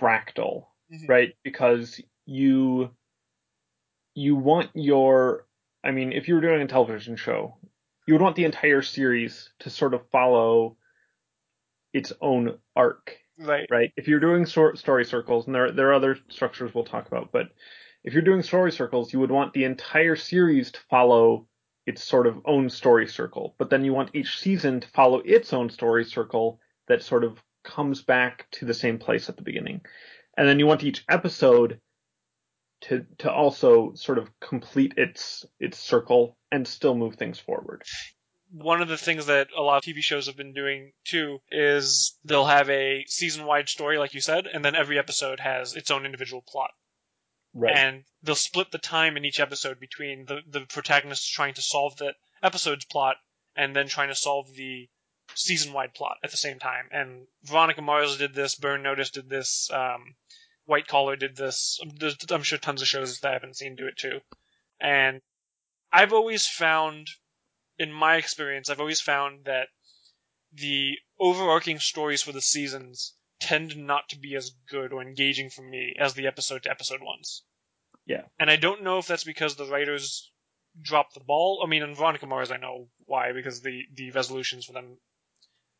fractal, 0.00 0.66
mm-hmm. 0.92 1.06
right? 1.06 1.34
Because 1.44 2.00
you 2.26 2.90
you 4.14 4.34
want 4.34 4.70
your 4.74 5.46
I 5.84 5.92
mean, 5.92 6.12
if 6.12 6.26
you 6.26 6.34
were 6.34 6.40
doing 6.40 6.62
a 6.62 6.66
television 6.66 7.14
show, 7.14 7.56
you 8.06 8.14
would 8.14 8.22
want 8.22 8.36
the 8.36 8.44
entire 8.44 8.82
series 8.82 9.50
to 9.60 9.70
sort 9.70 9.94
of 9.94 10.08
follow 10.10 10.76
its 11.94 12.12
own 12.20 12.58
arc. 12.76 13.16
Right. 13.38 13.66
Right. 13.70 13.92
If 13.96 14.06
you're 14.06 14.20
doing 14.20 14.44
story 14.44 15.04
circles, 15.04 15.46
and 15.46 15.54
there 15.54 15.72
there 15.72 15.88
are 15.88 15.94
other 15.94 16.18
structures 16.28 16.74
we'll 16.74 16.84
talk 16.84 17.06
about, 17.06 17.32
but 17.32 17.48
if 18.04 18.12
you're 18.12 18.22
doing 18.22 18.42
story 18.42 18.70
circles, 18.70 19.12
you 19.12 19.20
would 19.20 19.30
want 19.30 19.54
the 19.54 19.64
entire 19.64 20.16
series 20.16 20.70
to 20.72 20.80
follow 20.90 21.48
its 21.86 22.04
sort 22.04 22.26
of 22.26 22.40
own 22.44 22.68
story 22.70 23.06
circle, 23.06 23.54
but 23.58 23.70
then 23.70 23.84
you 23.84 23.92
want 23.92 24.10
each 24.14 24.38
season 24.38 24.80
to 24.80 24.88
follow 24.88 25.20
its 25.24 25.52
own 25.52 25.70
story 25.70 26.04
circle 26.04 26.60
that 26.88 27.02
sort 27.02 27.24
of 27.24 27.42
comes 27.64 28.02
back 28.02 28.46
to 28.52 28.64
the 28.66 28.74
same 28.74 28.98
place 28.98 29.28
at 29.28 29.36
the 29.36 29.42
beginning. 29.42 29.80
And 30.36 30.48
then 30.48 30.58
you 30.58 30.66
want 30.66 30.84
each 30.84 31.04
episode 31.08 31.80
to 32.82 33.06
to 33.18 33.32
also 33.32 33.94
sort 33.94 34.18
of 34.18 34.28
complete 34.40 34.94
its 34.96 35.44
its 35.58 35.78
circle 35.78 36.36
and 36.52 36.66
still 36.68 36.94
move 36.94 37.16
things 37.16 37.38
forward 37.38 37.82
one 38.54 38.80
of 38.80 38.86
the 38.86 38.96
things 38.96 39.26
that 39.26 39.48
a 39.56 39.62
lot 39.62 39.78
of 39.78 39.82
TV 39.82 40.00
shows 40.00 40.26
have 40.26 40.36
been 40.36 40.52
doing 40.52 40.92
too 41.04 41.40
is 41.50 42.16
they'll 42.24 42.46
have 42.46 42.70
a 42.70 43.04
season 43.08 43.46
wide 43.46 43.68
story, 43.68 43.98
like 43.98 44.14
you 44.14 44.20
said, 44.20 44.46
and 44.46 44.64
then 44.64 44.76
every 44.76 44.96
episode 44.96 45.40
has 45.40 45.74
its 45.74 45.90
own 45.90 46.06
individual 46.06 46.40
plot. 46.40 46.70
Right. 47.52 47.74
And 47.74 48.04
they'll 48.22 48.36
split 48.36 48.70
the 48.70 48.78
time 48.78 49.16
in 49.16 49.24
each 49.24 49.40
episode 49.40 49.80
between 49.80 50.26
the, 50.26 50.40
the 50.48 50.60
protagonist 50.66 51.32
trying 51.32 51.54
to 51.54 51.62
solve 51.62 51.96
the 51.96 52.14
episode's 52.44 52.84
plot 52.84 53.16
and 53.56 53.74
then 53.74 53.88
trying 53.88 54.08
to 54.08 54.14
solve 54.14 54.54
the 54.54 54.88
season 55.34 55.72
wide 55.72 55.92
plot 55.94 56.18
at 56.22 56.30
the 56.30 56.36
same 56.36 56.60
time. 56.60 56.88
And 56.92 57.26
Veronica 57.42 57.82
Mars 57.82 58.18
did 58.18 58.34
this, 58.34 58.54
Burn 58.54 58.84
Notice 58.84 59.10
did 59.10 59.28
this, 59.28 59.68
um, 59.72 60.14
White 60.66 60.86
Collar 60.86 61.16
did 61.16 61.36
this. 61.36 61.80
There's, 61.98 62.16
I'm 62.30 62.44
sure 62.44 62.58
tons 62.58 62.82
of 62.82 62.88
shows 62.88 63.18
that 63.18 63.28
I 63.28 63.32
haven't 63.32 63.56
seen 63.56 63.74
do 63.74 63.88
it 63.88 63.96
too. 63.96 64.20
And 64.80 65.22
I've 65.92 66.12
always 66.12 66.46
found 66.46 67.08
in 67.78 67.92
my 67.92 68.16
experience, 68.16 68.68
I've 68.68 68.80
always 68.80 69.00
found 69.00 69.44
that 69.46 69.68
the 70.52 70.98
overarching 71.18 71.78
stories 71.78 72.22
for 72.22 72.32
the 72.32 72.40
seasons 72.40 73.14
tend 73.40 73.76
not 73.76 74.08
to 74.08 74.18
be 74.18 74.34
as 74.36 74.52
good 74.70 74.92
or 74.92 75.02
engaging 75.02 75.50
for 75.50 75.62
me 75.62 75.94
as 75.98 76.14
the 76.14 76.26
episode 76.26 76.62
to 76.62 76.70
episode 76.70 77.02
ones. 77.02 77.42
Yeah. 78.06 78.22
And 78.38 78.50
I 78.50 78.56
don't 78.56 78.82
know 78.82 78.98
if 78.98 79.06
that's 79.06 79.24
because 79.24 79.56
the 79.56 79.66
writers 79.66 80.30
dropped 80.80 81.14
the 81.14 81.20
ball. 81.20 81.62
I 81.64 81.68
mean, 81.68 81.82
in 81.82 81.94
Veronica 81.94 82.26
Mars, 82.26 82.50
I 82.50 82.56
know 82.56 82.88
why, 83.06 83.32
because 83.32 83.62
the, 83.62 83.82
the 83.94 84.10
resolutions 84.10 84.66
for 84.66 84.72
them 84.72 84.98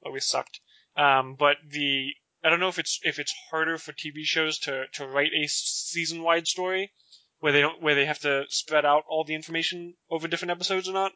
always 0.05 0.27
sucked. 0.27 0.61
Um, 0.97 1.37
but 1.39 1.57
the, 1.69 2.11
I 2.43 2.51
don't 2.51 2.61
know 2.61 2.69
if 2.69 2.79
it's, 2.79 3.01
if 3.03 3.19
it's 3.19 3.35
harder 3.51 3.79
for 3.79 3.93
TV 3.93 4.25
shows 4.25 4.59
to, 4.61 4.85
to 4.95 5.07
write 5.07 5.33
a 5.35 5.47
season 5.49 6.23
wide 6.23 6.47
story 6.47 6.93
where 7.41 7.53
they 7.53 7.61
don't, 7.61 7.83
where 7.83 7.95
they 7.95 8.07
have 8.07 8.21
to 8.21 8.45
spread 8.49 8.85
out 8.85 9.05
all 9.09 9.25
the 9.25 9.35
information 9.35 9.95
over 10.11 10.29
different 10.29 10.53
episodes 10.53 10.89
or 10.89 10.93
not. 10.93 11.13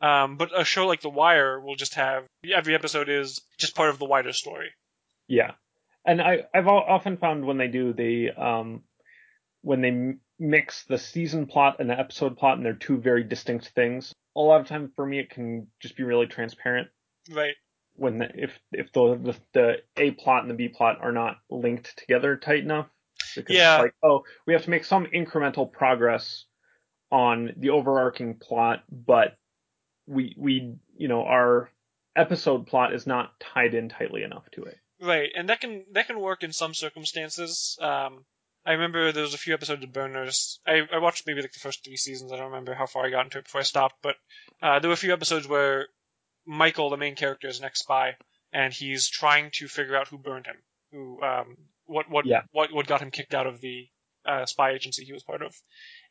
Um, 0.00 0.36
but 0.36 0.50
a 0.58 0.64
show 0.64 0.86
like 0.86 1.00
The 1.00 1.08
Wire 1.08 1.58
will 1.58 1.76
just 1.76 1.94
have 1.94 2.24
every 2.54 2.74
episode 2.74 3.08
is 3.08 3.40
just 3.58 3.74
part 3.74 3.90
of 3.90 3.98
the 3.98 4.04
wider 4.04 4.32
story. 4.32 4.70
Yeah, 5.26 5.52
and 6.04 6.20
I 6.20 6.44
I've 6.54 6.68
often 6.68 7.16
found 7.16 7.44
when 7.44 7.58
they 7.58 7.68
do 7.68 7.92
the 7.92 8.30
um 8.30 8.82
when 9.62 9.80
they 9.80 10.14
mix 10.38 10.84
the 10.84 10.98
season 10.98 11.46
plot 11.46 11.76
and 11.78 11.88
the 11.88 11.98
episode 11.98 12.36
plot 12.36 12.56
and 12.56 12.66
they're 12.66 12.74
two 12.74 12.98
very 12.98 13.24
distinct 13.24 13.68
things. 13.68 14.12
A 14.36 14.40
lot 14.40 14.60
of 14.60 14.68
time 14.68 14.92
for 14.94 15.06
me 15.06 15.18
it 15.18 15.30
can 15.30 15.68
just 15.80 15.96
be 15.96 16.02
really 16.02 16.26
transparent. 16.26 16.88
Right. 17.30 17.54
When 17.94 18.18
the, 18.18 18.28
if 18.34 18.58
if 18.72 18.92
the, 18.92 19.16
the 19.16 19.36
the 19.54 19.76
A 19.96 20.10
plot 20.10 20.42
and 20.42 20.50
the 20.50 20.54
B 20.54 20.68
plot 20.68 20.98
are 21.00 21.12
not 21.12 21.38
linked 21.50 21.96
together 21.96 22.36
tight 22.36 22.60
enough. 22.60 22.86
Because 23.34 23.56
yeah. 23.56 23.78
like, 23.78 23.94
oh, 24.02 24.24
we 24.46 24.52
have 24.52 24.64
to 24.64 24.70
make 24.70 24.84
some 24.84 25.06
incremental 25.06 25.70
progress 25.70 26.44
on 27.10 27.54
the 27.56 27.70
overarching 27.70 28.34
plot, 28.34 28.82
but 28.90 29.36
we 30.06 30.34
we 30.36 30.74
you 30.96 31.08
know 31.08 31.22
our 31.24 31.70
episode 32.14 32.66
plot 32.66 32.94
is 32.94 33.06
not 33.06 33.38
tied 33.40 33.74
in 33.74 33.88
tightly 33.88 34.22
enough 34.22 34.48
to 34.52 34.64
it. 34.64 34.78
Right, 35.00 35.30
and 35.36 35.48
that 35.48 35.60
can 35.60 35.84
that 35.92 36.06
can 36.06 36.20
work 36.20 36.42
in 36.42 36.52
some 36.52 36.74
circumstances. 36.74 37.76
Um, 37.80 38.24
I 38.64 38.72
remember 38.72 39.12
there 39.12 39.22
was 39.22 39.34
a 39.34 39.38
few 39.38 39.54
episodes 39.54 39.84
of 39.84 39.92
Burn 39.92 40.12
Notice. 40.12 40.58
I, 40.66 40.82
I 40.92 40.98
watched 40.98 41.26
maybe 41.26 41.42
like 41.42 41.52
the 41.52 41.60
first 41.60 41.84
three 41.84 41.96
seasons. 41.96 42.32
I 42.32 42.36
don't 42.36 42.46
remember 42.46 42.74
how 42.74 42.86
far 42.86 43.06
I 43.06 43.10
got 43.10 43.24
into 43.24 43.38
it 43.38 43.44
before 43.44 43.60
I 43.60 43.64
stopped, 43.64 43.96
but 44.02 44.16
uh, 44.62 44.80
there 44.80 44.88
were 44.88 44.94
a 44.94 44.98
few 44.98 45.12
episodes 45.12 45.46
where 45.46 45.86
Michael, 46.46 46.90
the 46.90 46.96
main 46.96 47.14
character, 47.14 47.46
is 47.46 47.58
an 47.58 47.64
ex-spy, 47.64 48.16
and 48.52 48.72
he's 48.72 49.08
trying 49.08 49.50
to 49.54 49.68
figure 49.68 49.96
out 49.96 50.08
who 50.08 50.18
burned 50.18 50.46
him, 50.46 50.56
who 50.90 51.22
um, 51.22 51.56
what 51.84 52.10
what 52.10 52.26
yeah. 52.26 52.42
what 52.52 52.72
what 52.72 52.86
got 52.86 53.02
him 53.02 53.10
kicked 53.10 53.34
out 53.34 53.46
of 53.46 53.60
the 53.60 53.86
uh, 54.24 54.46
spy 54.46 54.72
agency 54.72 55.04
he 55.04 55.12
was 55.12 55.22
part 55.22 55.42
of, 55.42 55.54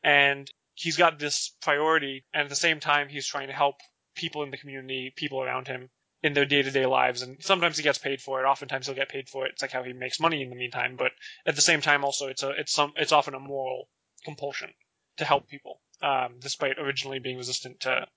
and 0.03 0.49
he's 0.75 0.97
got 0.97 1.17
this 1.17 1.55
priority, 1.61 2.25
and 2.33 2.43
at 2.43 2.49
the 2.49 2.55
same 2.55 2.79
time, 2.79 3.09
he's 3.09 3.25
trying 3.25 3.47
to 3.47 3.53
help 3.53 3.77
people 4.15 4.43
in 4.43 4.51
the 4.51 4.57
community, 4.57 5.11
people 5.15 5.41
around 5.41 5.67
him 5.67 5.89
in 6.21 6.33
their 6.33 6.45
day 6.45 6.61
to 6.61 6.71
day 6.71 6.85
lives. 6.85 7.21
And 7.21 7.41
sometimes 7.43 7.77
he 7.77 7.83
gets 7.83 7.97
paid 7.97 8.21
for 8.21 8.41
it. 8.41 8.47
Oftentimes 8.47 8.85
he'll 8.85 8.95
get 8.95 9.09
paid 9.09 9.29
for 9.29 9.45
it. 9.45 9.53
It's 9.53 9.61
like 9.61 9.71
how 9.71 9.83
he 9.83 9.93
makes 9.93 10.19
money 10.19 10.41
in 10.41 10.49
the 10.49 10.55
meantime. 10.55 10.95
But 10.97 11.11
at 11.45 11.55
the 11.55 11.61
same 11.61 11.81
time, 11.81 12.03
also 12.03 12.27
it's 12.27 12.43
a 12.43 12.49
it's 12.51 12.73
some 12.73 12.93
it's 12.97 13.11
often 13.11 13.33
a 13.33 13.39
moral 13.39 13.87
compulsion 14.23 14.71
to 15.17 15.25
help 15.25 15.47
people, 15.47 15.81
um, 16.01 16.35
despite 16.39 16.79
originally 16.79 17.19
being 17.19 17.37
resistant 17.37 17.81
to 17.81 18.07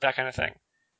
that 0.00 0.16
kind 0.16 0.28
of 0.28 0.34
thing. 0.34 0.52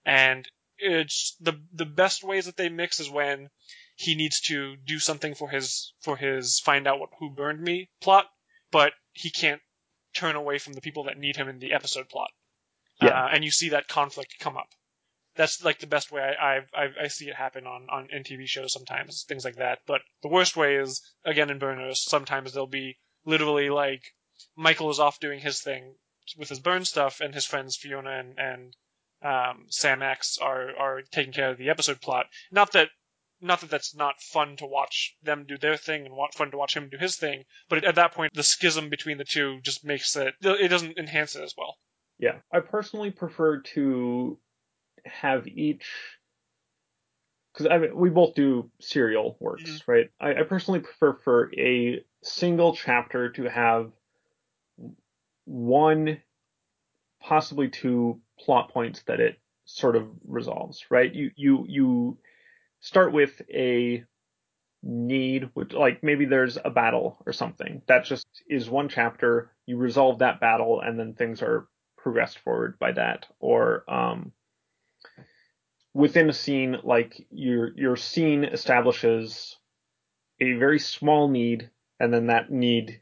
And 0.04 0.48
it's 0.78 1.36
the 1.40 1.60
the 1.72 1.86
best 1.86 2.22
ways 2.22 2.46
that 2.46 2.56
they 2.56 2.68
mix 2.68 3.00
is 3.00 3.10
when 3.10 3.48
he 3.96 4.14
needs 4.14 4.40
to 4.42 4.76
do 4.76 4.98
something 4.98 5.34
for 5.34 5.48
his 5.48 5.92
for 6.02 6.16
his 6.16 6.60
find 6.60 6.86
out 6.86 7.00
what 7.00 7.10
who 7.18 7.30
burned 7.30 7.60
me 7.60 7.88
plot, 8.00 8.26
but 8.70 8.92
he 9.12 9.30
can't 9.30 9.62
turn 10.14 10.36
away 10.36 10.58
from 10.58 10.72
the 10.72 10.80
people 10.80 11.04
that 11.04 11.18
need 11.18 11.36
him 11.36 11.48
in 11.48 11.58
the 11.58 11.72
episode 11.72 12.08
plot. 12.08 12.30
Yeah. 13.02 13.24
Uh, 13.24 13.28
and 13.32 13.44
you 13.44 13.50
see 13.50 13.70
that 13.70 13.88
conflict 13.88 14.38
come 14.38 14.56
up. 14.56 14.68
That's 15.36 15.64
like 15.64 15.80
the 15.80 15.88
best 15.88 16.12
way 16.12 16.22
I, 16.22 16.56
I, 16.56 16.60
I, 16.72 16.88
I 17.02 17.08
see 17.08 17.28
it 17.28 17.34
happen 17.34 17.66
on, 17.66 17.88
on 17.90 18.08
in 18.12 18.22
TV 18.22 18.46
shows 18.46 18.72
sometimes, 18.72 19.24
things 19.24 19.44
like 19.44 19.56
that. 19.56 19.80
But 19.86 20.02
the 20.22 20.28
worst 20.28 20.56
way 20.56 20.76
is, 20.76 21.02
again, 21.24 21.50
in 21.50 21.58
Burn 21.58 21.78
Notice, 21.78 22.04
sometimes 22.04 22.52
they'll 22.52 22.66
be 22.66 22.96
literally 23.24 23.68
like, 23.68 24.02
Michael 24.56 24.90
is 24.90 25.00
off 25.00 25.18
doing 25.18 25.40
his 25.40 25.60
thing 25.60 25.96
with 26.38 26.48
his 26.48 26.60
burn 26.60 26.84
stuff, 26.84 27.20
and 27.20 27.34
his 27.34 27.44
friends 27.44 27.76
Fiona 27.76 28.10
and, 28.10 28.38
and 28.38 28.76
um, 29.22 29.66
Sam 29.68 30.02
Axe 30.02 30.38
are, 30.38 30.76
are 30.76 31.02
taking 31.02 31.32
care 31.32 31.50
of 31.50 31.58
the 31.58 31.70
episode 31.70 32.00
plot. 32.00 32.26
Not 32.52 32.72
that 32.72 32.88
not 33.40 33.60
that 33.60 33.70
that's 33.70 33.94
not 33.94 34.20
fun 34.20 34.56
to 34.56 34.66
watch 34.66 35.16
them 35.22 35.44
do 35.46 35.58
their 35.58 35.76
thing 35.76 36.06
and 36.06 36.34
fun 36.34 36.50
to 36.50 36.56
watch 36.56 36.76
him 36.76 36.88
do 36.88 36.96
his 36.98 37.16
thing, 37.16 37.44
but 37.68 37.84
at 37.84 37.96
that 37.96 38.12
point, 38.12 38.32
the 38.34 38.42
schism 38.42 38.88
between 38.88 39.18
the 39.18 39.24
two 39.24 39.60
just 39.62 39.84
makes 39.84 40.16
it 40.16 40.34
it 40.42 40.68
doesn't 40.68 40.98
enhance 40.98 41.36
it 41.36 41.42
as 41.42 41.54
well. 41.56 41.76
Yeah, 42.18 42.40
I 42.52 42.60
personally 42.60 43.10
prefer 43.10 43.60
to 43.60 44.38
have 45.04 45.46
each 45.46 45.90
because 47.52 47.66
I 47.70 47.78
mean 47.78 47.96
we 47.96 48.10
both 48.10 48.34
do 48.34 48.70
serial 48.80 49.36
works, 49.40 49.62
Mhm. 49.62 49.88
right? 49.88 50.10
I, 50.20 50.34
I 50.34 50.42
personally 50.44 50.80
prefer 50.80 51.14
for 51.14 51.52
a 51.58 52.04
single 52.22 52.74
chapter 52.74 53.30
to 53.32 53.44
have 53.44 53.92
one, 55.44 56.22
possibly 57.20 57.68
two 57.68 58.20
plot 58.38 58.70
points 58.72 59.02
that 59.02 59.20
it 59.20 59.38
sort 59.64 59.96
of 59.96 60.08
resolves, 60.26 60.84
right? 60.90 61.12
You 61.12 61.30
you 61.36 61.64
you 61.68 62.18
start 62.84 63.12
with 63.14 63.40
a 63.50 64.04
need, 64.82 65.48
which 65.54 65.72
like 65.72 66.02
maybe 66.02 66.26
there's 66.26 66.58
a 66.62 66.70
battle 66.70 67.16
or 67.26 67.32
something. 67.32 67.80
That 67.88 68.04
just 68.04 68.26
is 68.48 68.68
one 68.68 68.90
chapter. 68.90 69.50
You 69.66 69.78
resolve 69.78 70.18
that 70.18 70.38
battle, 70.38 70.80
and 70.80 71.00
then 71.00 71.14
things 71.14 71.40
are 71.42 71.66
progressed 71.96 72.38
forward 72.38 72.78
by 72.78 72.92
that. 72.92 73.26
Or 73.40 73.90
um, 73.90 74.32
within 75.94 76.28
a 76.28 76.34
scene, 76.34 76.76
like 76.84 77.26
your 77.30 77.72
your 77.74 77.96
scene 77.96 78.44
establishes 78.44 79.56
a 80.40 80.52
very 80.52 80.78
small 80.78 81.28
need, 81.28 81.70
and 81.98 82.12
then 82.12 82.26
that 82.26 82.50
need 82.50 83.00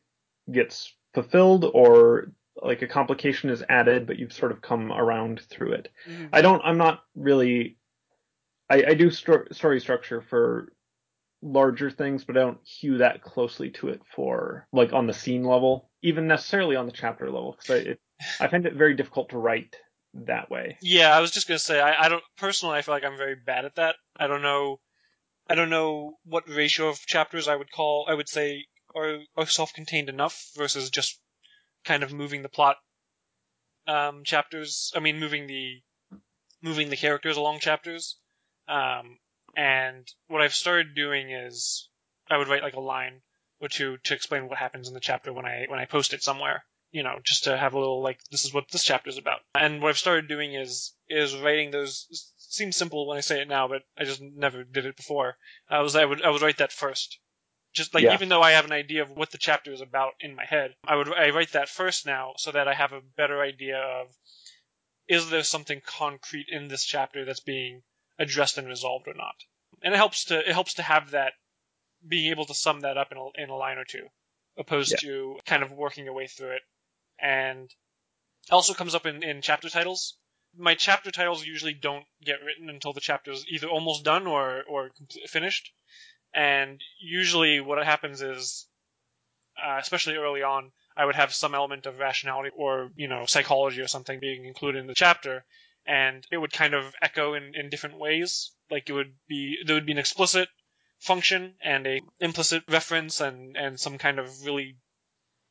gets 0.51 0.95
fulfilled, 1.13 1.65
or 1.75 2.31
like 2.63 2.83
a 2.83 2.87
complication 2.87 3.51
is 3.51 3.65
added, 3.69 4.07
but 4.07 4.17
you've 4.17 4.33
sort 4.33 4.53
of 4.53 4.63
come 4.63 4.93
around 4.93 5.41
through 5.41 5.73
it. 5.73 5.89
I 6.33 6.41
don't. 6.41 6.63
I'm 6.65 6.79
not 6.79 7.03
really. 7.17 7.79
I, 8.73 8.85
I 8.89 8.95
do 8.95 9.11
sto- 9.11 9.45
story 9.53 9.81
structure 9.81 10.23
for 10.23 10.73
larger 11.43 11.91
things, 11.91 12.25
but 12.25 12.37
I 12.37 12.41
don't 12.41 12.61
hew 12.65 12.99
that 12.99 13.23
closely 13.23 13.71
to 13.73 13.89
it 13.89 14.01
for 14.15 14.67
like 14.73 14.93
on 14.93 15.07
the 15.07 15.13
scene 15.13 15.45
level, 15.45 15.91
even 16.03 16.27
necessarily 16.27 16.77
on 16.77 16.87
the 16.87 16.93
chapter 16.93 17.27
level, 17.27 17.53
because 17.53 17.71
I 17.71 17.91
it, 17.91 18.01
I 18.41 18.49
find 18.49 18.65
it 18.65 18.75
very 18.75 18.95
difficult 18.95 19.31
to 19.31 19.39
write 19.39 19.77
that 20.15 20.51
way. 20.51 20.79
Yeah, 20.81 21.15
I 21.15 21.21
was 21.21 21.33
just 21.33 21.49
gonna 21.49 21.59
say 21.59 21.81
I, 21.81 22.07
I 22.07 22.09
don't 22.09 22.23
personally 22.39 22.79
I 22.79 22.83
feel 22.83 22.95
like 22.95 23.05
I'm 23.05 23.19
very 23.19 23.35
bad 23.35 23.65
at 23.65 23.75
that. 23.75 23.97
I 24.17 24.27
don't 24.27 24.43
know 24.43 24.81
I 25.51 25.55
don't 25.55 25.71
know 25.71 26.15
what 26.25 26.49
ratio 26.49 26.89
of 26.89 27.05
chapters 27.07 27.49
I 27.49 27.57
would 27.57 27.71
call 27.71 28.07
I 28.09 28.15
would 28.15 28.29
say 28.29 28.65
are, 28.95 29.19
are 29.37 29.47
self-contained 29.47 30.09
enough 30.09 30.51
versus 30.57 30.91
just 30.91 31.19
kind 31.85 32.03
of 32.03 32.13
moving 32.13 32.43
the 32.43 32.49
plot 32.49 32.77
um, 33.87 34.23
chapters. 34.25 34.93
I 34.95 35.01
mean, 35.01 35.19
moving 35.19 35.47
the 35.47 35.83
moving 36.63 36.91
the 36.91 36.97
characters 36.97 37.37
along 37.37 37.59
chapters. 37.59 38.17
Um, 38.73 39.19
and 39.55 40.09
what 40.29 40.41
I've 40.41 40.55
started 40.55 40.95
doing 40.95 41.31
is 41.31 41.89
I 42.31 42.39
would 42.39 42.49
write 42.49 42.63
like 42.63 42.75
a 42.75 42.81
line 42.81 43.21
or 43.61 43.69
two 43.69 43.99
to 44.05 44.15
explain 44.15 44.49
what 44.49 44.59
happens 44.59 44.89
in 44.89 44.95
the 44.95 45.01
chapter 45.01 45.33
when 45.33 45.45
I 45.45 45.67
when 45.69 45.79
I 45.79 45.85
post 45.85 46.15
it 46.15 46.23
somewhere. 46.23 46.65
You 46.91 47.03
know, 47.03 47.19
just 47.23 47.45
to 47.45 47.57
have 47.57 47.75
a 47.75 47.79
little 47.79 48.03
like 48.03 48.19
this 48.31 48.45
is 48.45 48.53
what 48.53 48.71
this 48.71 48.85
chapter 48.85 49.11
is 49.11 49.19
about. 49.19 49.41
And 49.55 49.83
what 49.83 49.91
I've 49.91 49.99
started 49.99 50.29
doing 50.29 50.55
is 50.55 50.95
is 51.09 51.37
writing 51.37 51.71
those. 51.71 52.07
it 52.11 52.19
Seems 52.37 52.77
simple 52.77 53.07
when 53.07 53.17
I 53.17 53.23
say 53.23 53.41
it 53.41 53.49
now, 53.49 53.69
but 53.69 53.83
I 53.97 54.05
just 54.05 54.21
never 54.21 54.63
did 54.63 54.85
it 54.85 54.97
before. 54.97 55.37
I 55.71 55.81
was 55.81 55.97
I 55.97 56.05
would 56.05 56.23
I 56.23 56.31
would 56.31 56.43
write 56.43 56.59
that 56.59 56.73
first. 56.73 57.19
Just 57.75 57.95
like 57.95 58.05
Yeah. 58.05 58.15
even 58.15 58.29
though 58.29 58.43
I 58.43 58.53
have 58.53 58.67
an 58.67 58.73
idea 58.73 59.03
of 59.03 59.11
what 59.11 59.31
the 59.31 59.39
chapter 59.39 59.73
is 59.73 59.81
about 59.81 60.13
in 60.21 60.35
my 60.35 60.45
head, 60.45 60.75
I 60.87 60.97
would 60.97 61.13
I 61.13 61.31
write 61.31 61.53
that 61.53 61.69
first 61.69 62.05
now 62.05 62.35
so 62.37 62.53
that 62.53 62.69
I 62.69 62.75
have 62.75 62.93
a 62.93 63.01
better 63.17 63.41
idea 63.41 63.79
of 63.79 64.09
is 65.09 65.31
there 65.31 65.43
something 65.43 65.81
concrete 65.85 66.47
in 66.49 66.69
this 66.69 66.85
chapter 66.85 67.25
that's 67.25 67.41
being 67.41 67.83
addressed 68.23 68.57
and 68.57 68.69
resolved 68.69 69.09
or 69.09 69.15
not. 69.15 69.35
And 69.83 69.93
it 69.93 69.97
helps 69.97 70.27
to 70.27 70.39
it 70.39 70.53
helps 70.53 70.75
to 70.75 70.83
have 70.83 71.11
that 71.11 71.33
being 72.07 72.31
able 72.31 72.47
to 72.47 72.55
sum 72.55 72.81
that 72.81 72.97
up 72.97 73.13
in 73.13 73.19
a, 73.19 73.43
in 73.43 73.51
a 73.51 73.57
line 73.57 73.79
or 73.79 73.85
two, 73.85 74.07
opposed 74.57 74.99
to 75.01 75.39
kind 75.45 75.63
of 75.63 75.73
working 75.73 76.05
your 76.05 76.15
way 76.15 76.27
through 76.27 76.53
it. 76.53 76.63
And 77.21 77.65
it 77.65 78.53
also 78.53 78.75
comes 78.75 78.95
up 78.95 79.07
in, 79.07 79.23
in 79.23 79.43
chapter 79.43 79.69
titles. 79.69 80.17
My 80.57 80.75
chapter 80.75 81.11
titles 81.11 81.45
usually 81.45 81.75
don't 81.75 82.05
get 82.25 82.43
written 82.45 82.69
until 82.69 82.93
the 82.93 83.01
chapter 83.01 83.33
is 83.33 83.45
either 83.49 83.69
almost 83.69 84.05
done 84.05 84.27
or 84.27 84.63
or 84.69 84.91
finished. 85.27 85.73
And 86.35 86.81
usually, 87.01 87.61
what 87.61 87.85
happens 87.85 88.23
is, 88.23 88.67
uh, 89.63 89.79
especially 89.81 90.17
early 90.17 90.43
on, 90.43 90.73
I 90.97 91.05
would 91.05 91.15
have 91.15 91.35
some 91.35 91.55
element 91.55 91.87
of 91.87 91.99
rationality 91.99 92.51
or 92.55 92.91
you 92.97 93.09
know 93.09 93.27
psychology 93.27 93.81
or 93.81 93.89
something 93.89 94.21
being 94.21 94.45
included 94.45 94.81
in 94.81 94.87
the 94.87 94.95
chapter, 94.95 95.45
and 95.87 96.27
it 96.31 96.39
would 96.39 96.53
kind 96.53 96.75
of 96.75 96.95
echo 97.03 97.35
in, 97.35 97.55
in 97.55 97.71
different 97.71 97.99
ways. 97.99 98.53
Like 98.71 98.89
it 98.89 98.93
would 98.93 99.15
be 99.29 99.59
there 99.65 99.77
would 99.77 99.87
be 99.87 99.93
an 99.93 99.99
explicit 99.99 100.49
function 100.99 101.55
and 101.63 101.87
a 101.87 102.01
implicit 102.21 102.63
reference 102.69 103.21
and 103.21 103.57
and 103.57 103.79
some 103.79 103.99
kind 103.99 104.19
of 104.19 104.45
really 104.45 104.77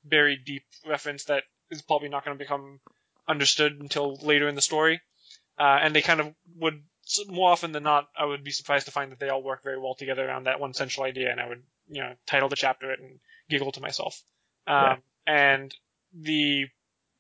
buried 0.03 0.45
deep 0.45 0.63
reference 0.85 1.25
that 1.25 1.43
is 1.69 1.81
probably 1.81 2.09
not 2.09 2.25
going 2.25 2.37
to 2.37 2.43
become 2.43 2.79
understood 3.27 3.79
until 3.79 4.15
later 4.15 4.47
in 4.47 4.55
the 4.55 4.61
story. 4.61 5.01
Uh, 5.59 5.77
and 5.81 5.95
they 5.95 6.01
kind 6.01 6.19
of 6.19 6.33
would 6.57 6.81
more 7.27 7.51
often 7.51 7.71
than 7.71 7.83
not, 7.83 8.07
I 8.17 8.25
would 8.25 8.43
be 8.43 8.51
surprised 8.51 8.85
to 8.85 8.91
find 8.91 9.11
that 9.11 9.19
they 9.19 9.29
all 9.29 9.43
work 9.43 9.63
very 9.63 9.79
well 9.79 9.95
together 9.95 10.25
around 10.25 10.45
that 10.45 10.59
one 10.59 10.73
central 10.73 11.05
idea, 11.05 11.31
and 11.31 11.39
I 11.39 11.47
would 11.47 11.63
you 11.89 12.01
know 12.01 12.13
title 12.25 12.49
the 12.49 12.55
chapter 12.55 12.91
it 12.91 12.99
and 12.99 13.19
giggle 13.49 13.71
to 13.73 13.81
myself. 13.81 14.21
Um, 14.67 14.75
Yeah. 14.75 14.95
And 15.27 15.75
the 16.13 16.67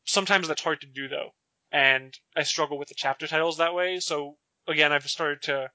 sometimes 0.05 0.47
that's 0.47 0.63
hard 0.63 0.81
to 0.81 0.87
do 0.87 1.07
though, 1.07 1.33
and 1.71 2.13
I 2.35 2.43
struggle 2.43 2.77
with 2.77 2.89
the 2.89 2.95
chapter 2.95 3.27
titles 3.27 3.57
that 3.57 3.73
way. 3.73 3.99
So 3.99 4.37
again, 4.67 4.91
I've 4.91 5.09
started 5.09 5.43
to 5.43 5.69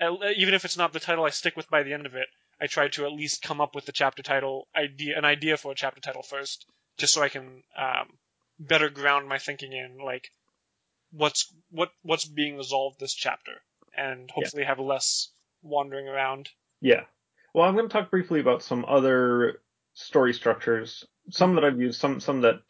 even 0.00 0.54
if 0.54 0.64
it's 0.64 0.76
not 0.76 0.92
the 0.92 1.00
title 1.00 1.24
I 1.24 1.30
stick 1.30 1.56
with 1.56 1.70
by 1.70 1.82
the 1.82 1.94
end 1.94 2.06
of 2.06 2.14
it, 2.14 2.26
I 2.60 2.66
try 2.66 2.88
to 2.88 3.04
at 3.06 3.12
least 3.12 3.42
come 3.42 3.60
up 3.60 3.74
with 3.74 3.86
the 3.86 3.92
chapter 3.92 4.22
title 4.22 4.68
idea, 4.76 5.16
an 5.16 5.24
idea 5.24 5.56
for 5.56 5.72
a 5.72 5.76
chapter 5.76 6.00
title 6.00 6.22
first, 6.22 6.66
just 6.98 7.14
so 7.14 7.22
I 7.22 7.28
can 7.28 7.62
um, 7.78 8.18
better 8.58 8.88
ground 8.88 9.28
my 9.28 9.38
thinking 9.38 9.72
in 9.72 9.98
like 10.04 10.30
what's 11.12 11.52
what 11.70 11.90
what's 12.02 12.24
being 12.24 12.56
resolved 12.56 12.98
this 13.00 13.14
chapter, 13.14 13.52
and 13.96 14.30
hopefully 14.30 14.64
have 14.64 14.78
less 14.78 15.30
wandering 15.62 16.08
around. 16.08 16.48
Yeah. 16.80 17.04
Well, 17.54 17.66
I'm 17.66 17.74
going 17.74 17.88
to 17.88 17.92
talk 17.92 18.10
briefly 18.10 18.40
about 18.40 18.62
some 18.62 18.84
other 18.86 19.62
story 19.94 20.34
structures. 20.34 21.04
Some 21.30 21.54
that 21.54 21.64
I've 21.64 21.80
used, 21.80 22.00
some 22.00 22.20
some 22.20 22.42
that. 22.42 22.60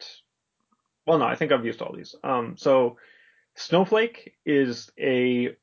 Well, 1.07 1.19
no, 1.19 1.25
I 1.25 1.35
think 1.35 1.51
I've 1.51 1.65
used 1.65 1.81
all 1.81 1.95
these. 1.95 2.15
Um, 2.23 2.55
so 2.57 2.97
Snowflake 3.55 4.35
is 4.45 4.91
a 4.99 5.55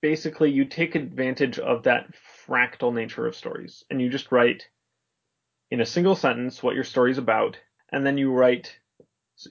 basically 0.00 0.50
you 0.52 0.64
take 0.64 0.94
advantage 0.94 1.58
of 1.58 1.82
that 1.82 2.06
fractal 2.46 2.94
nature 2.94 3.26
of 3.26 3.34
stories, 3.36 3.84
and 3.90 4.00
you 4.00 4.08
just 4.08 4.32
write 4.32 4.68
in 5.70 5.80
a 5.80 5.86
single 5.86 6.14
sentence 6.14 6.62
what 6.62 6.74
your 6.76 6.84
story's 6.84 7.18
about, 7.18 7.58
and 7.92 8.06
then 8.06 8.16
you 8.16 8.32
write 8.32 8.78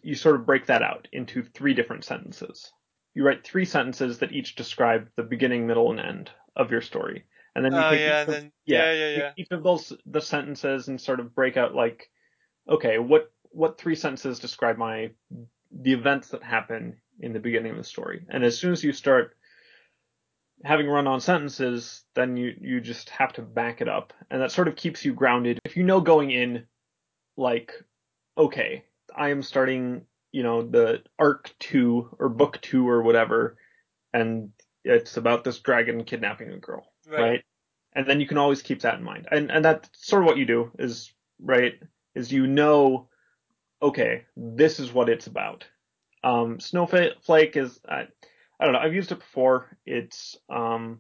you 0.04 0.16
sort 0.16 0.36
of 0.36 0.46
break 0.46 0.68
that 0.68 0.84
out 0.84 1.08
into 1.12 1.44
three 1.44 1.74
different 1.74 2.06
sentences. 2.06 2.72
You 3.14 3.26
write 3.26 3.44
three 3.44 3.66
sentences 3.66 4.20
that 4.20 4.32
each 4.32 4.56
describe 4.56 5.10
the 5.16 5.24
beginning, 5.24 5.68
middle, 5.68 5.90
and 5.92 6.00
end 6.00 6.32
of 6.56 6.72
your 6.72 6.82
story. 6.82 7.26
And 7.56 7.66
then 7.66 7.74
you 7.74 7.80
Oh 7.80 7.90
take 7.90 8.00
yeah, 8.00 8.22
each 8.22 8.28
of- 8.28 8.34
then 8.36 8.52
yeah, 8.66 8.92
yeah, 8.92 9.10
yeah, 9.10 9.18
yeah. 9.18 9.32
each 9.36 9.52
of 9.52 9.64
those 9.64 9.92
the 10.06 10.22
sentences 10.22 10.88
and 10.88 11.02
sort 11.02 11.20
of 11.20 11.36
break 11.36 11.58
out 11.58 11.76
like, 11.76 12.10
okay, 12.70 13.00
what 13.00 13.32
what 13.50 13.78
three 13.78 13.96
sentences 13.96 14.40
describe 14.40 14.78
my 14.78 15.12
the 15.72 15.94
events 15.94 16.30
that 16.30 16.44
happen 16.44 16.98
in 17.20 17.34
the 17.34 17.40
beginning 17.40 17.72
of 17.72 17.78
the 17.78 17.84
story? 17.84 18.26
And 18.30 18.44
as 18.44 18.58
soon 18.58 18.72
as 18.72 18.84
you 18.84 18.92
start 18.94 19.36
having 20.64 20.88
run 20.88 21.08
on 21.08 21.22
sentences, 21.22 22.04
then 22.16 22.38
you 22.38 22.56
you 22.60 22.82
just 22.82 23.10
have 23.10 23.34
to 23.34 23.42
back 23.42 23.82
it 23.82 23.90
up, 23.90 24.14
and 24.30 24.42
that 24.42 24.52
sort 24.52 24.68
of 24.68 24.76
keeps 24.76 25.06
you 25.06 25.14
grounded. 25.14 25.60
If 25.66 25.78
you 25.78 25.84
know 25.84 26.02
going 26.02 26.32
in, 26.32 26.66
like, 27.38 27.74
okay, 28.38 28.84
I 29.16 29.30
am 29.30 29.42
starting, 29.42 30.06
you 30.32 30.44
know, 30.44 30.62
the 30.62 31.04
arc 31.18 31.54
two 31.60 32.16
or 32.20 32.30
book 32.30 32.60
two 32.62 32.88
or 32.88 33.02
whatever, 33.02 33.58
and 34.14 34.52
it's 34.84 35.18
about 35.18 35.44
this 35.44 35.60
dragon 35.60 36.04
kidnapping 36.04 36.52
a 36.52 36.58
girl 36.58 36.86
Right. 37.08 37.22
right? 37.22 37.44
And 37.94 38.08
then 38.08 38.22
you 38.22 38.28
can 38.28 38.38
always 38.38 38.62
keep 38.62 38.82
that 38.82 38.98
in 38.98 39.04
mind. 39.04 39.28
And 39.32 39.52
and 39.52 39.66
that's 39.66 39.90
sort 39.94 40.22
of 40.24 40.28
what 40.28 40.38
you 40.38 40.46
do 40.46 40.72
is 40.80 41.12
right 41.42 41.74
is 42.16 42.32
you 42.32 42.48
know, 42.48 43.09
okay, 43.82 44.26
this 44.36 44.80
is 44.80 44.92
what 44.92 45.10
it's 45.10 45.28
about. 45.28 45.66
Um, 46.24 46.60
Snowflake 46.60 47.56
is 47.56 47.80
I, 47.88 48.08
I 48.60 48.66
don't 48.66 48.74
know. 48.74 48.80
I've 48.80 48.94
used 48.94 49.12
it 49.12 49.20
before. 49.20 49.78
It's 49.86 50.38
um, 50.50 51.00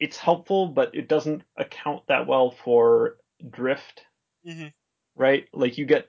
it's 0.00 0.18
helpful, 0.18 0.68
but 0.68 0.94
it 0.94 1.08
doesn't 1.08 1.42
account 1.56 2.06
that 2.08 2.26
well 2.26 2.50
for 2.50 3.16
drift, 3.48 4.04
hmm 4.44 4.68
right? 5.14 5.46
Like 5.52 5.78
you 5.78 5.84
get 5.84 6.08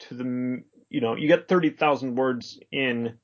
to 0.00 0.14
the, 0.14 0.62
you 0.88 1.00
know, 1.00 1.14
you 1.14 1.28
get 1.28 1.48
30,000 1.48 2.16
words 2.16 2.58
in 2.72 3.18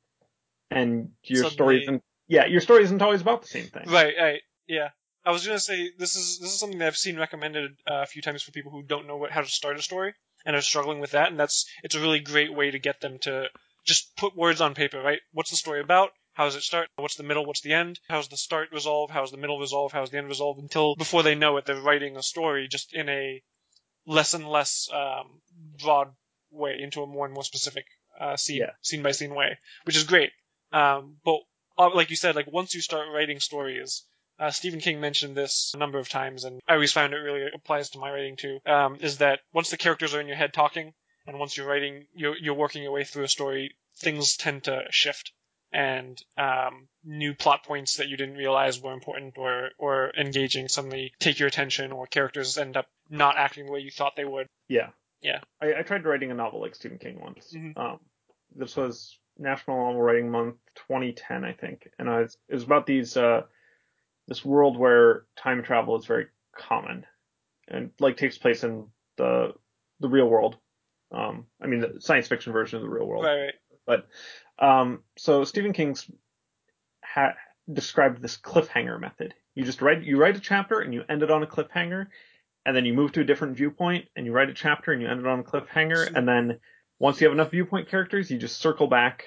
and 0.70 1.10
your 1.24 1.44
story 1.44 1.82
isn't, 1.82 2.02
yeah, 2.28 2.46
your 2.46 2.60
story 2.60 2.84
isn't 2.84 3.02
always 3.02 3.22
about 3.22 3.42
the 3.42 3.48
same 3.48 3.64
thing. 3.64 3.88
Right, 3.88 4.14
right, 4.20 4.40
yeah. 4.66 4.90
I 5.24 5.32
was 5.32 5.46
gonna 5.46 5.58
say 5.58 5.90
this 5.98 6.14
is 6.14 6.38
this 6.38 6.52
is 6.52 6.58
something 6.58 6.78
that 6.78 6.86
I've 6.86 6.96
seen 6.96 7.18
recommended 7.18 7.72
uh, 7.90 8.02
a 8.02 8.06
few 8.06 8.22
times 8.22 8.42
for 8.42 8.52
people 8.52 8.70
who 8.70 8.82
don't 8.82 9.06
know 9.06 9.16
what, 9.16 9.30
how 9.30 9.40
to 9.40 9.48
start 9.48 9.78
a 9.78 9.82
story 9.82 10.14
and 10.44 10.56
are 10.56 10.62
struggling 10.62 11.00
with 11.00 11.12
that, 11.12 11.30
and 11.30 11.38
that's 11.38 11.66
it's 11.82 11.94
a 11.94 12.00
really 12.00 12.20
great 12.20 12.54
way 12.54 12.70
to 12.70 12.78
get 12.78 13.00
them 13.00 13.18
to 13.20 13.46
just 13.84 14.14
put 14.16 14.36
words 14.36 14.60
on 14.60 14.74
paper, 14.74 15.00
right? 15.00 15.20
What's 15.32 15.50
the 15.50 15.56
story 15.56 15.80
about? 15.80 16.10
How 16.34 16.44
does 16.44 16.56
it 16.56 16.62
start? 16.62 16.88
What's 16.96 17.16
the 17.16 17.24
middle? 17.24 17.44
What's 17.44 17.62
the 17.62 17.72
end? 17.72 17.98
How's 18.08 18.28
the 18.28 18.36
start 18.36 18.68
resolve? 18.72 19.10
How's 19.10 19.30
the 19.32 19.36
middle 19.36 19.58
resolve? 19.58 19.92
How's 19.92 20.10
the 20.10 20.18
end 20.18 20.28
resolve? 20.28 20.58
Until 20.58 20.94
before 20.94 21.22
they 21.22 21.34
know 21.34 21.56
it, 21.56 21.66
they're 21.66 21.80
writing 21.80 22.16
a 22.16 22.22
story 22.22 22.68
just 22.68 22.94
in 22.94 23.08
a 23.08 23.42
less 24.06 24.34
and 24.34 24.48
less 24.48 24.88
um, 24.92 25.40
broad 25.82 26.08
way 26.50 26.78
into 26.80 27.02
a 27.02 27.06
more 27.06 27.24
and 27.24 27.34
more 27.34 27.44
specific 27.44 27.86
uh, 28.20 28.36
scene, 28.36 28.58
Yeah. 28.58 28.70
scene 28.82 29.02
by 29.02 29.10
scene 29.10 29.34
way, 29.34 29.58
which 29.84 29.96
is 29.96 30.04
great. 30.04 30.30
Um, 30.72 31.16
but 31.24 31.40
uh, 31.76 31.90
like 31.94 32.10
you 32.10 32.16
said, 32.16 32.36
like 32.36 32.50
once 32.50 32.74
you 32.74 32.80
start 32.80 33.08
writing 33.12 33.40
stories, 33.40 34.04
uh, 34.38 34.50
Stephen 34.50 34.80
King 34.80 35.00
mentioned 35.00 35.36
this 35.36 35.72
a 35.74 35.78
number 35.78 35.98
of 35.98 36.08
times, 36.08 36.44
and 36.44 36.60
I 36.68 36.74
always 36.74 36.92
found 36.92 37.12
it 37.12 37.16
really 37.16 37.46
applies 37.54 37.90
to 37.90 37.98
my 37.98 38.10
writing 38.10 38.36
too. 38.36 38.58
Um, 38.66 38.96
is 39.00 39.18
that 39.18 39.40
once 39.52 39.70
the 39.70 39.76
characters 39.76 40.14
are 40.14 40.20
in 40.20 40.26
your 40.28 40.36
head 40.36 40.52
talking, 40.52 40.92
and 41.26 41.38
once 41.38 41.56
you're 41.56 41.66
writing, 41.68 42.06
you're 42.14 42.36
you're 42.36 42.54
working 42.54 42.82
your 42.82 42.92
way 42.92 43.04
through 43.04 43.24
a 43.24 43.28
story, 43.28 43.74
things 43.96 44.36
tend 44.36 44.64
to 44.64 44.82
shift, 44.90 45.32
and 45.72 46.22
um, 46.36 46.88
new 47.04 47.34
plot 47.34 47.64
points 47.64 47.96
that 47.96 48.08
you 48.08 48.16
didn't 48.16 48.36
realize 48.36 48.80
were 48.80 48.92
important 48.92 49.36
or 49.36 49.70
or 49.78 50.12
engaging 50.18 50.68
suddenly 50.68 51.12
take 51.18 51.38
your 51.38 51.48
attention, 51.48 51.92
or 51.92 52.06
characters 52.06 52.58
end 52.58 52.76
up 52.76 52.86
not 53.10 53.36
acting 53.36 53.66
the 53.66 53.72
way 53.72 53.80
you 53.80 53.90
thought 53.90 54.14
they 54.16 54.24
would. 54.24 54.46
Yeah. 54.68 54.90
Yeah. 55.20 55.40
I, 55.60 55.80
I 55.80 55.82
tried 55.82 56.04
writing 56.04 56.30
a 56.30 56.34
novel 56.34 56.60
like 56.60 56.74
Stephen 56.74 56.98
King 56.98 57.18
once. 57.20 57.52
Mhm. 57.52 57.76
Um, 57.76 57.98
this 58.54 58.76
was 58.76 59.18
National 59.38 59.76
Novel 59.76 60.00
Writing 60.00 60.30
Month 60.30 60.56
2010, 60.88 61.44
I 61.44 61.52
think, 61.52 61.88
and 61.98 62.08
I 62.08 62.20
was, 62.20 62.36
it 62.48 62.54
was 62.54 62.62
about 62.64 62.86
these 62.86 63.16
uh, 63.16 63.42
this 64.28 64.44
world 64.44 64.78
where 64.78 65.24
time 65.36 65.62
travel 65.62 65.96
is 65.96 66.06
very 66.06 66.26
common 66.56 67.04
and 67.66 67.90
like 67.98 68.16
takes 68.16 68.38
place 68.38 68.62
in 68.62 68.86
the 69.16 69.54
the 70.00 70.08
real 70.08 70.28
world. 70.28 70.56
Um, 71.10 71.46
I 71.60 71.66
mean, 71.66 71.80
the 71.80 71.96
science 72.00 72.28
fiction 72.28 72.52
version 72.52 72.76
of 72.76 72.82
the 72.82 72.88
real 72.88 73.06
world. 73.06 73.24
Right, 73.24 73.54
right. 73.88 74.04
Um, 74.58 75.02
so 75.16 75.44
Stephen 75.44 75.72
King's 75.72 76.08
ha- 77.02 77.34
described 77.72 78.22
this 78.22 78.36
cliffhanger 78.36 79.00
method. 79.00 79.34
You 79.54 79.64
just 79.64 79.82
write 79.82 80.04
you 80.04 80.18
write 80.18 80.36
a 80.36 80.40
chapter 80.40 80.80
and 80.80 80.92
you 80.94 81.02
end 81.08 81.22
it 81.22 81.30
on 81.30 81.42
a 81.42 81.46
cliffhanger, 81.46 82.06
and 82.66 82.76
then 82.76 82.84
you 82.84 82.92
move 82.92 83.12
to 83.12 83.22
a 83.22 83.24
different 83.24 83.56
viewpoint 83.56 84.06
and 84.14 84.26
you 84.26 84.32
write 84.32 84.50
a 84.50 84.54
chapter 84.54 84.92
and 84.92 85.02
you 85.02 85.08
end 85.08 85.20
it 85.20 85.26
on 85.26 85.40
a 85.40 85.44
cliffhanger, 85.44 86.14
and 86.14 86.28
then 86.28 86.60
once 86.98 87.20
you 87.20 87.26
have 87.26 87.34
enough 87.34 87.50
viewpoint 87.50 87.88
characters, 87.88 88.30
you 88.30 88.38
just 88.38 88.60
circle 88.60 88.88
back 88.88 89.24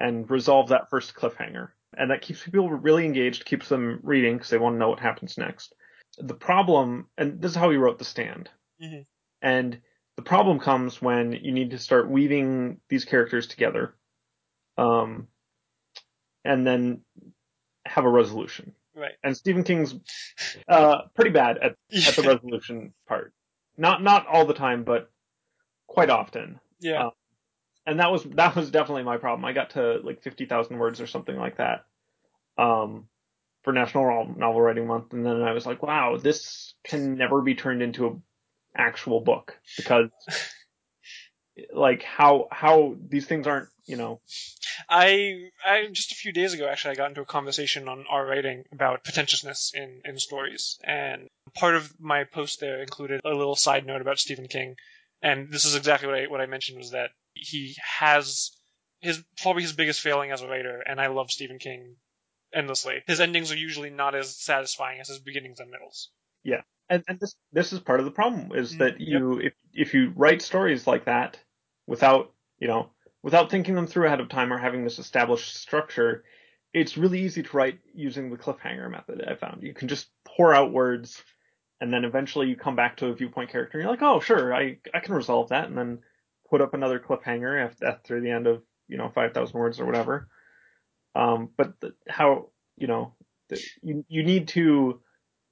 and 0.00 0.30
resolve 0.30 0.68
that 0.68 0.90
first 0.90 1.14
cliffhanger, 1.14 1.70
and 1.96 2.10
that 2.10 2.22
keeps 2.22 2.42
people 2.44 2.70
really 2.70 3.04
engaged, 3.04 3.44
keeps 3.44 3.68
them 3.68 4.00
reading 4.02 4.34
because 4.36 4.50
they 4.50 4.58
want 4.58 4.74
to 4.74 4.78
know 4.78 4.90
what 4.90 5.00
happens 5.00 5.38
next. 5.38 5.74
The 6.18 6.34
problem, 6.34 7.08
and 7.16 7.40
this 7.40 7.52
is 7.52 7.56
how 7.56 7.70
he 7.70 7.76
wrote 7.76 7.98
The 7.98 8.04
Stand, 8.04 8.50
Mhm. 8.82 9.06
and 9.42 9.80
the 10.16 10.22
problem 10.22 10.58
comes 10.58 11.00
when 11.00 11.32
you 11.32 11.52
need 11.52 11.70
to 11.70 11.78
start 11.78 12.10
weaving 12.10 12.80
these 12.88 13.04
characters 13.04 13.46
together 13.46 13.94
um, 14.76 15.28
and 16.44 16.66
then 16.66 17.02
have 17.86 18.04
a 18.04 18.08
resolution. 18.10 18.74
Right. 18.94 19.14
And 19.22 19.36
Stephen 19.36 19.62
King's 19.62 19.94
uh, 20.68 21.02
pretty 21.14 21.30
bad 21.30 21.58
at, 21.58 21.76
at 22.06 22.14
the 22.16 22.22
resolution 22.26 22.92
part. 23.06 23.32
Not 23.76 24.02
not 24.02 24.26
all 24.26 24.44
the 24.44 24.54
time, 24.54 24.82
but 24.82 25.10
quite 25.86 26.10
often. 26.10 26.58
yeah. 26.80 27.06
uh, 27.06 27.10
And 27.88 28.00
that 28.00 28.12
was 28.12 28.22
that 28.24 28.54
was 28.54 28.70
definitely 28.70 29.04
my 29.04 29.16
problem. 29.16 29.44
I 29.44 29.52
got 29.52 29.70
to 29.70 30.00
like 30.04 30.22
fifty 30.22 30.44
thousand 30.44 30.78
words 30.78 31.00
or 31.00 31.06
something 31.06 31.36
like 31.36 31.56
that 31.56 31.86
um, 32.58 33.08
for 33.62 33.72
National 33.72 34.26
Novel 34.36 34.60
Writing 34.60 34.86
Month, 34.86 35.14
and 35.14 35.24
then 35.24 35.42
I 35.42 35.52
was 35.52 35.64
like, 35.64 35.82
wow, 35.82 36.18
this 36.18 36.74
can 36.84 37.16
never 37.16 37.40
be 37.40 37.54
turned 37.54 37.82
into 37.82 38.06
a 38.06 38.16
actual 38.76 39.20
book 39.20 39.58
because 39.76 40.10
like 41.72 42.02
how 42.02 42.48
how 42.50 42.94
these 43.08 43.26
things 43.26 43.46
aren't 43.46 43.68
you 43.86 43.96
know 43.96 44.20
I, 44.88 45.50
I 45.66 45.88
just 45.90 46.12
a 46.12 46.14
few 46.14 46.32
days 46.32 46.54
ago 46.54 46.68
actually 46.68 46.92
I 46.92 46.94
got 46.94 47.08
into 47.08 47.22
a 47.22 47.26
conversation 47.26 47.88
on 47.88 48.04
r/writing 48.08 48.64
about 48.72 49.02
pretentiousness 49.02 49.72
in, 49.74 50.02
in 50.04 50.18
stories 50.18 50.78
and 50.84 51.28
part 51.54 51.74
of 51.74 51.92
my 51.98 52.24
post 52.24 52.60
there 52.60 52.80
included 52.80 53.22
a 53.24 53.30
little 53.30 53.56
side 53.56 53.86
note 53.86 54.00
about 54.00 54.20
Stephen 54.20 54.46
King 54.46 54.76
and 55.22 55.50
this 55.50 55.64
is 55.64 55.74
exactly 55.74 56.08
what 56.08 56.18
I 56.18 56.26
what 56.26 56.40
I 56.40 56.46
mentioned 56.46 56.78
was 56.78 56.92
that 56.92 57.10
he 57.34 57.76
has 57.98 58.50
his 59.00 59.22
probably 59.40 59.62
his 59.62 59.72
biggest 59.72 60.00
failing 60.00 60.30
as 60.32 60.42
a 60.42 60.48
writer 60.48 60.80
and 60.80 61.00
I 61.00 61.08
love 61.08 61.30
Stephen 61.30 61.58
King 61.58 61.96
endlessly. 62.54 63.02
His 63.06 63.20
endings 63.20 63.52
are 63.52 63.56
usually 63.56 63.90
not 63.90 64.14
as 64.14 64.36
satisfying 64.36 65.00
as 65.00 65.08
his 65.08 65.18
beginnings 65.18 65.60
and 65.60 65.70
middles. 65.70 66.10
Yeah. 66.44 66.62
And, 66.88 67.04
and 67.06 67.20
this 67.20 67.34
this 67.52 67.72
is 67.72 67.80
part 67.80 68.00
of 68.00 68.06
the 68.06 68.12
problem 68.12 68.52
is 68.54 68.76
Mm, 68.76 68.78
that 68.78 69.00
yep. 69.00 69.22
you 69.22 69.40
if 69.40 69.54
if 69.74 69.94
you 69.94 70.12
write 70.16 70.42
stories 70.42 70.86
like 70.86 71.04
that 71.04 71.38
without 71.86 72.32
you 72.58 72.68
know 72.68 72.90
without 73.22 73.50
thinking 73.50 73.74
them 73.74 73.86
through 73.86 74.06
ahead 74.06 74.20
of 74.20 74.28
time 74.28 74.52
or 74.52 74.58
having 74.58 74.84
this 74.84 74.98
established 74.98 75.56
structure 75.56 76.24
it's 76.72 76.96
really 76.96 77.20
easy 77.20 77.42
to 77.42 77.56
write 77.56 77.78
using 77.94 78.30
the 78.30 78.36
cliffhanger 78.36 78.90
method 78.90 79.22
i 79.28 79.34
found 79.34 79.62
you 79.62 79.74
can 79.74 79.88
just 79.88 80.08
pour 80.24 80.54
out 80.54 80.72
words 80.72 81.22
and 81.80 81.92
then 81.92 82.04
eventually 82.04 82.48
you 82.48 82.56
come 82.56 82.76
back 82.76 82.96
to 82.96 83.06
a 83.06 83.14
viewpoint 83.14 83.50
character 83.50 83.78
and 83.78 83.84
you're 83.84 83.92
like 83.92 84.02
oh 84.02 84.20
sure 84.20 84.54
i 84.54 84.76
i 84.94 85.00
can 85.00 85.14
resolve 85.14 85.50
that 85.50 85.68
and 85.68 85.76
then 85.76 85.98
put 86.50 86.60
up 86.60 86.74
another 86.74 86.98
cliffhanger 86.98 87.70
after, 87.82 88.20
the 88.20 88.30
end 88.30 88.46
of 88.46 88.62
you 88.88 88.96
know 88.96 89.10
5000 89.14 89.58
words 89.58 89.80
or 89.80 89.86
whatever 89.86 90.28
um 91.14 91.50
but 91.56 91.78
the, 91.80 91.94
how 92.08 92.48
you 92.76 92.86
know 92.86 93.14
the, 93.48 93.60
you 93.82 94.04
you 94.08 94.22
need 94.22 94.48
to 94.48 95.00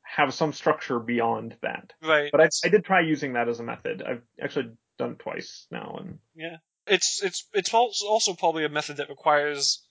have 0.03 0.33
some 0.33 0.53
structure 0.53 0.99
beyond 0.99 1.57
that 1.63 1.93
Right. 2.03 2.31
but 2.31 2.41
I, 2.41 2.49
I 2.65 2.69
did 2.69 2.85
try 2.85 3.01
using 3.01 3.35
that 3.35 3.49
as 3.49 3.61
a 3.61 3.65
method. 3.65 4.03
I've 4.03 4.23
actually 4.41 4.71
done 4.99 5.13
it 5.13 5.19
twice 5.19 5.67
now, 5.71 5.97
and 6.01 6.19
yeah, 6.35 6.57
it's 6.87 7.23
it's 7.23 7.49
it's 7.53 7.75
also 7.75 8.35
probably 8.35 8.65
a 8.65 8.69
method 8.69 8.99
that 8.99 9.09
requires 9.09 9.83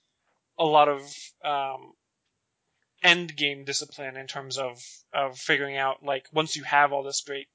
a 0.58 0.63
lot 0.63 0.88
of 0.88 1.02
um, 1.43 1.93
end 3.06 3.36
game 3.36 3.63
discipline 3.65 4.18
in 4.18 4.28
terms 4.28 4.58
of 4.58 4.84
of 5.13 5.38
figuring 5.38 5.78
out 5.78 6.04
like 6.04 6.26
once 6.34 6.56
you 6.58 6.63
have 6.63 6.91
all 6.91 7.04
this 7.04 7.22
great 7.22 7.48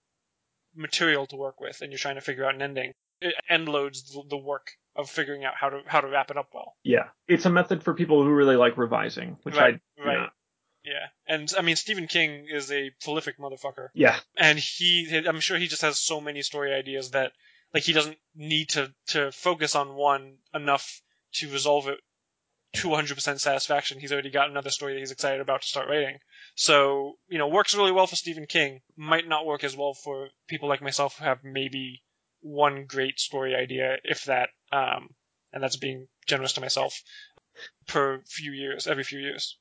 material 0.75 1.27
to 1.27 1.37
work 1.37 1.61
with 1.61 1.81
and 1.83 1.91
you're 1.91 1.99
trying 1.99 2.15
to 2.15 2.21
figure 2.21 2.45
out 2.45 2.55
an 2.55 2.63
ending, 2.63 2.93
it 3.21 3.35
end 3.49 3.69
loads 3.69 4.13
the, 4.13 4.23
the 4.31 4.37
work 4.37 4.71
of 4.97 5.11
figuring 5.11 5.45
out 5.45 5.55
how 5.57 5.69
to 5.69 5.81
how 5.87 6.01
to 6.01 6.09
wrap 6.09 6.31
it 6.31 6.37
up 6.37 6.49
well. 6.55 6.75
yeah, 6.85 7.09
it's 7.29 7.47
a 7.47 7.51
method 7.51 7.83
for 7.83 7.95
people 7.95 8.23
who 8.23 8.31
really 8.31 8.57
like 8.57 8.77
revising, 8.79 9.37
which 9.43 9.57
Right, 9.57 9.81
I 9.99 10.07
right. 10.07 10.19
not. 10.19 10.33
Yeah, 10.85 11.07
and 11.27 11.53
I 11.59 11.63
mean 11.63 11.77
Stephen 11.77 12.07
King 12.07 12.47
is 12.51 12.73
a 12.73 12.91
prolific 13.03 13.39
motherfucker. 13.39 13.89
Yeah, 13.95 14.17
and 14.37 14.59
he 14.59 15.23
i'm 15.27 15.41
sure 15.41 15.59
he 15.59 15.67
just 15.67 15.83
has 15.83 15.99
so 15.99 16.21
many 16.21 16.43
story 16.43 16.73
ideas 16.73 17.11
that 17.11 17.33
like 17.75 17.83
he 17.83 17.93
doesn't 17.93 18.17
need 18.35 18.71
to 18.71 18.93
to 19.09 19.31
focus 19.33 19.75
on 19.75 19.95
one 19.95 20.37
enough 20.55 21.03
to 21.35 21.51
resolve 21.51 21.89
it 21.89 22.01
to 22.73 22.89
100% 22.89 23.41
satisfaction 23.41 23.99
he's 23.99 24.13
already 24.13 24.31
got 24.31 24.49
another 24.51 24.71
story 24.71 24.93
that 24.95 25.01
he's 25.01 25.11
excited 25.11 25.41
about 25.41 25.63
to 25.63 25.69
start 25.69 25.89
writing 25.89 26.19
so 26.55 27.15
you 27.29 27.39
know 27.39 27.49
works 27.49 27.75
really 27.75 27.93
well 27.93 28.07
for 28.07 28.17
stephen 28.17 28.47
king 28.47 28.81
might 28.97 29.27
not 29.27 29.45
work 29.47 29.65
as 29.65 29.77
well 29.77 29.93
for 29.95 30.29
people 30.47 30.69
like 30.69 30.81
myself 30.83 31.19
who 31.19 31.25
have 31.25 31.39
maybe 31.43 32.03
one 32.43 32.85
great 32.87 33.19
story 33.19 33.55
idea 33.55 33.97
if 34.05 34.25
that 34.25 34.51
um 34.73 35.09
and 35.53 35.63
that's 35.63 35.77
being 35.77 36.07
generous 36.27 36.53
to 36.53 36.61
myself 36.61 37.03
per 37.89 38.23
few 38.27 38.53
years 38.53 38.87
every 38.87 39.05
few 39.05 39.19
years 39.19 39.59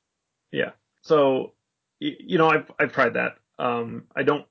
Yeah. 0.52 0.70
so 1.02 1.52
you 1.98 2.38
know 2.38 2.48
I've 2.48 2.70
I've 2.78 2.92
tried 2.92 3.14
that. 3.14 3.36
Um, 3.58 4.04
I 4.16 4.22
don't 4.22 4.46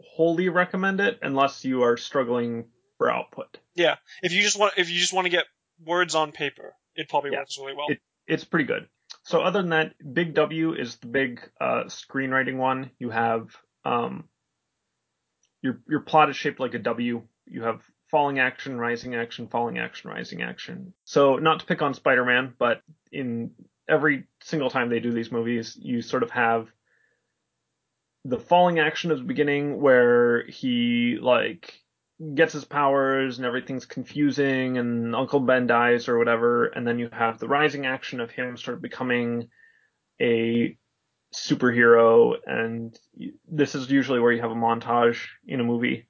wholly 0.00 0.48
recommend 0.48 1.00
it 1.00 1.18
unless 1.22 1.64
you 1.64 1.82
are 1.82 1.96
struggling 1.96 2.66
for 2.98 3.10
output. 3.10 3.58
Yeah. 3.74 3.96
If 4.22 4.30
you 4.32 4.42
just 4.42 4.56
want 4.56 4.74
if 4.76 4.88
you 4.88 4.96
just 5.00 5.12
want 5.12 5.24
to 5.24 5.30
get 5.30 5.46
words 5.84 6.14
on 6.14 6.30
paper 6.30 6.74
it 6.98 7.08
probably 7.08 7.30
Yeah. 7.32 7.38
works 7.38 7.58
really 7.58 7.74
well 7.74 7.86
It- 7.88 8.00
It's 8.26 8.44
pretty 8.44 8.66
good. 8.66 8.88
So 9.22 9.40
other 9.40 9.62
than 9.62 9.70
that, 9.70 9.94
Big 10.14 10.34
W 10.34 10.74
is 10.74 10.96
the 10.96 11.06
big 11.06 11.40
uh, 11.60 11.84
screenwriting 11.84 12.56
one. 12.58 12.90
You 12.98 13.08
have 13.10 13.56
um, 13.84 14.28
your 15.62 15.80
your 15.88 16.00
plot 16.00 16.28
is 16.28 16.36
shaped 16.36 16.60
like 16.60 16.74
a 16.74 16.78
W. 16.78 17.22
You 17.46 17.62
have 17.62 17.82
falling 18.10 18.38
action, 18.38 18.78
rising 18.78 19.14
action, 19.14 19.48
falling 19.48 19.78
action, 19.78 20.10
rising 20.10 20.42
action. 20.42 20.92
So 21.04 21.36
not 21.36 21.60
to 21.60 21.66
pick 21.66 21.80
on 21.82 21.94
Spider-Man, 21.94 22.54
but 22.58 22.82
in 23.12 23.52
every 23.88 24.26
single 24.42 24.70
time 24.70 24.88
they 24.90 25.00
do 25.00 25.12
these 25.12 25.32
movies, 25.32 25.76
you 25.80 26.02
sort 26.02 26.22
of 26.22 26.30
have 26.30 26.68
the 28.24 28.38
falling 28.38 28.78
action 28.78 29.10
at 29.10 29.18
the 29.18 29.24
beginning 29.24 29.80
where 29.80 30.44
he 30.46 31.18
like 31.20 31.80
gets 32.34 32.52
his 32.52 32.64
powers 32.64 33.38
and 33.38 33.46
everything's 33.46 33.86
confusing 33.86 34.78
and 34.78 35.14
Uncle 35.14 35.40
Ben 35.40 35.66
dies 35.66 36.08
or 36.08 36.18
whatever, 36.18 36.66
and 36.66 36.86
then 36.86 36.98
you 36.98 37.08
have 37.12 37.38
the 37.38 37.48
rising 37.48 37.86
action 37.86 38.20
of 38.20 38.30
him 38.30 38.56
sort 38.56 38.76
of 38.76 38.82
becoming 38.82 39.48
a 40.20 40.76
superhero, 41.34 42.36
and 42.46 42.98
this 43.46 43.74
is 43.74 43.90
usually 43.90 44.18
where 44.18 44.32
you 44.32 44.40
have 44.40 44.50
a 44.50 44.54
montage 44.54 45.26
in 45.46 45.60
a 45.60 45.64
movie. 45.64 46.06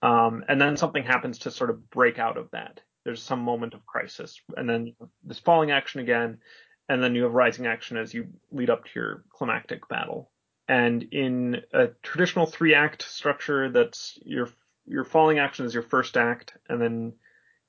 Um, 0.00 0.44
and 0.48 0.60
then 0.60 0.76
something 0.76 1.02
happens 1.02 1.40
to 1.40 1.50
sort 1.50 1.70
of 1.70 1.90
break 1.90 2.18
out 2.18 2.36
of 2.36 2.50
that. 2.52 2.80
There's 3.04 3.22
some 3.22 3.40
moment 3.40 3.74
of 3.74 3.84
crisis, 3.84 4.40
and 4.56 4.68
then 4.68 4.94
this 5.24 5.38
falling 5.38 5.70
action 5.70 6.00
again, 6.00 6.38
and 6.88 7.02
then 7.02 7.14
you 7.14 7.24
have 7.24 7.32
rising 7.32 7.66
action 7.66 7.96
as 7.96 8.14
you 8.14 8.28
lead 8.50 8.70
up 8.70 8.84
to 8.84 8.90
your 8.94 9.24
climactic 9.30 9.88
battle. 9.88 10.30
And 10.68 11.02
in 11.02 11.62
a 11.72 11.88
traditional 12.02 12.46
three 12.46 12.74
act 12.74 13.02
structure, 13.02 13.70
that's 13.70 14.18
your 14.24 14.48
your 14.86 15.04
falling 15.04 15.38
action 15.38 15.66
is 15.66 15.74
your 15.74 15.82
first 15.82 16.16
act, 16.16 16.54
and 16.68 16.80
then 16.80 17.14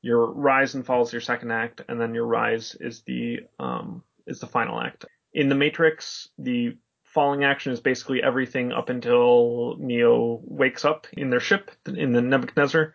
your 0.02 0.32
rise 0.32 0.76
and 0.76 0.86
fall 0.86 1.04
is 1.04 1.12
your 1.12 1.22
second 1.22 1.52
act, 1.52 1.82
and 1.88 2.00
then 2.00 2.14
your 2.14 2.26
rise 2.26 2.76
is 2.80 3.02
the 3.02 3.40
um, 3.60 4.04
is 4.28 4.40
the 4.40 4.48
final 4.48 4.80
act. 4.80 5.06
In 5.34 5.50
the 5.50 5.56
Matrix, 5.56 6.30
the 6.38 6.78
falling 7.04 7.44
action 7.44 7.72
is 7.72 7.80
basically 7.80 8.24
everything 8.24 8.72
up 8.72 8.90
until 8.90 9.76
Neo 9.80 10.42
wakes 10.44 10.84
up 10.84 11.08
in 11.14 11.30
their 11.30 11.40
ship 11.40 11.72
in 11.86 12.12
the 12.12 12.22
Nebuchadnezzar, 12.22 12.94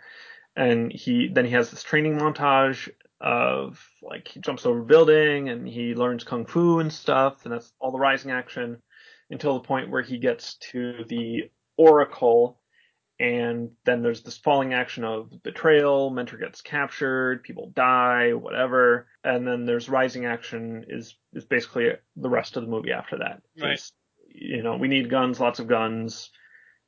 and 0.57 0.92
he 0.92 1.28
then 1.28 1.44
he 1.44 1.52
has 1.52 1.70
this 1.70 1.83
training 1.83 2.18
montage 2.18 2.88
of 3.20 3.85
like 4.02 4.28
he 4.28 4.40
jumps 4.40 4.64
over 4.64 4.83
building 4.83 5.48
and 5.48 5.66
he 5.66 5.94
learns 5.94 6.24
kung 6.24 6.46
fu 6.46 6.81
and 6.81 6.92
stuff, 6.92 7.44
and 7.44 7.54
that's 7.54 7.72
all 7.81 7.92
the 7.92 7.98
rising 7.98 8.31
action 8.31 8.83
until 9.31 9.54
the 9.54 9.66
point 9.66 9.90
where 9.90 10.02
he 10.02 10.18
gets 10.18 10.54
to 10.57 11.04
the 11.09 11.50
Oracle, 11.76 12.61
and 13.20 13.70
then 13.85 14.02
there's 14.02 14.22
this 14.22 14.38
falling 14.38 14.74
action 14.74 15.04
of 15.04 15.42
betrayal, 15.42 16.11
mentor 16.11 16.37
gets 16.37 16.61
captured, 16.61 17.42
people 17.42 17.72
die, 17.74 18.33
whatever, 18.33 19.09
and 19.24 19.46
then 19.46 19.64
there's 19.64 19.88
rising 19.88 20.24
action 20.24 20.85
is 20.88 21.16
is 21.33 21.44
basically 21.44 21.90
the 22.16 22.28
rest 22.28 22.57
of 22.57 22.62
the 22.62 22.70
movie 22.70 22.92
after 22.92 23.18
that. 23.18 23.42
Right. 23.61 23.81
You 24.28 24.62
know, 24.62 24.76
we 24.76 24.88
need 24.88 25.11
guns, 25.11 25.40
lots 25.40 25.59
of 25.59 25.66
guns. 25.66 26.31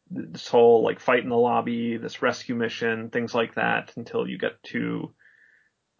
This 0.08 0.48
whole 0.48 0.84
like 0.84 1.00
fight 1.00 1.22
in 1.22 1.28
the 1.28 1.36
lobby, 1.36 1.96
this 1.96 2.22
rescue 2.22 2.54
mission, 2.54 3.10
things 3.10 3.34
like 3.34 3.56
that, 3.56 3.92
until 3.96 4.28
you 4.28 4.38
get 4.38 4.62
to 4.64 5.12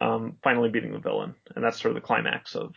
um, 0.01 0.37
finally 0.43 0.69
beating 0.69 0.93
the 0.93 0.99
villain, 0.99 1.35
and 1.55 1.65
that's 1.65 1.81
sort 1.81 1.97
of 1.97 2.01
the 2.01 2.07
climax 2.07 2.55
of 2.55 2.75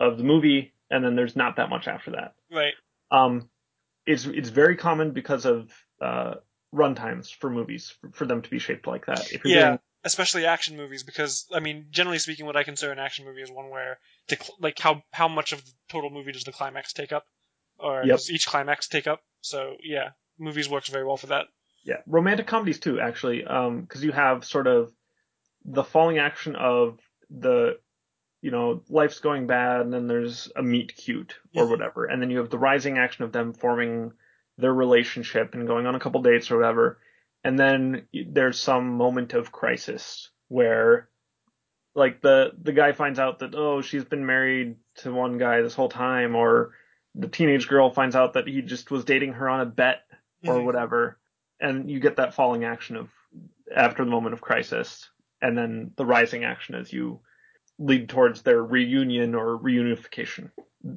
of 0.00 0.18
the 0.18 0.24
movie. 0.24 0.72
And 0.90 1.04
then 1.04 1.16
there's 1.16 1.36
not 1.36 1.56
that 1.56 1.70
much 1.70 1.88
after 1.88 2.12
that. 2.12 2.34
Right. 2.50 2.74
Um, 3.10 3.48
it's 4.06 4.24
it's 4.26 4.48
very 4.48 4.76
common 4.76 5.12
because 5.12 5.46
of 5.46 5.72
uh, 6.00 6.34
runtimes 6.74 7.34
for 7.34 7.50
movies 7.50 7.94
for, 8.00 8.10
for 8.10 8.26
them 8.26 8.42
to 8.42 8.50
be 8.50 8.58
shaped 8.58 8.86
like 8.86 9.06
that. 9.06 9.32
If 9.32 9.44
you're 9.44 9.52
Yeah. 9.54 9.68
doing, 9.68 9.78
Especially 10.04 10.46
action 10.46 10.76
movies, 10.76 11.02
because 11.02 11.46
I 11.52 11.58
mean, 11.58 11.86
generally 11.90 12.20
speaking, 12.20 12.46
what 12.46 12.56
I 12.56 12.62
consider 12.62 12.92
an 12.92 13.00
action 13.00 13.24
movie 13.24 13.42
is 13.42 13.50
one 13.50 13.70
where, 13.70 13.98
the, 14.28 14.36
cl- 14.36 14.56
like, 14.60 14.78
how 14.78 15.02
how 15.10 15.26
much 15.26 15.52
of 15.52 15.64
the 15.64 15.72
total 15.88 16.10
movie 16.10 16.30
does 16.30 16.44
the 16.44 16.52
climax 16.52 16.92
take 16.92 17.10
up, 17.10 17.24
or 17.78 18.02
Yep. 18.04 18.16
does 18.16 18.30
each 18.30 18.46
climax 18.46 18.86
take 18.86 19.08
up? 19.08 19.22
So 19.40 19.74
yeah, 19.82 20.10
movies 20.38 20.68
works 20.68 20.88
very 20.90 21.04
well 21.04 21.16
for 21.16 21.26
that. 21.28 21.46
yeah, 21.84 21.96
romantic 22.06 22.46
comedies 22.46 22.78
too, 22.78 23.00
actually, 23.00 23.40
because 23.40 24.04
you 24.04 24.12
have 24.12 24.44
sort 24.44 24.68
of 24.68 24.92
the 25.64 25.82
falling 25.82 26.18
action 26.18 26.54
of 26.54 27.00
the 27.28 27.80
you 28.42 28.52
know 28.52 28.82
life's 28.88 29.18
going 29.18 29.48
bad, 29.48 29.80
and 29.80 29.92
then 29.92 30.06
there's 30.06 30.52
a 30.54 30.62
meet 30.62 30.94
cute 30.96 31.34
or 31.56 31.66
whatever, 31.66 32.04
and 32.04 32.22
then 32.22 32.30
you 32.30 32.38
have 32.38 32.50
the 32.50 32.58
rising 32.58 32.96
action 32.98 33.24
of 33.24 33.32
them 33.32 33.54
forming 33.54 34.12
their 34.58 34.72
relationship 34.72 35.54
and 35.54 35.66
going 35.66 35.86
on 35.86 35.94
a 35.94 36.00
couple 36.00 36.22
dates 36.22 36.50
or 36.50 36.56
whatever, 36.58 36.98
and 37.44 37.58
then 37.58 38.06
there's 38.28 38.58
some 38.58 38.96
moment 38.96 39.32
of 39.34 39.52
crisis 39.52 40.30
where 40.48 41.08
like 41.94 42.20
the 42.20 42.52
the 42.60 42.72
guy 42.72 42.92
finds 42.92 43.18
out 43.18 43.38
that 43.40 43.54
oh 43.54 43.80
she's 43.82 44.04
been 44.04 44.26
married 44.26 44.76
to 44.96 45.12
one 45.12 45.38
guy 45.38 45.62
this 45.62 45.74
whole 45.74 45.88
time 45.88 46.36
or 46.36 46.72
the 47.14 47.28
teenage 47.28 47.68
girl 47.68 47.90
finds 47.90 48.14
out 48.14 48.34
that 48.34 48.46
he 48.46 48.60
just 48.62 48.90
was 48.90 49.04
dating 49.04 49.32
her 49.32 49.48
on 49.48 49.60
a 49.60 49.66
bet 49.66 50.02
or 50.46 50.56
Mhm. 50.56 50.64
whatever. 50.66 51.18
And 51.58 51.90
you 51.90 51.98
get 52.00 52.16
that 52.16 52.34
falling 52.34 52.64
action 52.64 52.96
of 52.96 53.10
after 53.74 54.04
the 54.04 54.10
moment 54.10 54.34
of 54.34 54.42
crisis. 54.42 55.08
And 55.40 55.56
then 55.56 55.92
the 55.96 56.04
rising 56.04 56.44
action 56.44 56.74
as 56.74 56.92
you 56.92 57.20
lead 57.78 58.08
towards 58.10 58.42
their 58.42 58.62
reunion 58.62 59.34
or 59.34 59.58
reunification. 59.58 60.50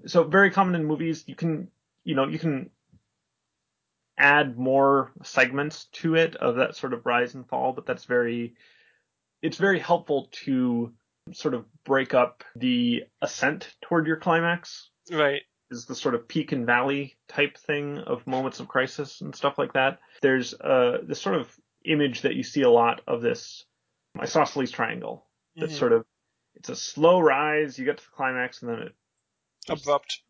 So 0.06 0.24
very 0.24 0.52
common 0.52 0.76
in 0.76 0.86
movies. 0.86 1.24
You 1.28 1.36
can 1.36 1.70
you 2.04 2.16
know 2.16 2.28
you 2.28 2.40
can 2.40 2.70
add 4.20 4.58
more 4.58 5.12
segments 5.24 5.86
to 5.94 6.16
it 6.16 6.36
of 6.36 6.58
that 6.58 6.76
sort 6.76 6.94
of 6.94 7.06
rise 7.06 7.34
and 7.36 7.48
fall 7.48 7.72
but 7.74 7.86
that's 7.86 8.06
very 8.06 8.54
it's 9.42 9.58
very 9.58 9.80
helpful 9.80 10.28
to 10.32 10.94
sort 11.32 11.54
of 11.54 11.66
break 11.86 12.14
up 12.14 12.44
the 12.56 13.04
ascent 13.22 13.76
toward 13.82 14.06
your 14.08 14.18
climax 14.18 14.90
Right. 15.12 15.42
is 15.72 15.86
the 15.86 15.96
sort 15.96 16.16
of 16.16 16.28
peak 16.28 16.52
and 16.52 16.66
valley 16.66 17.16
type 17.28 17.58
thing 17.58 18.00
of 18.00 18.26
moments 18.28 18.60
of 18.60 18.68
crisis 18.68 19.22
and 19.22 19.36
stuff 19.36 19.58
like 19.58 19.74
that. 19.74 20.00
There's 20.22 20.54
uh 20.54 20.98
this 21.04 21.22
sort 21.22 21.36
of 21.36 21.56
image 21.86 22.22
that 22.22 22.36
you 22.36 22.44
see 22.44 22.64
a 22.64 22.70
lot 22.70 23.02
of 23.08 23.22
this 23.22 23.66
isosceles 24.20 24.72
triangle. 24.72 25.26
That's 25.56 25.74
Mhm. 25.74 25.80
sort 25.80 25.94
of 25.94 26.06
it's 26.56 26.70
a 26.70 26.76
slow 26.76 27.20
rise, 27.20 27.78
you 27.80 27.86
get 27.86 28.00
to 28.00 28.04
the 28.04 28.12
climax, 28.16 28.62
and 28.62 28.72
then 28.72 28.80
it 28.80 28.96
abrupt. 29.70 30.22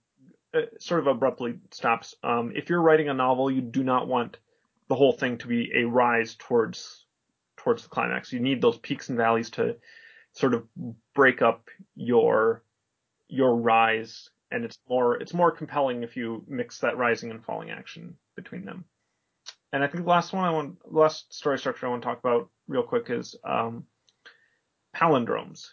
Uh, 0.54 0.62
sort 0.80 1.02
of 1.02 1.08
abruptly 1.08 1.60
stops. 1.72 2.16
Um, 2.24 2.54
if 2.56 2.70
you're 2.70 2.82
writing 2.82 3.10
a 3.10 3.14
novel, 3.14 3.52
you 3.52 3.62
do 3.62 3.84
not 3.84 4.08
want 4.08 4.38
the 4.88 4.96
whole 4.96 5.14
thing 5.14 5.38
to 5.38 5.48
be 5.48 5.72
a 5.76 5.84
rise 5.84 6.36
towards 6.36 7.06
towards 7.58 7.84
the 7.84 7.90
climax. 7.90 8.34
You 8.34 8.40
need 8.40 8.62
those 8.62 8.78
peaks 8.78 9.10
and 9.10 9.18
valleys 9.18 9.50
to 9.52 9.76
sort 10.34 10.54
of 10.54 10.66
break 11.14 11.42
up 11.42 11.70
your 11.96 12.64
your 13.28 13.56
rise, 13.56 14.30
and 14.52 14.66
it's 14.66 14.80
more 14.90 15.18
it's 15.18 15.34
more 15.34 15.52
compelling 15.52 16.04
if 16.04 16.18
you 16.18 16.44
mix 16.48 16.80
that 16.80 16.98
rising 16.98 17.32
and 17.32 17.44
falling 17.44 17.70
action 17.70 18.16
between 18.36 18.66
them. 18.66 18.86
And 19.72 19.84
I 19.84 19.88
think 19.88 20.04
the 20.04 20.10
last 20.10 20.34
one 20.34 20.46
I 20.46 20.50
want, 20.50 20.78
last 20.92 21.32
story 21.32 21.60
structure 21.60 21.86
I 21.86 21.90
want 21.90 22.02
to 22.02 22.08
talk 22.08 22.20
about 22.20 22.50
real 22.68 22.82
quick 22.82 23.10
is 23.10 23.36
um, 23.44 23.86
palindromes. 24.96 25.68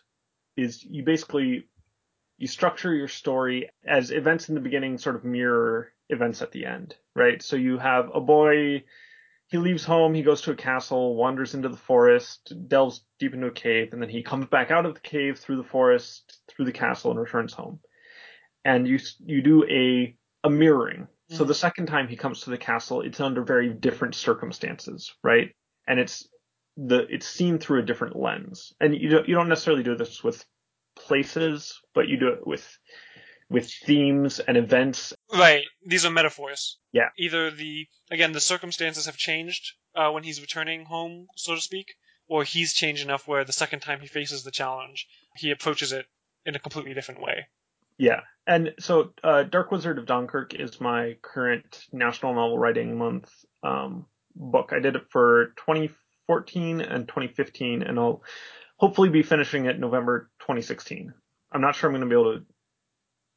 Is 0.57 0.85
you 0.85 1.03
basically 1.03 1.67
you 2.39 2.47
structure 2.47 2.95
your 2.95 3.09
story 3.09 3.71
as 3.87 4.11
events 4.11 4.49
in 4.49 4.55
the 4.55 4.61
beginning 4.61 4.99
sort 4.99 5.17
of 5.17 5.25
mirror 5.25 5.93
events 6.09 6.43
at 6.43 6.53
the 6.53 6.67
end, 6.67 6.97
right? 7.15 7.43
So 7.43 7.57
you 7.57 7.79
have 7.79 8.11
a 8.15 8.21
boy, 8.21 8.85
he 9.49 9.59
leaves 9.59 9.85
home, 9.85 10.15
he 10.15 10.23
goes 10.23 10.43
to 10.43 10.53
a 10.53 10.57
castle, 10.57 11.17
wanders 11.17 11.55
into 11.55 11.69
the 11.69 11.77
forest, 11.77 12.53
delves 12.69 13.05
deep 13.19 13.35
into 13.35 13.47
a 13.47 13.53
cave, 13.53 13.93
and 13.93 14.03
then 14.03 14.09
he 14.09 14.23
comes 14.23 14.47
back 14.47 14.71
out 14.71 14.87
of 14.87 14.95
the 14.95 15.01
cave 15.01 15.39
through 15.39 15.57
the 15.57 15.65
forest, 15.65 16.41
through 16.49 16.67
the 16.67 16.73
castle, 16.73 17.11
and 17.11 17.21
returns 17.21 17.53
home. 17.55 17.81
And 18.65 18.87
you 18.87 18.99
you 19.25 19.43
do 19.43 19.65
a 19.65 20.17
a 20.45 20.51
mirroring. 20.51 21.09
So 21.29 21.45
Mhm. 21.45 21.49
the 21.49 21.55
second 21.55 21.87
time 21.87 22.09
he 22.09 22.17
comes 22.17 22.43
to 22.43 22.51
the 22.51 22.59
castle, 22.59 23.03
it's 23.03 23.21
under 23.21 23.43
very 23.43 23.69
different 23.73 24.15
circumstances, 24.15 25.15
right? 25.23 25.55
And 25.87 25.99
it's 26.01 26.29
the 26.77 27.07
it's 27.09 27.27
seen 27.27 27.59
through 27.59 27.81
a 27.81 27.85
different 27.85 28.17
lens. 28.17 28.75
And 28.81 28.95
you 28.95 29.09
don't 29.09 29.29
you 29.29 29.35
don't 29.35 29.49
necessarily 29.49 29.83
do 29.83 29.97
this 29.97 30.23
with 30.23 30.45
places, 30.97 31.81
but 31.95 32.09
you 32.09 32.19
do 32.19 32.29
it 32.29 32.47
with 32.47 32.67
with 33.49 33.71
themes 33.71 34.41
and 34.41 34.57
events. 34.57 35.13
Right. 35.33 35.65
These 35.87 36.05
are 36.05 36.11
metaphors. 36.11 36.79
Yeah. 36.93 37.11
Either 37.19 37.51
the 37.51 37.87
again 38.11 38.33
the 38.33 38.41
circumstances 38.41 39.07
have 39.07 39.17
changed 39.17 39.75
uh, 39.95 40.11
when 40.11 40.25
he's 40.25 40.41
returning 40.41 40.85
home, 40.85 41.27
so 41.37 41.55
to 41.55 41.61
speak, 41.61 41.95
or 42.29 42.45
he's 42.45 42.73
changed 42.73 43.05
enough 43.05 43.29
where 43.29 43.45
the 43.45 43.53
second 43.53 43.81
time 43.81 44.01
he 44.01 44.09
faces 44.09 44.43
the 44.43 44.51
challenge, 44.51 45.07
he 45.37 45.51
approaches 45.51 45.93
it 45.93 46.07
in 46.45 46.55
a 46.55 46.59
completely 46.59 46.95
different 46.95 47.23
way. 47.23 47.47
Yeah. 47.99 48.21
And 48.47 48.75
so 48.79 49.13
uh, 49.25 49.45
Dark 49.45 49.71
Wizard 49.71 49.99
of 49.99 50.07
Donkerk 50.07 50.55
is 50.55 50.81
my 50.81 51.17
current 51.23 51.85
National 51.93 52.35
Novel 52.35 52.59
Writing 52.59 52.99
Month 52.99 53.31
um, 53.63 54.07
book. 54.35 54.73
I 54.73 54.81
did 54.81 54.97
it 54.97 55.07
for 55.11 55.53
2014 55.57 56.81
and 56.81 57.09
2015, 57.09 57.83
and 57.83 57.99
I'll 57.99 58.23
hopefully 58.77 59.09
be 59.09 59.23
finishing 59.23 59.67
it 59.67 59.79
November 59.79 60.31
2016. 60.41 61.13
I'm 61.53 61.61
not 61.61 61.75
sure 61.75 61.89
I'm 61.89 61.95
going 61.97 62.09
to 62.09 62.15
be 62.15 62.21
able 62.21 62.39
to 62.41 62.47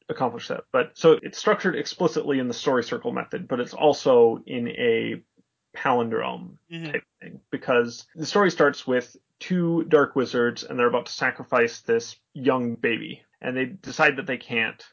accomplish 0.08 0.48
that, 0.48 0.64
but 0.72 0.98
so 0.98 1.18
it's 1.22 1.38
structured 1.38 1.76
explicitly 1.76 2.38
in 2.40 2.48
the 2.48 2.54
story 2.54 2.82
circle 2.82 3.12
method, 3.12 3.46
but 3.46 3.60
it's 3.60 3.74
also 3.74 4.42
in 4.46 4.68
a 4.68 5.22
palindrome 5.76 6.56
Mhm. 6.70 6.92
type 6.92 7.04
thing 7.20 7.40
because 7.50 8.06
the 8.16 8.26
story 8.26 8.50
starts 8.50 8.86
with 8.86 9.16
two 9.38 9.84
dark 9.84 10.16
wizards 10.16 10.64
and 10.64 10.76
they're 10.78 10.88
about 10.88 11.06
to 11.06 11.12
sacrifice 11.12 11.80
this 11.82 12.16
young 12.34 12.74
baby 12.74 13.22
and 13.40 13.56
they 13.56 13.66
decide 13.66 14.16
that 14.16 14.26
they 14.26 14.36
can't 14.36 14.84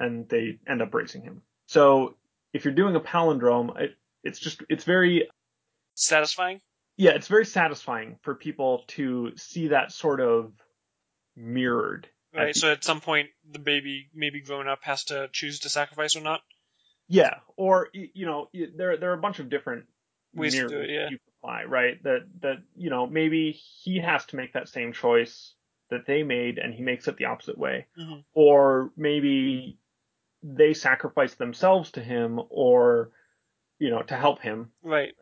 and 0.00 0.26
they 0.30 0.58
end 0.66 0.80
up 0.80 0.94
raising 0.94 1.22
him. 1.22 1.42
So 1.66 2.16
if 2.54 2.64
you're 2.64 2.74
doing 2.74 2.96
a 2.96 3.00
palindrome, 3.00 3.78
it, 3.78 3.94
it's 4.24 4.38
just 4.40 4.62
it's 4.70 4.84
very 4.84 5.28
Satisfying. 5.94 6.62
Yeah, 6.96 7.12
it's 7.12 7.28
very 7.28 7.46
satisfying 7.46 8.18
for 8.22 8.34
people 8.34 8.84
to 8.88 9.32
see 9.36 9.68
that 9.68 9.92
sort 9.92 10.20
of 10.20 10.52
mirrored. 11.36 12.08
at 12.34 12.38
Right. 12.38 12.54
the- 12.54 12.60
So 12.60 12.72
at 12.72 12.82
some 12.84 13.00
point, 13.02 13.28
the 13.44 13.58
baby, 13.58 14.08
maybe 14.14 14.40
grown 14.40 14.66
up, 14.66 14.82
has 14.84 15.04
to 15.04 15.28
choose 15.32 15.60
to 15.60 15.68
sacrifice 15.68 16.16
or 16.16 16.20
not. 16.22 16.42
Yeah, 17.08 17.40
or 17.56 17.90
you 17.92 18.24
know, 18.24 18.48
there 18.54 18.96
there 18.96 19.10
are 19.10 19.14
a 19.18 19.20
bunch 19.20 19.38
of 19.38 19.50
different 19.50 19.86
Ways 20.32 20.54
to 20.54 20.66
do 20.68 20.80
it, 20.80 20.88
yeah. 20.88 21.10
you 21.10 21.18
apply, 21.38 21.64
right? 21.64 22.02
That 22.04 22.26
that 22.40 22.62
you 22.74 22.88
know 22.88 23.06
maybe 23.06 23.52
he 23.52 23.98
has 23.98 24.24
to 24.26 24.36
make 24.36 24.54
that 24.54 24.68
same 24.70 24.94
choice 24.94 25.54
that 25.90 26.06
they 26.06 26.22
made, 26.22 26.56
and 26.58 26.72
he 26.72 26.82
makes 26.82 27.06
it 27.06 27.18
the 27.18 27.26
opposite 27.26 27.58
way, 27.58 27.86
Mhm. 27.98 28.24
or 28.32 28.92
maybe 28.96 29.78
they 30.42 30.72
sacrifice 30.72 31.34
themselves 31.34 31.90
to 31.92 32.02
him 32.02 32.40
or 32.48 33.12
you 33.78 33.90
know 33.90 34.02
to 34.04 34.16
help 34.16 34.40
him 34.40 34.72
Right. 34.80 35.14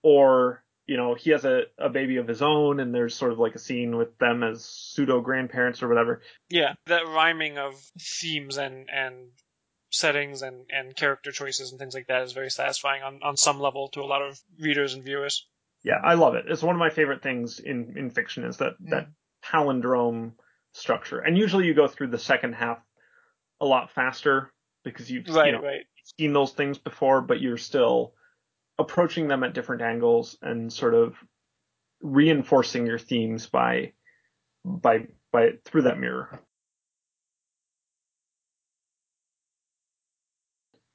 or 0.00 0.64
you 0.86 0.96
know 0.96 1.14
he 1.14 1.30
has 1.30 1.44
a, 1.44 1.62
a 1.78 1.88
baby 1.88 2.16
of 2.16 2.28
his 2.28 2.42
own 2.42 2.80
and 2.80 2.94
there's 2.94 3.14
sort 3.14 3.32
of 3.32 3.38
like 3.38 3.54
a 3.54 3.58
scene 3.58 3.96
with 3.96 4.16
them 4.18 4.42
as 4.42 4.64
pseudo 4.64 5.20
grandparents 5.20 5.82
or 5.82 5.88
whatever 5.88 6.22
Yeah. 6.48 6.74
That 6.86 7.06
rhyming 7.06 7.58
of 7.58 7.74
themes 8.20 8.56
and 8.56 8.88
and 8.90 9.28
settings 9.90 10.42
and 10.42 10.66
and 10.70 10.94
character 10.96 11.30
choices 11.32 11.70
and 11.70 11.78
things 11.78 11.94
like 11.94 12.08
that 12.08 12.22
is 12.22 12.32
very 12.32 12.50
satisfying 12.50 13.02
on 13.02 13.20
on 13.22 13.36
some 13.36 13.60
level 13.60 13.88
to 13.88 14.00
a 14.00 14.04
lot 14.04 14.20
of 14.20 14.38
readers 14.60 14.94
and 14.94 15.04
viewers. 15.04 15.46
yeah 15.84 15.98
i 16.02 16.14
love 16.14 16.34
it 16.34 16.44
it's 16.48 16.62
one 16.62 16.74
of 16.74 16.78
my 16.80 16.90
favorite 16.90 17.22
things 17.22 17.60
in 17.60 17.94
in 17.96 18.10
fiction 18.10 18.44
is 18.44 18.56
that 18.58 18.74
that 18.80 19.06
mm. 19.06 19.10
palindrome 19.44 20.32
structure 20.72 21.20
and 21.20 21.38
usually 21.38 21.66
you 21.66 21.72
go 21.74 21.86
through 21.86 22.08
the 22.08 22.18
second 22.18 22.52
half 22.54 22.78
a 23.60 23.64
lot 23.64 23.90
faster 23.92 24.50
because 24.84 25.10
you've 25.10 25.28
Right. 25.28 25.46
you 25.46 25.52
know, 25.52 25.62
Right. 25.62 25.86
seen 26.18 26.32
those 26.32 26.52
things 26.52 26.78
before 26.78 27.20
but 27.22 27.40
you're 27.40 27.56
still 27.56 28.12
approaching 28.78 29.28
them 29.28 29.42
at 29.44 29.54
different 29.54 29.82
angles 29.82 30.36
and 30.42 30.72
sort 30.72 30.94
of 30.94 31.14
reinforcing 32.00 32.86
your 32.86 32.98
themes 32.98 33.46
by 33.46 33.92
by 34.64 35.06
by 35.32 35.52
through 35.64 35.82
that 35.82 35.98
mirror 35.98 36.40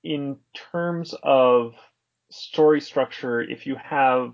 in 0.04 0.38
terms 0.72 1.14
of 1.24 1.74
story 2.30 2.82
structure 2.82 3.42
if 3.42 3.66
you 3.66 3.76
have 3.76 4.34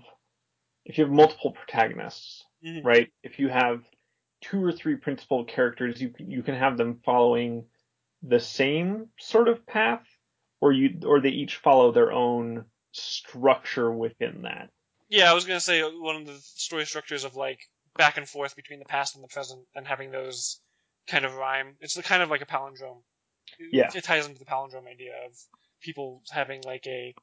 if 0.84 0.98
you 0.98 1.04
have 1.04 1.12
multiple 1.12 1.52
protagonists 1.52 2.44
Mhm. 2.64 2.84
right 2.84 3.12
if 3.22 3.38
you 3.38 3.48
have 3.48 3.84
two 4.40 4.62
or 4.64 4.72
three 4.72 4.96
principal 4.96 5.44
characters 5.44 6.00
you 6.00 6.10
can- 6.10 6.30
you 6.30 6.42
can 6.42 6.54
have 6.54 6.76
them 6.76 7.00
following 7.04 7.68
the 8.22 8.40
same 8.40 9.10
sort 9.18 9.48
of 9.48 9.66
path 9.66 10.06
or 10.60 10.72
you 10.72 11.00
or 11.06 11.20
they 11.20 11.30
each 11.30 11.56
follow 11.56 11.92
their 11.92 12.12
own 12.12 12.64
structure 12.92 13.90
within 13.90 14.42
that 14.42 14.70
Yeah, 15.08 15.30
I 15.30 15.34
was 15.34 15.44
gonna 15.44 15.60
say 15.60 15.82
one 15.82 16.16
of 16.16 16.26
the 16.26 16.38
story 16.40 16.84
structures 16.86 17.24
of 17.24 17.36
like 17.36 17.60
back 17.96 18.16
and 18.16 18.28
forth 18.28 18.54
between 18.56 18.78
the 18.78 18.84
past 18.84 19.14
and 19.14 19.24
the 19.24 19.28
present, 19.28 19.66
and 19.74 19.86
having 19.86 20.10
those 20.10 20.60
kind 21.08 21.24
of 21.24 21.34
rhyme. 21.34 21.76
It's 21.80 21.94
the 21.94 22.02
kind 22.02 22.22
of 22.22 22.30
like 22.30 22.42
a 22.42 22.46
palindrome. 22.46 23.02
It- 23.58 23.72
Yeah. 23.72 23.90
it 23.94 24.04
ties 24.04 24.26
into 24.26 24.38
the 24.38 24.44
palindrome 24.44 24.86
idea 24.86 25.14
of 25.26 25.32
people 25.80 26.22
having 26.30 26.62
like 26.62 26.86
a 26.86 27.14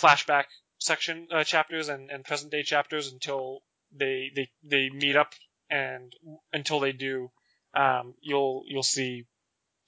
flashback 0.00 0.44
section 0.78 1.28
uh, 1.32 1.44
chapters 1.44 1.88
and, 1.88 2.10
and 2.10 2.24
present 2.24 2.52
day 2.52 2.62
chapters 2.62 3.10
until 3.12 3.62
they 3.92 4.30
they 4.34 4.48
they 4.62 4.90
meet 4.90 5.16
up, 5.16 5.32
and 5.70 6.12
until 6.52 6.80
they 6.80 6.92
do, 6.92 7.30
um, 7.74 8.14
you'll 8.20 8.62
you'll 8.66 8.82
see 8.82 9.26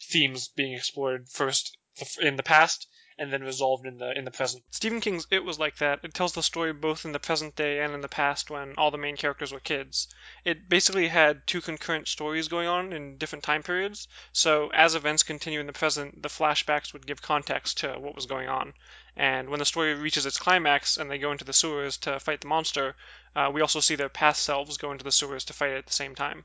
themes 0.02 0.48
being 0.48 0.72
explored 0.72 1.28
first 1.28 1.76
in 2.20 2.36
the 2.36 2.42
past 2.42 2.88
and 3.20 3.30
then 3.30 3.42
resolved 3.42 3.86
in 3.86 3.98
the 3.98 4.18
in 4.18 4.24
the 4.24 4.30
present. 4.30 4.64
Stephen 4.70 5.00
King's 5.00 5.26
It 5.30 5.44
was 5.44 5.58
like 5.58 5.76
that. 5.76 6.00
It 6.02 6.14
tells 6.14 6.32
the 6.32 6.42
story 6.42 6.72
both 6.72 7.04
in 7.04 7.12
the 7.12 7.20
present 7.20 7.54
day 7.54 7.80
and 7.80 7.92
in 7.92 8.00
the 8.00 8.08
past 8.08 8.48
when 8.50 8.74
all 8.78 8.90
the 8.90 8.98
main 8.98 9.16
characters 9.16 9.52
were 9.52 9.60
kids. 9.60 10.08
It 10.42 10.68
basically 10.68 11.06
had 11.06 11.46
two 11.46 11.60
concurrent 11.60 12.08
stories 12.08 12.48
going 12.48 12.66
on 12.66 12.94
in 12.94 13.18
different 13.18 13.44
time 13.44 13.62
periods. 13.62 14.08
So 14.32 14.70
as 14.70 14.94
events 14.94 15.22
continue 15.22 15.60
in 15.60 15.66
the 15.66 15.74
present, 15.74 16.22
the 16.22 16.30
flashbacks 16.30 16.94
would 16.94 17.06
give 17.06 17.20
context 17.20 17.78
to 17.78 17.98
what 17.98 18.16
was 18.16 18.24
going 18.24 18.48
on. 18.48 18.72
And 19.16 19.50
when 19.50 19.58
the 19.58 19.66
story 19.66 19.94
reaches 19.94 20.24
its 20.24 20.38
climax 20.38 20.96
and 20.96 21.10
they 21.10 21.18
go 21.18 21.32
into 21.32 21.44
the 21.44 21.52
sewers 21.52 21.98
to 21.98 22.18
fight 22.20 22.40
the 22.40 22.48
monster, 22.48 22.96
uh, 23.36 23.50
we 23.52 23.60
also 23.60 23.80
see 23.80 23.96
their 23.96 24.08
past 24.08 24.42
selves 24.42 24.78
go 24.78 24.92
into 24.92 25.04
the 25.04 25.12
sewers 25.12 25.44
to 25.44 25.52
fight 25.52 25.72
it 25.72 25.78
at 25.78 25.86
the 25.86 25.92
same 25.92 26.14
time. 26.14 26.44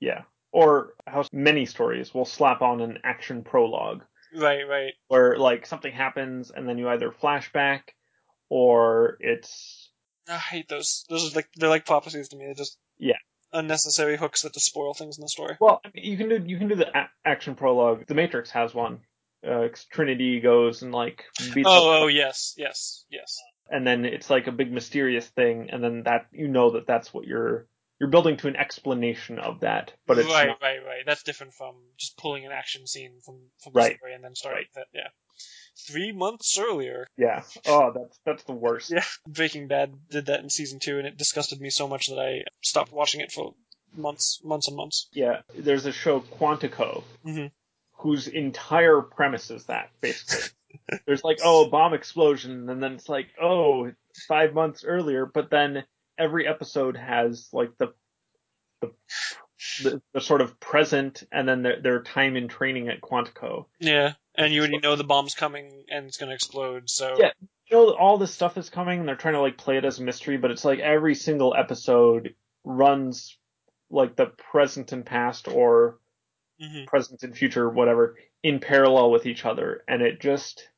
yeah 0.00 0.22
or 0.50 0.94
how 1.06 1.24
many 1.30 1.66
stories 1.66 2.14
will 2.14 2.24
slap 2.24 2.62
on 2.62 2.80
an 2.80 2.98
action 3.04 3.44
prologue 3.44 4.02
Right, 4.38 4.62
right. 4.68 4.92
where 5.08 5.36
like 5.36 5.66
something 5.66 5.92
happens 5.92 6.50
and 6.50 6.68
then 6.68 6.78
you 6.78 6.88
either 6.88 7.10
flashback 7.10 7.80
or 8.48 9.16
it's 9.20 9.90
I 10.28 10.36
hate 10.36 10.68
those. 10.68 11.04
Those 11.08 11.32
are 11.32 11.36
like 11.36 11.48
they're 11.56 11.68
like 11.68 11.86
prophecies 11.86 12.28
to 12.28 12.36
me. 12.36 12.44
They're 12.46 12.54
just 12.54 12.76
Yeah. 12.98 13.16
unnecessary 13.52 14.16
hooks 14.16 14.42
that 14.42 14.52
just 14.54 14.66
spoil 14.66 14.94
things 14.94 15.18
in 15.18 15.22
the 15.22 15.28
story. 15.28 15.56
well 15.60 15.80
I 15.84 15.90
mean, 15.94 16.04
you 16.04 16.16
can 16.16 16.28
do 16.28 16.42
you 16.46 16.58
can 16.58 16.68
do 16.68 16.74
the 16.76 16.88
a- 16.98 17.10
action 17.24 17.54
prologue 17.54 18.06
the 18.06 18.14
matrix 18.14 18.50
has 18.50 18.74
one 18.74 19.00
uh, 19.48 19.68
trinity 19.90 20.40
goes 20.40 20.82
and 20.82 20.92
like 20.92 21.24
beats 21.54 21.68
Oh, 21.70 22.02
oh 22.02 22.06
yes, 22.08 22.54
yes, 22.58 23.04
yes. 23.10 23.38
and 23.70 23.86
then 23.86 24.04
it's 24.04 24.28
like 24.30 24.48
a 24.48 24.52
big 24.52 24.70
mysterious 24.72 25.26
thing 25.28 25.68
and 25.70 25.82
then 25.82 26.02
that 26.04 26.26
you 26.32 26.48
know 26.48 26.72
that 26.72 26.86
that's 26.86 27.14
what 27.14 27.24
you're 27.26 27.66
you're 28.00 28.10
building 28.10 28.36
to 28.38 28.48
an 28.48 28.56
explanation 28.56 29.38
of 29.38 29.60
that 29.60 29.92
but 30.06 30.18
it's 30.18 30.28
right, 30.28 30.48
not, 30.48 30.62
right, 30.62 30.78
right. 30.84 31.02
That's 31.06 31.22
different 31.22 31.54
from 31.54 31.74
just 31.96 32.16
pulling 32.16 32.46
an 32.46 32.52
action 32.52 32.86
scene 32.86 33.12
from 33.24 33.36
from 33.62 33.72
Right. 33.74 33.92
the 33.92 33.98
story 33.98 34.14
and 34.14 34.22
then 34.24 34.34
starting 34.34 34.64
with 34.74 34.82
it. 34.82 34.88
Yeah. 34.94 35.08
Three 35.86 36.12
months 36.12 36.58
earlier, 36.58 37.06
yeah 37.16 37.42
oh 37.66 37.92
that's 37.94 38.18
that's 38.24 38.42
the 38.44 38.52
worst 38.52 38.90
Yeah. 38.90 39.04
Breaking 39.26 39.68
Bad 39.68 39.94
did 40.10 40.26
that 40.26 40.40
in 40.40 40.50
season 40.50 40.80
two, 40.80 40.98
and 40.98 41.06
it 41.06 41.16
disgusted 41.16 41.60
me 41.60 41.70
so 41.70 41.86
much 41.88 42.08
that 42.08 42.18
I 42.18 42.42
stopped 42.62 42.92
watching 42.92 43.20
it 43.20 43.30
for 43.32 43.54
months, 43.96 44.40
months 44.44 44.68
and 44.68 44.76
months. 44.76 45.08
yeah 45.12 45.40
there's 45.56 45.86
a 45.86 45.92
show 45.92 46.20
quantico 46.20 47.02
Mhm. 47.24 47.50
whose 47.98 48.26
entire 48.28 49.00
premise 49.00 49.50
is 49.50 49.64
that 49.66 49.90
basically 50.00 50.50
there's 51.06 51.24
like 51.24 51.38
oh 51.44 51.66
a 51.66 51.70
bomb 51.70 51.94
explosion 51.94 52.68
and 52.68 52.82
then 52.82 52.92
it's 52.94 53.08
like 53.08 53.28
oh 53.40 53.90
five 54.28 54.52
months 54.54 54.84
earlier 54.84 55.24
but 55.26 55.50
then 55.50 55.84
every 56.18 56.46
episode 56.46 56.96
has 56.96 57.48
like 57.52 57.70
the 57.78 57.94
the 58.80 58.92
the, 59.82 60.02
the 60.14 60.20
sort 60.20 60.40
of 60.40 60.58
present 60.60 61.24
and 61.32 61.48
then 61.48 61.62
their, 61.62 61.80
their 61.80 62.02
time 62.02 62.36
in 62.36 62.48
training 62.48 62.88
at 62.88 63.00
quantico 63.00 63.66
Yeah, 63.80 64.12
and 64.34 64.52
you 64.52 64.60
already 64.60 64.78
know 64.78 64.96
the 64.96 65.04
bomb's 65.04 65.34
coming 65.34 65.84
and 65.90 66.06
it's 66.06 66.16
gonna 66.16 66.32
explode. 66.34 66.88
So 66.90 67.16
Yeah. 67.18 67.32
you 67.70 67.76
know 67.76 67.90
all 67.94 68.18
this 68.18 68.32
stuff 68.32 68.56
is 68.56 68.70
coming 68.70 69.00
and 69.00 69.08
they're 69.08 69.16
trying 69.16 69.34
to 69.34 69.40
like 69.40 69.58
play 69.58 69.76
it 69.76 69.84
as 69.84 69.98
a 69.98 70.02
mystery 70.02 70.36
but 70.36 70.50
it's 70.50 70.64
like 70.64 70.78
every 70.78 71.14
single 71.14 71.54
episode 71.56 72.34
runs 72.64 73.36
like 73.90 74.16
the 74.16 74.26
present 74.26 74.92
and 74.92 75.04
past 75.04 75.48
or 75.48 75.98
Mhm. 76.60 76.86
present 76.86 77.22
and 77.22 77.36
future 77.36 77.68
whatever 77.68 78.16
in 78.42 78.60
parallel 78.60 79.10
with 79.10 79.26
each 79.26 79.44
other 79.44 79.84
and 79.88 80.02
it 80.02 80.20
just 80.20 80.68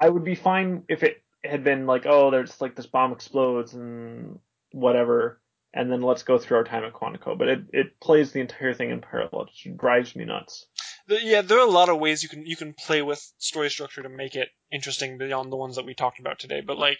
i 0.00 0.08
would 0.08 0.24
be 0.24 0.34
fine 0.34 0.84
if 0.88 1.02
it 1.02 1.22
had 1.44 1.64
been 1.64 1.86
like 1.86 2.04
oh 2.06 2.30
there's 2.30 2.60
like 2.60 2.74
this 2.74 2.86
bomb 2.86 3.12
explodes 3.12 3.74
and 3.74 4.38
whatever 4.72 5.40
and 5.74 5.90
then 5.90 6.02
let's 6.02 6.22
go 6.22 6.38
through 6.38 6.56
our 6.56 6.64
time 6.64 6.84
at 6.84 6.92
quantico 6.92 7.36
but 7.36 7.48
it, 7.48 7.60
it 7.72 8.00
plays 8.00 8.32
the 8.32 8.40
entire 8.40 8.74
thing 8.74 8.90
in 8.90 9.00
parallel 9.00 9.42
it 9.42 9.50
just 9.54 9.76
drives 9.76 10.16
me 10.16 10.24
nuts 10.24 10.66
yeah, 11.08 11.42
there 11.42 11.58
are 11.58 11.66
a 11.66 11.70
lot 11.70 11.88
of 11.88 11.98
ways 11.98 12.22
you 12.22 12.28
can 12.28 12.44
you 12.46 12.56
can 12.56 12.74
play 12.74 13.02
with 13.02 13.20
story 13.38 13.70
structure 13.70 14.02
to 14.02 14.08
make 14.08 14.34
it 14.34 14.48
interesting 14.70 15.18
beyond 15.18 15.50
the 15.50 15.56
ones 15.56 15.76
that 15.76 15.86
we 15.86 15.94
talked 15.94 16.20
about 16.20 16.38
today. 16.38 16.60
But 16.60 16.78
like, 16.78 16.98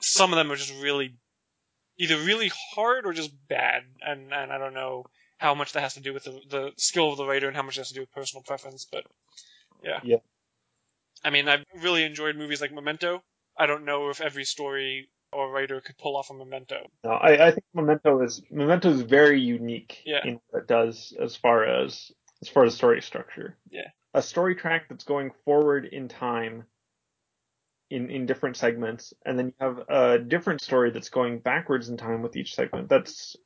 some 0.00 0.32
of 0.32 0.36
them 0.36 0.50
are 0.50 0.56
just 0.56 0.74
really 0.82 1.16
either 1.98 2.16
really 2.16 2.50
hard 2.74 3.06
or 3.06 3.12
just 3.12 3.32
bad, 3.48 3.82
and 4.00 4.32
and 4.32 4.52
I 4.52 4.58
don't 4.58 4.74
know 4.74 5.04
how 5.38 5.54
much 5.54 5.72
that 5.72 5.80
has 5.80 5.94
to 5.94 6.00
do 6.00 6.12
with 6.12 6.24
the, 6.24 6.40
the 6.48 6.70
skill 6.76 7.10
of 7.10 7.16
the 7.16 7.26
writer 7.26 7.46
and 7.46 7.56
how 7.56 7.62
much 7.62 7.76
it 7.76 7.80
has 7.80 7.88
to 7.88 7.94
do 7.94 8.00
with 8.00 8.12
personal 8.12 8.42
preference. 8.42 8.86
But 8.90 9.04
yeah, 9.82 10.00
Yeah. 10.02 10.18
I 11.24 11.30
mean, 11.30 11.48
I've 11.48 11.64
really 11.82 12.04
enjoyed 12.04 12.36
movies 12.36 12.60
like 12.60 12.72
Memento. 12.72 13.22
I 13.58 13.66
don't 13.66 13.84
know 13.84 14.08
if 14.10 14.20
every 14.20 14.44
story 14.44 15.08
or 15.32 15.50
writer 15.50 15.80
could 15.80 15.98
pull 15.98 16.16
off 16.16 16.30
a 16.30 16.34
Memento. 16.34 16.86
No, 17.04 17.10
I, 17.10 17.48
I 17.48 17.50
think 17.50 17.64
Memento 17.74 18.22
is 18.22 18.42
Memento 18.50 18.90
is 18.90 19.02
very 19.02 19.40
unique 19.40 20.02
Yeah. 20.04 20.20
in 20.24 20.40
what 20.50 20.62
it 20.62 20.68
does 20.68 21.12
as 21.20 21.36
far 21.36 21.64
as 21.64 22.10
as 22.42 22.48
far 22.48 22.64
as 22.64 22.74
story 22.74 23.02
structure. 23.02 23.56
Yeah. 23.70 23.88
A 24.14 24.22
story 24.22 24.54
track 24.54 24.86
that's 24.88 25.04
going 25.04 25.32
forward 25.44 25.86
in 25.86 26.08
time 26.08 26.64
in 27.90 28.10
in 28.10 28.26
different 28.26 28.56
segments, 28.56 29.12
and 29.24 29.38
then 29.38 29.46
you 29.46 29.54
have 29.60 29.78
a 29.88 30.18
different 30.18 30.60
story 30.60 30.90
that's 30.90 31.08
going 31.10 31.40
backwards 31.40 31.88
in 31.88 31.96
time 31.96 32.22
with 32.22 32.36
each 32.36 32.54
segment. 32.54 32.88
That's 32.88 33.36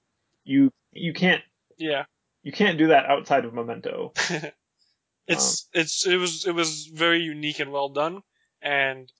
you 0.44 0.70
you 0.92 1.12
can't 1.12 1.42
Yeah. 1.78 2.04
you 2.42 2.52
can't 2.52 2.78
do 2.78 2.88
that 2.88 3.06
outside 3.06 3.44
of 3.46 3.54
Memento. 3.54 4.12
it's 5.26 5.68
um, 5.74 5.80
it's 5.80 6.06
it 6.06 6.16
was 6.16 6.46
it 6.46 6.54
was 6.54 6.86
very 6.92 7.20
unique 7.20 7.60
and 7.60 7.72
well 7.72 7.88
done, 7.88 8.22
and 8.62 9.10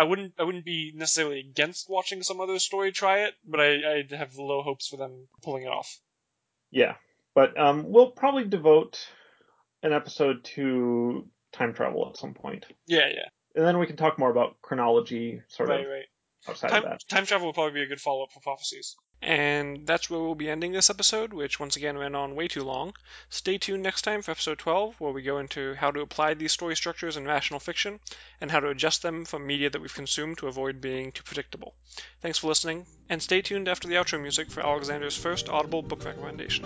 I 0.00 0.04
wouldn't 0.04 0.32
I 0.38 0.44
wouldn't 0.44 0.64
be 0.64 0.92
necessarily 0.94 1.40
against 1.40 1.90
watching 1.90 2.22
some 2.22 2.40
other 2.40 2.58
story 2.58 2.90
try 2.90 3.24
it, 3.24 3.34
but 3.44 3.60
I 3.60 3.74
I 4.10 4.16
have 4.16 4.34
low 4.36 4.62
hopes 4.62 4.88
for 4.88 4.96
them 4.96 5.28
pulling 5.42 5.64
it 5.64 5.68
off. 5.68 6.00
Yeah, 6.70 6.94
but 7.34 7.58
um, 7.60 7.84
we'll 7.92 8.12
probably 8.12 8.44
devote 8.44 9.06
an 9.82 9.92
episode 9.92 10.42
to 10.54 11.28
time 11.52 11.74
travel 11.74 12.08
at 12.08 12.16
some 12.16 12.32
point, 12.32 12.64
Yeah, 12.86 13.08
yeah, 13.08 13.28
and 13.54 13.66
then 13.66 13.78
we 13.78 13.86
can 13.86 13.96
talk 13.96 14.18
more 14.18 14.30
about 14.30 14.56
chronology, 14.62 15.42
sort 15.48 15.68
right, 15.68 15.80
of 15.84 15.86
right. 15.90 16.04
outside 16.48 16.70
Time, 16.70 16.84
of 16.84 16.90
that. 16.90 17.08
time 17.10 17.26
travel 17.26 17.48
will 17.48 17.52
probably 17.52 17.74
be 17.80 17.82
a 17.82 17.88
good 17.88 18.00
follow 18.00 18.22
up 18.24 18.32
for 18.32 18.40
prophecies. 18.40 18.96
And 19.22 19.86
that's 19.86 20.08
where 20.08 20.18
we'll 20.18 20.34
be 20.34 20.48
ending 20.48 20.72
this 20.72 20.88
episode, 20.88 21.34
which 21.34 21.60
once 21.60 21.76
again 21.76 21.98
ran 21.98 22.14
on 22.14 22.34
way 22.34 22.48
too 22.48 22.64
long. 22.64 22.94
Stay 23.28 23.58
tuned 23.58 23.82
next 23.82 24.02
time 24.02 24.22
for 24.22 24.30
episode 24.30 24.58
12, 24.58 24.98
where 24.98 25.12
we 25.12 25.22
go 25.22 25.38
into 25.38 25.74
how 25.74 25.90
to 25.90 26.00
apply 26.00 26.34
these 26.34 26.52
story 26.52 26.74
structures 26.74 27.16
in 27.18 27.26
rational 27.26 27.60
fiction 27.60 28.00
and 28.40 28.50
how 28.50 28.60
to 28.60 28.70
adjust 28.70 29.02
them 29.02 29.26
from 29.26 29.46
media 29.46 29.68
that 29.68 29.80
we've 29.80 29.94
consumed 29.94 30.38
to 30.38 30.48
avoid 30.48 30.80
being 30.80 31.12
too 31.12 31.22
predictable. 31.22 31.74
Thanks 32.22 32.38
for 32.38 32.48
listening, 32.48 32.86
and 33.10 33.22
stay 33.22 33.42
tuned 33.42 33.68
after 33.68 33.88
the 33.88 33.96
outro 33.96 34.20
music 34.20 34.50
for 34.50 34.64
Alexander's 34.64 35.16
first 35.16 35.50
Audible 35.50 35.82
book 35.82 36.04
recommendation. 36.04 36.64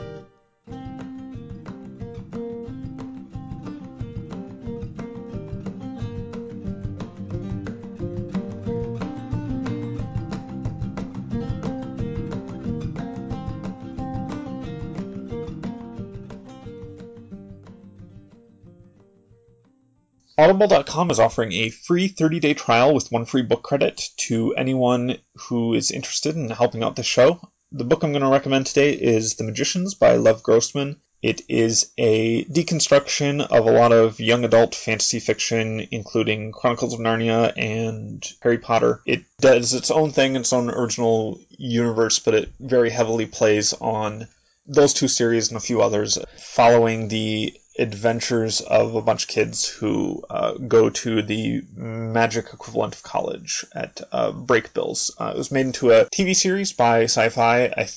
Audible.com 20.36 21.12
is 21.12 21.20
offering 21.20 21.52
a 21.52 21.70
free 21.70 22.08
30 22.08 22.40
day 22.40 22.54
trial 22.54 22.92
with 22.92 23.12
one 23.12 23.24
free 23.24 23.42
book 23.42 23.62
credit 23.62 24.10
to 24.16 24.52
anyone 24.56 25.18
who 25.36 25.74
is 25.74 25.92
interested 25.92 26.34
in 26.34 26.50
helping 26.50 26.82
out 26.82 26.96
the 26.96 27.04
show. 27.04 27.40
The 27.70 27.84
book 27.84 28.02
I'm 28.02 28.10
going 28.10 28.22
to 28.22 28.28
recommend 28.28 28.66
today 28.66 28.94
is 28.94 29.36
The 29.36 29.44
Magicians 29.44 29.94
by 29.94 30.16
Lev 30.16 30.42
Grossman. 30.42 31.00
It 31.22 31.42
is 31.48 31.92
a 31.96 32.44
deconstruction 32.46 33.46
of 33.46 33.66
a 33.66 33.70
lot 33.70 33.92
of 33.92 34.18
young 34.18 34.44
adult 34.44 34.74
fantasy 34.74 35.20
fiction, 35.20 35.86
including 35.92 36.50
Chronicles 36.50 36.94
of 36.94 37.00
Narnia 37.00 37.52
and 37.56 38.28
Harry 38.42 38.58
Potter. 38.58 39.02
It 39.06 39.22
does 39.40 39.72
its 39.72 39.92
own 39.92 40.10
thing, 40.10 40.34
its 40.34 40.52
own 40.52 40.68
original 40.68 41.40
universe, 41.48 42.18
but 42.18 42.34
it 42.34 42.52
very 42.58 42.90
heavily 42.90 43.26
plays 43.26 43.72
on 43.72 44.26
those 44.66 44.94
two 44.94 45.08
series 45.08 45.48
and 45.48 45.56
a 45.56 45.60
few 45.60 45.80
others, 45.80 46.18
following 46.38 47.06
the 47.06 47.54
adventures 47.78 48.60
of 48.60 48.94
a 48.94 49.02
bunch 49.02 49.24
of 49.24 49.28
kids 49.28 49.66
who 49.68 50.22
uh, 50.30 50.52
go 50.54 50.90
to 50.90 51.22
the 51.22 51.62
magic 51.74 52.46
equivalent 52.52 52.94
of 52.94 53.02
college 53.02 53.64
at 53.74 54.00
uh, 54.12 54.32
Brakebills. 54.32 55.10
Uh, 55.18 55.32
it 55.34 55.38
was 55.38 55.50
made 55.50 55.66
into 55.66 55.90
a 55.90 56.06
TV 56.06 56.36
series 56.36 56.72
by 56.72 57.04
Syfy. 57.04 57.72
I 57.76 57.88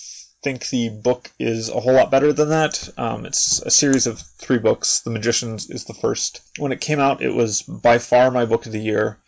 think 0.44 0.68
the 0.70 0.90
book 0.90 1.30
is 1.40 1.70
a 1.70 1.80
whole 1.80 1.94
lot 1.94 2.12
better 2.12 2.34
than 2.34 2.50
that. 2.50 2.90
Um, 2.98 3.26
it's 3.26 3.62
a 3.62 3.72
series 3.72 4.08
of 4.08 4.20
three 4.20 4.60
books. 4.60 5.02
The 5.02 5.12
Magicians 5.12 5.70
is 5.70 5.86
the 5.86 5.94
first. 5.94 6.42
When 6.58 6.72
it 6.72 6.82
came 6.82 7.00
out, 7.00 7.22
it 7.22 7.34
was 7.34 7.62
by 7.62 8.00
far 8.00 8.32
my 8.32 8.46
book 8.46 8.66
of 8.66 8.72
the 8.72 8.80
year. 8.80 9.20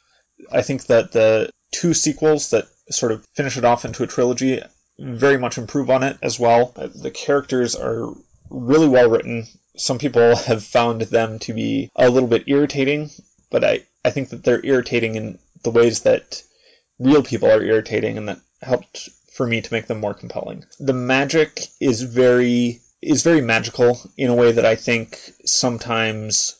I 0.51 0.61
think 0.61 0.85
that 0.87 1.11
the 1.11 1.49
two 1.71 1.93
sequels 1.93 2.51
that 2.51 2.67
sort 2.89 3.11
of 3.11 3.25
finish 3.35 3.57
it 3.57 3.65
off 3.65 3.85
into 3.85 4.03
a 4.03 4.07
trilogy 4.07 4.61
very 4.99 5.37
much 5.37 5.57
improve 5.57 5.89
on 5.89 6.03
it 6.03 6.17
as 6.21 6.39
well. 6.39 6.73
The 6.75 7.11
characters 7.11 7.75
are 7.75 8.13
really 8.49 8.87
well 8.87 9.09
written. 9.09 9.47
Some 9.77 9.99
people 9.99 10.35
have 10.49 10.63
found 10.63 11.01
them 11.01 11.39
to 11.39 11.53
be 11.53 11.89
a 11.95 12.09
little 12.09 12.29
bit 12.29 12.43
irritating, 12.47 13.11
but 13.49 13.63
I, 13.63 13.85
I 14.03 14.11
think 14.11 14.29
that 14.29 14.43
they're 14.43 14.65
irritating 14.65 15.15
in 15.15 15.39
the 15.63 15.71
ways 15.71 16.01
that 16.01 16.41
real 16.99 17.23
people 17.23 17.49
are 17.49 17.61
irritating 17.61 18.17
and 18.17 18.29
that 18.29 18.39
helped 18.61 19.09
for 19.33 19.47
me 19.47 19.61
to 19.61 19.73
make 19.73 19.87
them 19.87 19.99
more 19.99 20.13
compelling. 20.13 20.65
The 20.79 20.93
magic 20.93 21.67
is 21.79 22.01
very 22.01 22.81
is 23.01 23.23
very 23.23 23.39
magical 23.39 23.97
in 24.17 24.29
a 24.29 24.35
way 24.35 24.51
that 24.51 24.65
I 24.65 24.75
think 24.75 25.17
sometimes 25.45 26.57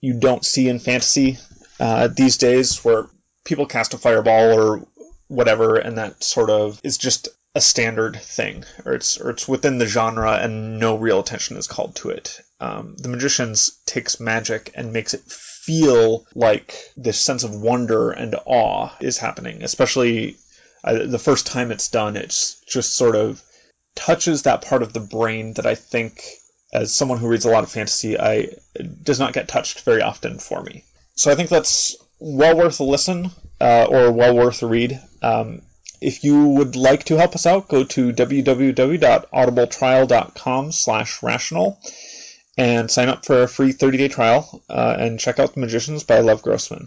you 0.00 0.18
don't 0.18 0.44
see 0.44 0.68
in 0.68 0.78
fantasy 0.78 1.38
uh, 1.78 2.08
these 2.08 2.38
days, 2.38 2.84
where 2.84 3.06
people 3.44 3.66
cast 3.66 3.92
a 3.92 3.98
fireball 3.98 4.58
or 4.58 4.86
whatever, 5.28 5.76
and 5.76 5.98
that 5.98 6.22
sort 6.24 6.48
of 6.48 6.80
is 6.82 6.96
just 6.96 7.28
a 7.56 7.60
standard 7.60 8.20
thing, 8.20 8.66
or 8.84 8.92
it's 8.92 9.18
or 9.18 9.30
it's 9.30 9.48
within 9.48 9.78
the 9.78 9.86
genre, 9.86 10.34
and 10.34 10.78
no 10.78 10.94
real 10.96 11.20
attention 11.20 11.56
is 11.56 11.66
called 11.66 11.96
to 11.96 12.10
it. 12.10 12.38
Um, 12.60 12.96
the 12.98 13.08
Magicians 13.08 13.70
takes 13.86 14.20
magic 14.20 14.72
and 14.74 14.92
makes 14.92 15.14
it 15.14 15.22
feel 15.22 16.26
like 16.34 16.76
this 16.98 17.18
sense 17.18 17.44
of 17.44 17.54
wonder 17.54 18.10
and 18.10 18.36
awe 18.44 18.90
is 19.00 19.16
happening, 19.16 19.62
especially 19.62 20.36
uh, 20.84 21.06
the 21.06 21.18
first 21.18 21.46
time 21.46 21.70
it's 21.70 21.88
done. 21.88 22.18
It's 22.18 22.60
just 22.66 22.94
sort 22.94 23.16
of 23.16 23.42
touches 23.94 24.42
that 24.42 24.60
part 24.60 24.82
of 24.82 24.92
the 24.92 25.00
brain 25.00 25.54
that 25.54 25.64
I 25.64 25.76
think, 25.76 26.22
as 26.74 26.94
someone 26.94 27.16
who 27.16 27.28
reads 27.28 27.46
a 27.46 27.50
lot 27.50 27.64
of 27.64 27.70
fantasy, 27.70 28.20
I 28.20 28.48
does 29.02 29.18
not 29.18 29.32
get 29.32 29.48
touched 29.48 29.80
very 29.80 30.02
often 30.02 30.38
for 30.38 30.62
me. 30.62 30.84
So 31.14 31.30
I 31.30 31.34
think 31.34 31.48
that's 31.48 31.96
well 32.18 32.54
worth 32.54 32.80
a 32.80 32.84
listen 32.84 33.30
uh, 33.62 33.86
or 33.88 34.12
well 34.12 34.36
worth 34.36 34.62
a 34.62 34.66
read. 34.66 35.00
Um, 35.22 35.62
if 36.00 36.24
you 36.24 36.48
would 36.48 36.74
like 36.76 37.04
to 37.04 37.16
help 37.16 37.34
us 37.34 37.46
out, 37.46 37.68
go 37.68 37.84
to 37.84 38.12
www.audibletrial.com 38.12 40.72
slash 40.72 41.22
rational 41.22 41.78
and 42.58 42.90
sign 42.90 43.08
up 43.08 43.24
for 43.24 43.42
a 43.42 43.48
free 43.48 43.72
30-day 43.72 44.08
trial 44.08 44.62
uh, 44.68 44.96
and 44.98 45.20
check 45.20 45.38
out 45.38 45.54
The 45.54 45.60
Magicians 45.60 46.04
by 46.04 46.20
Lev 46.20 46.42
Grossman. 46.42 46.84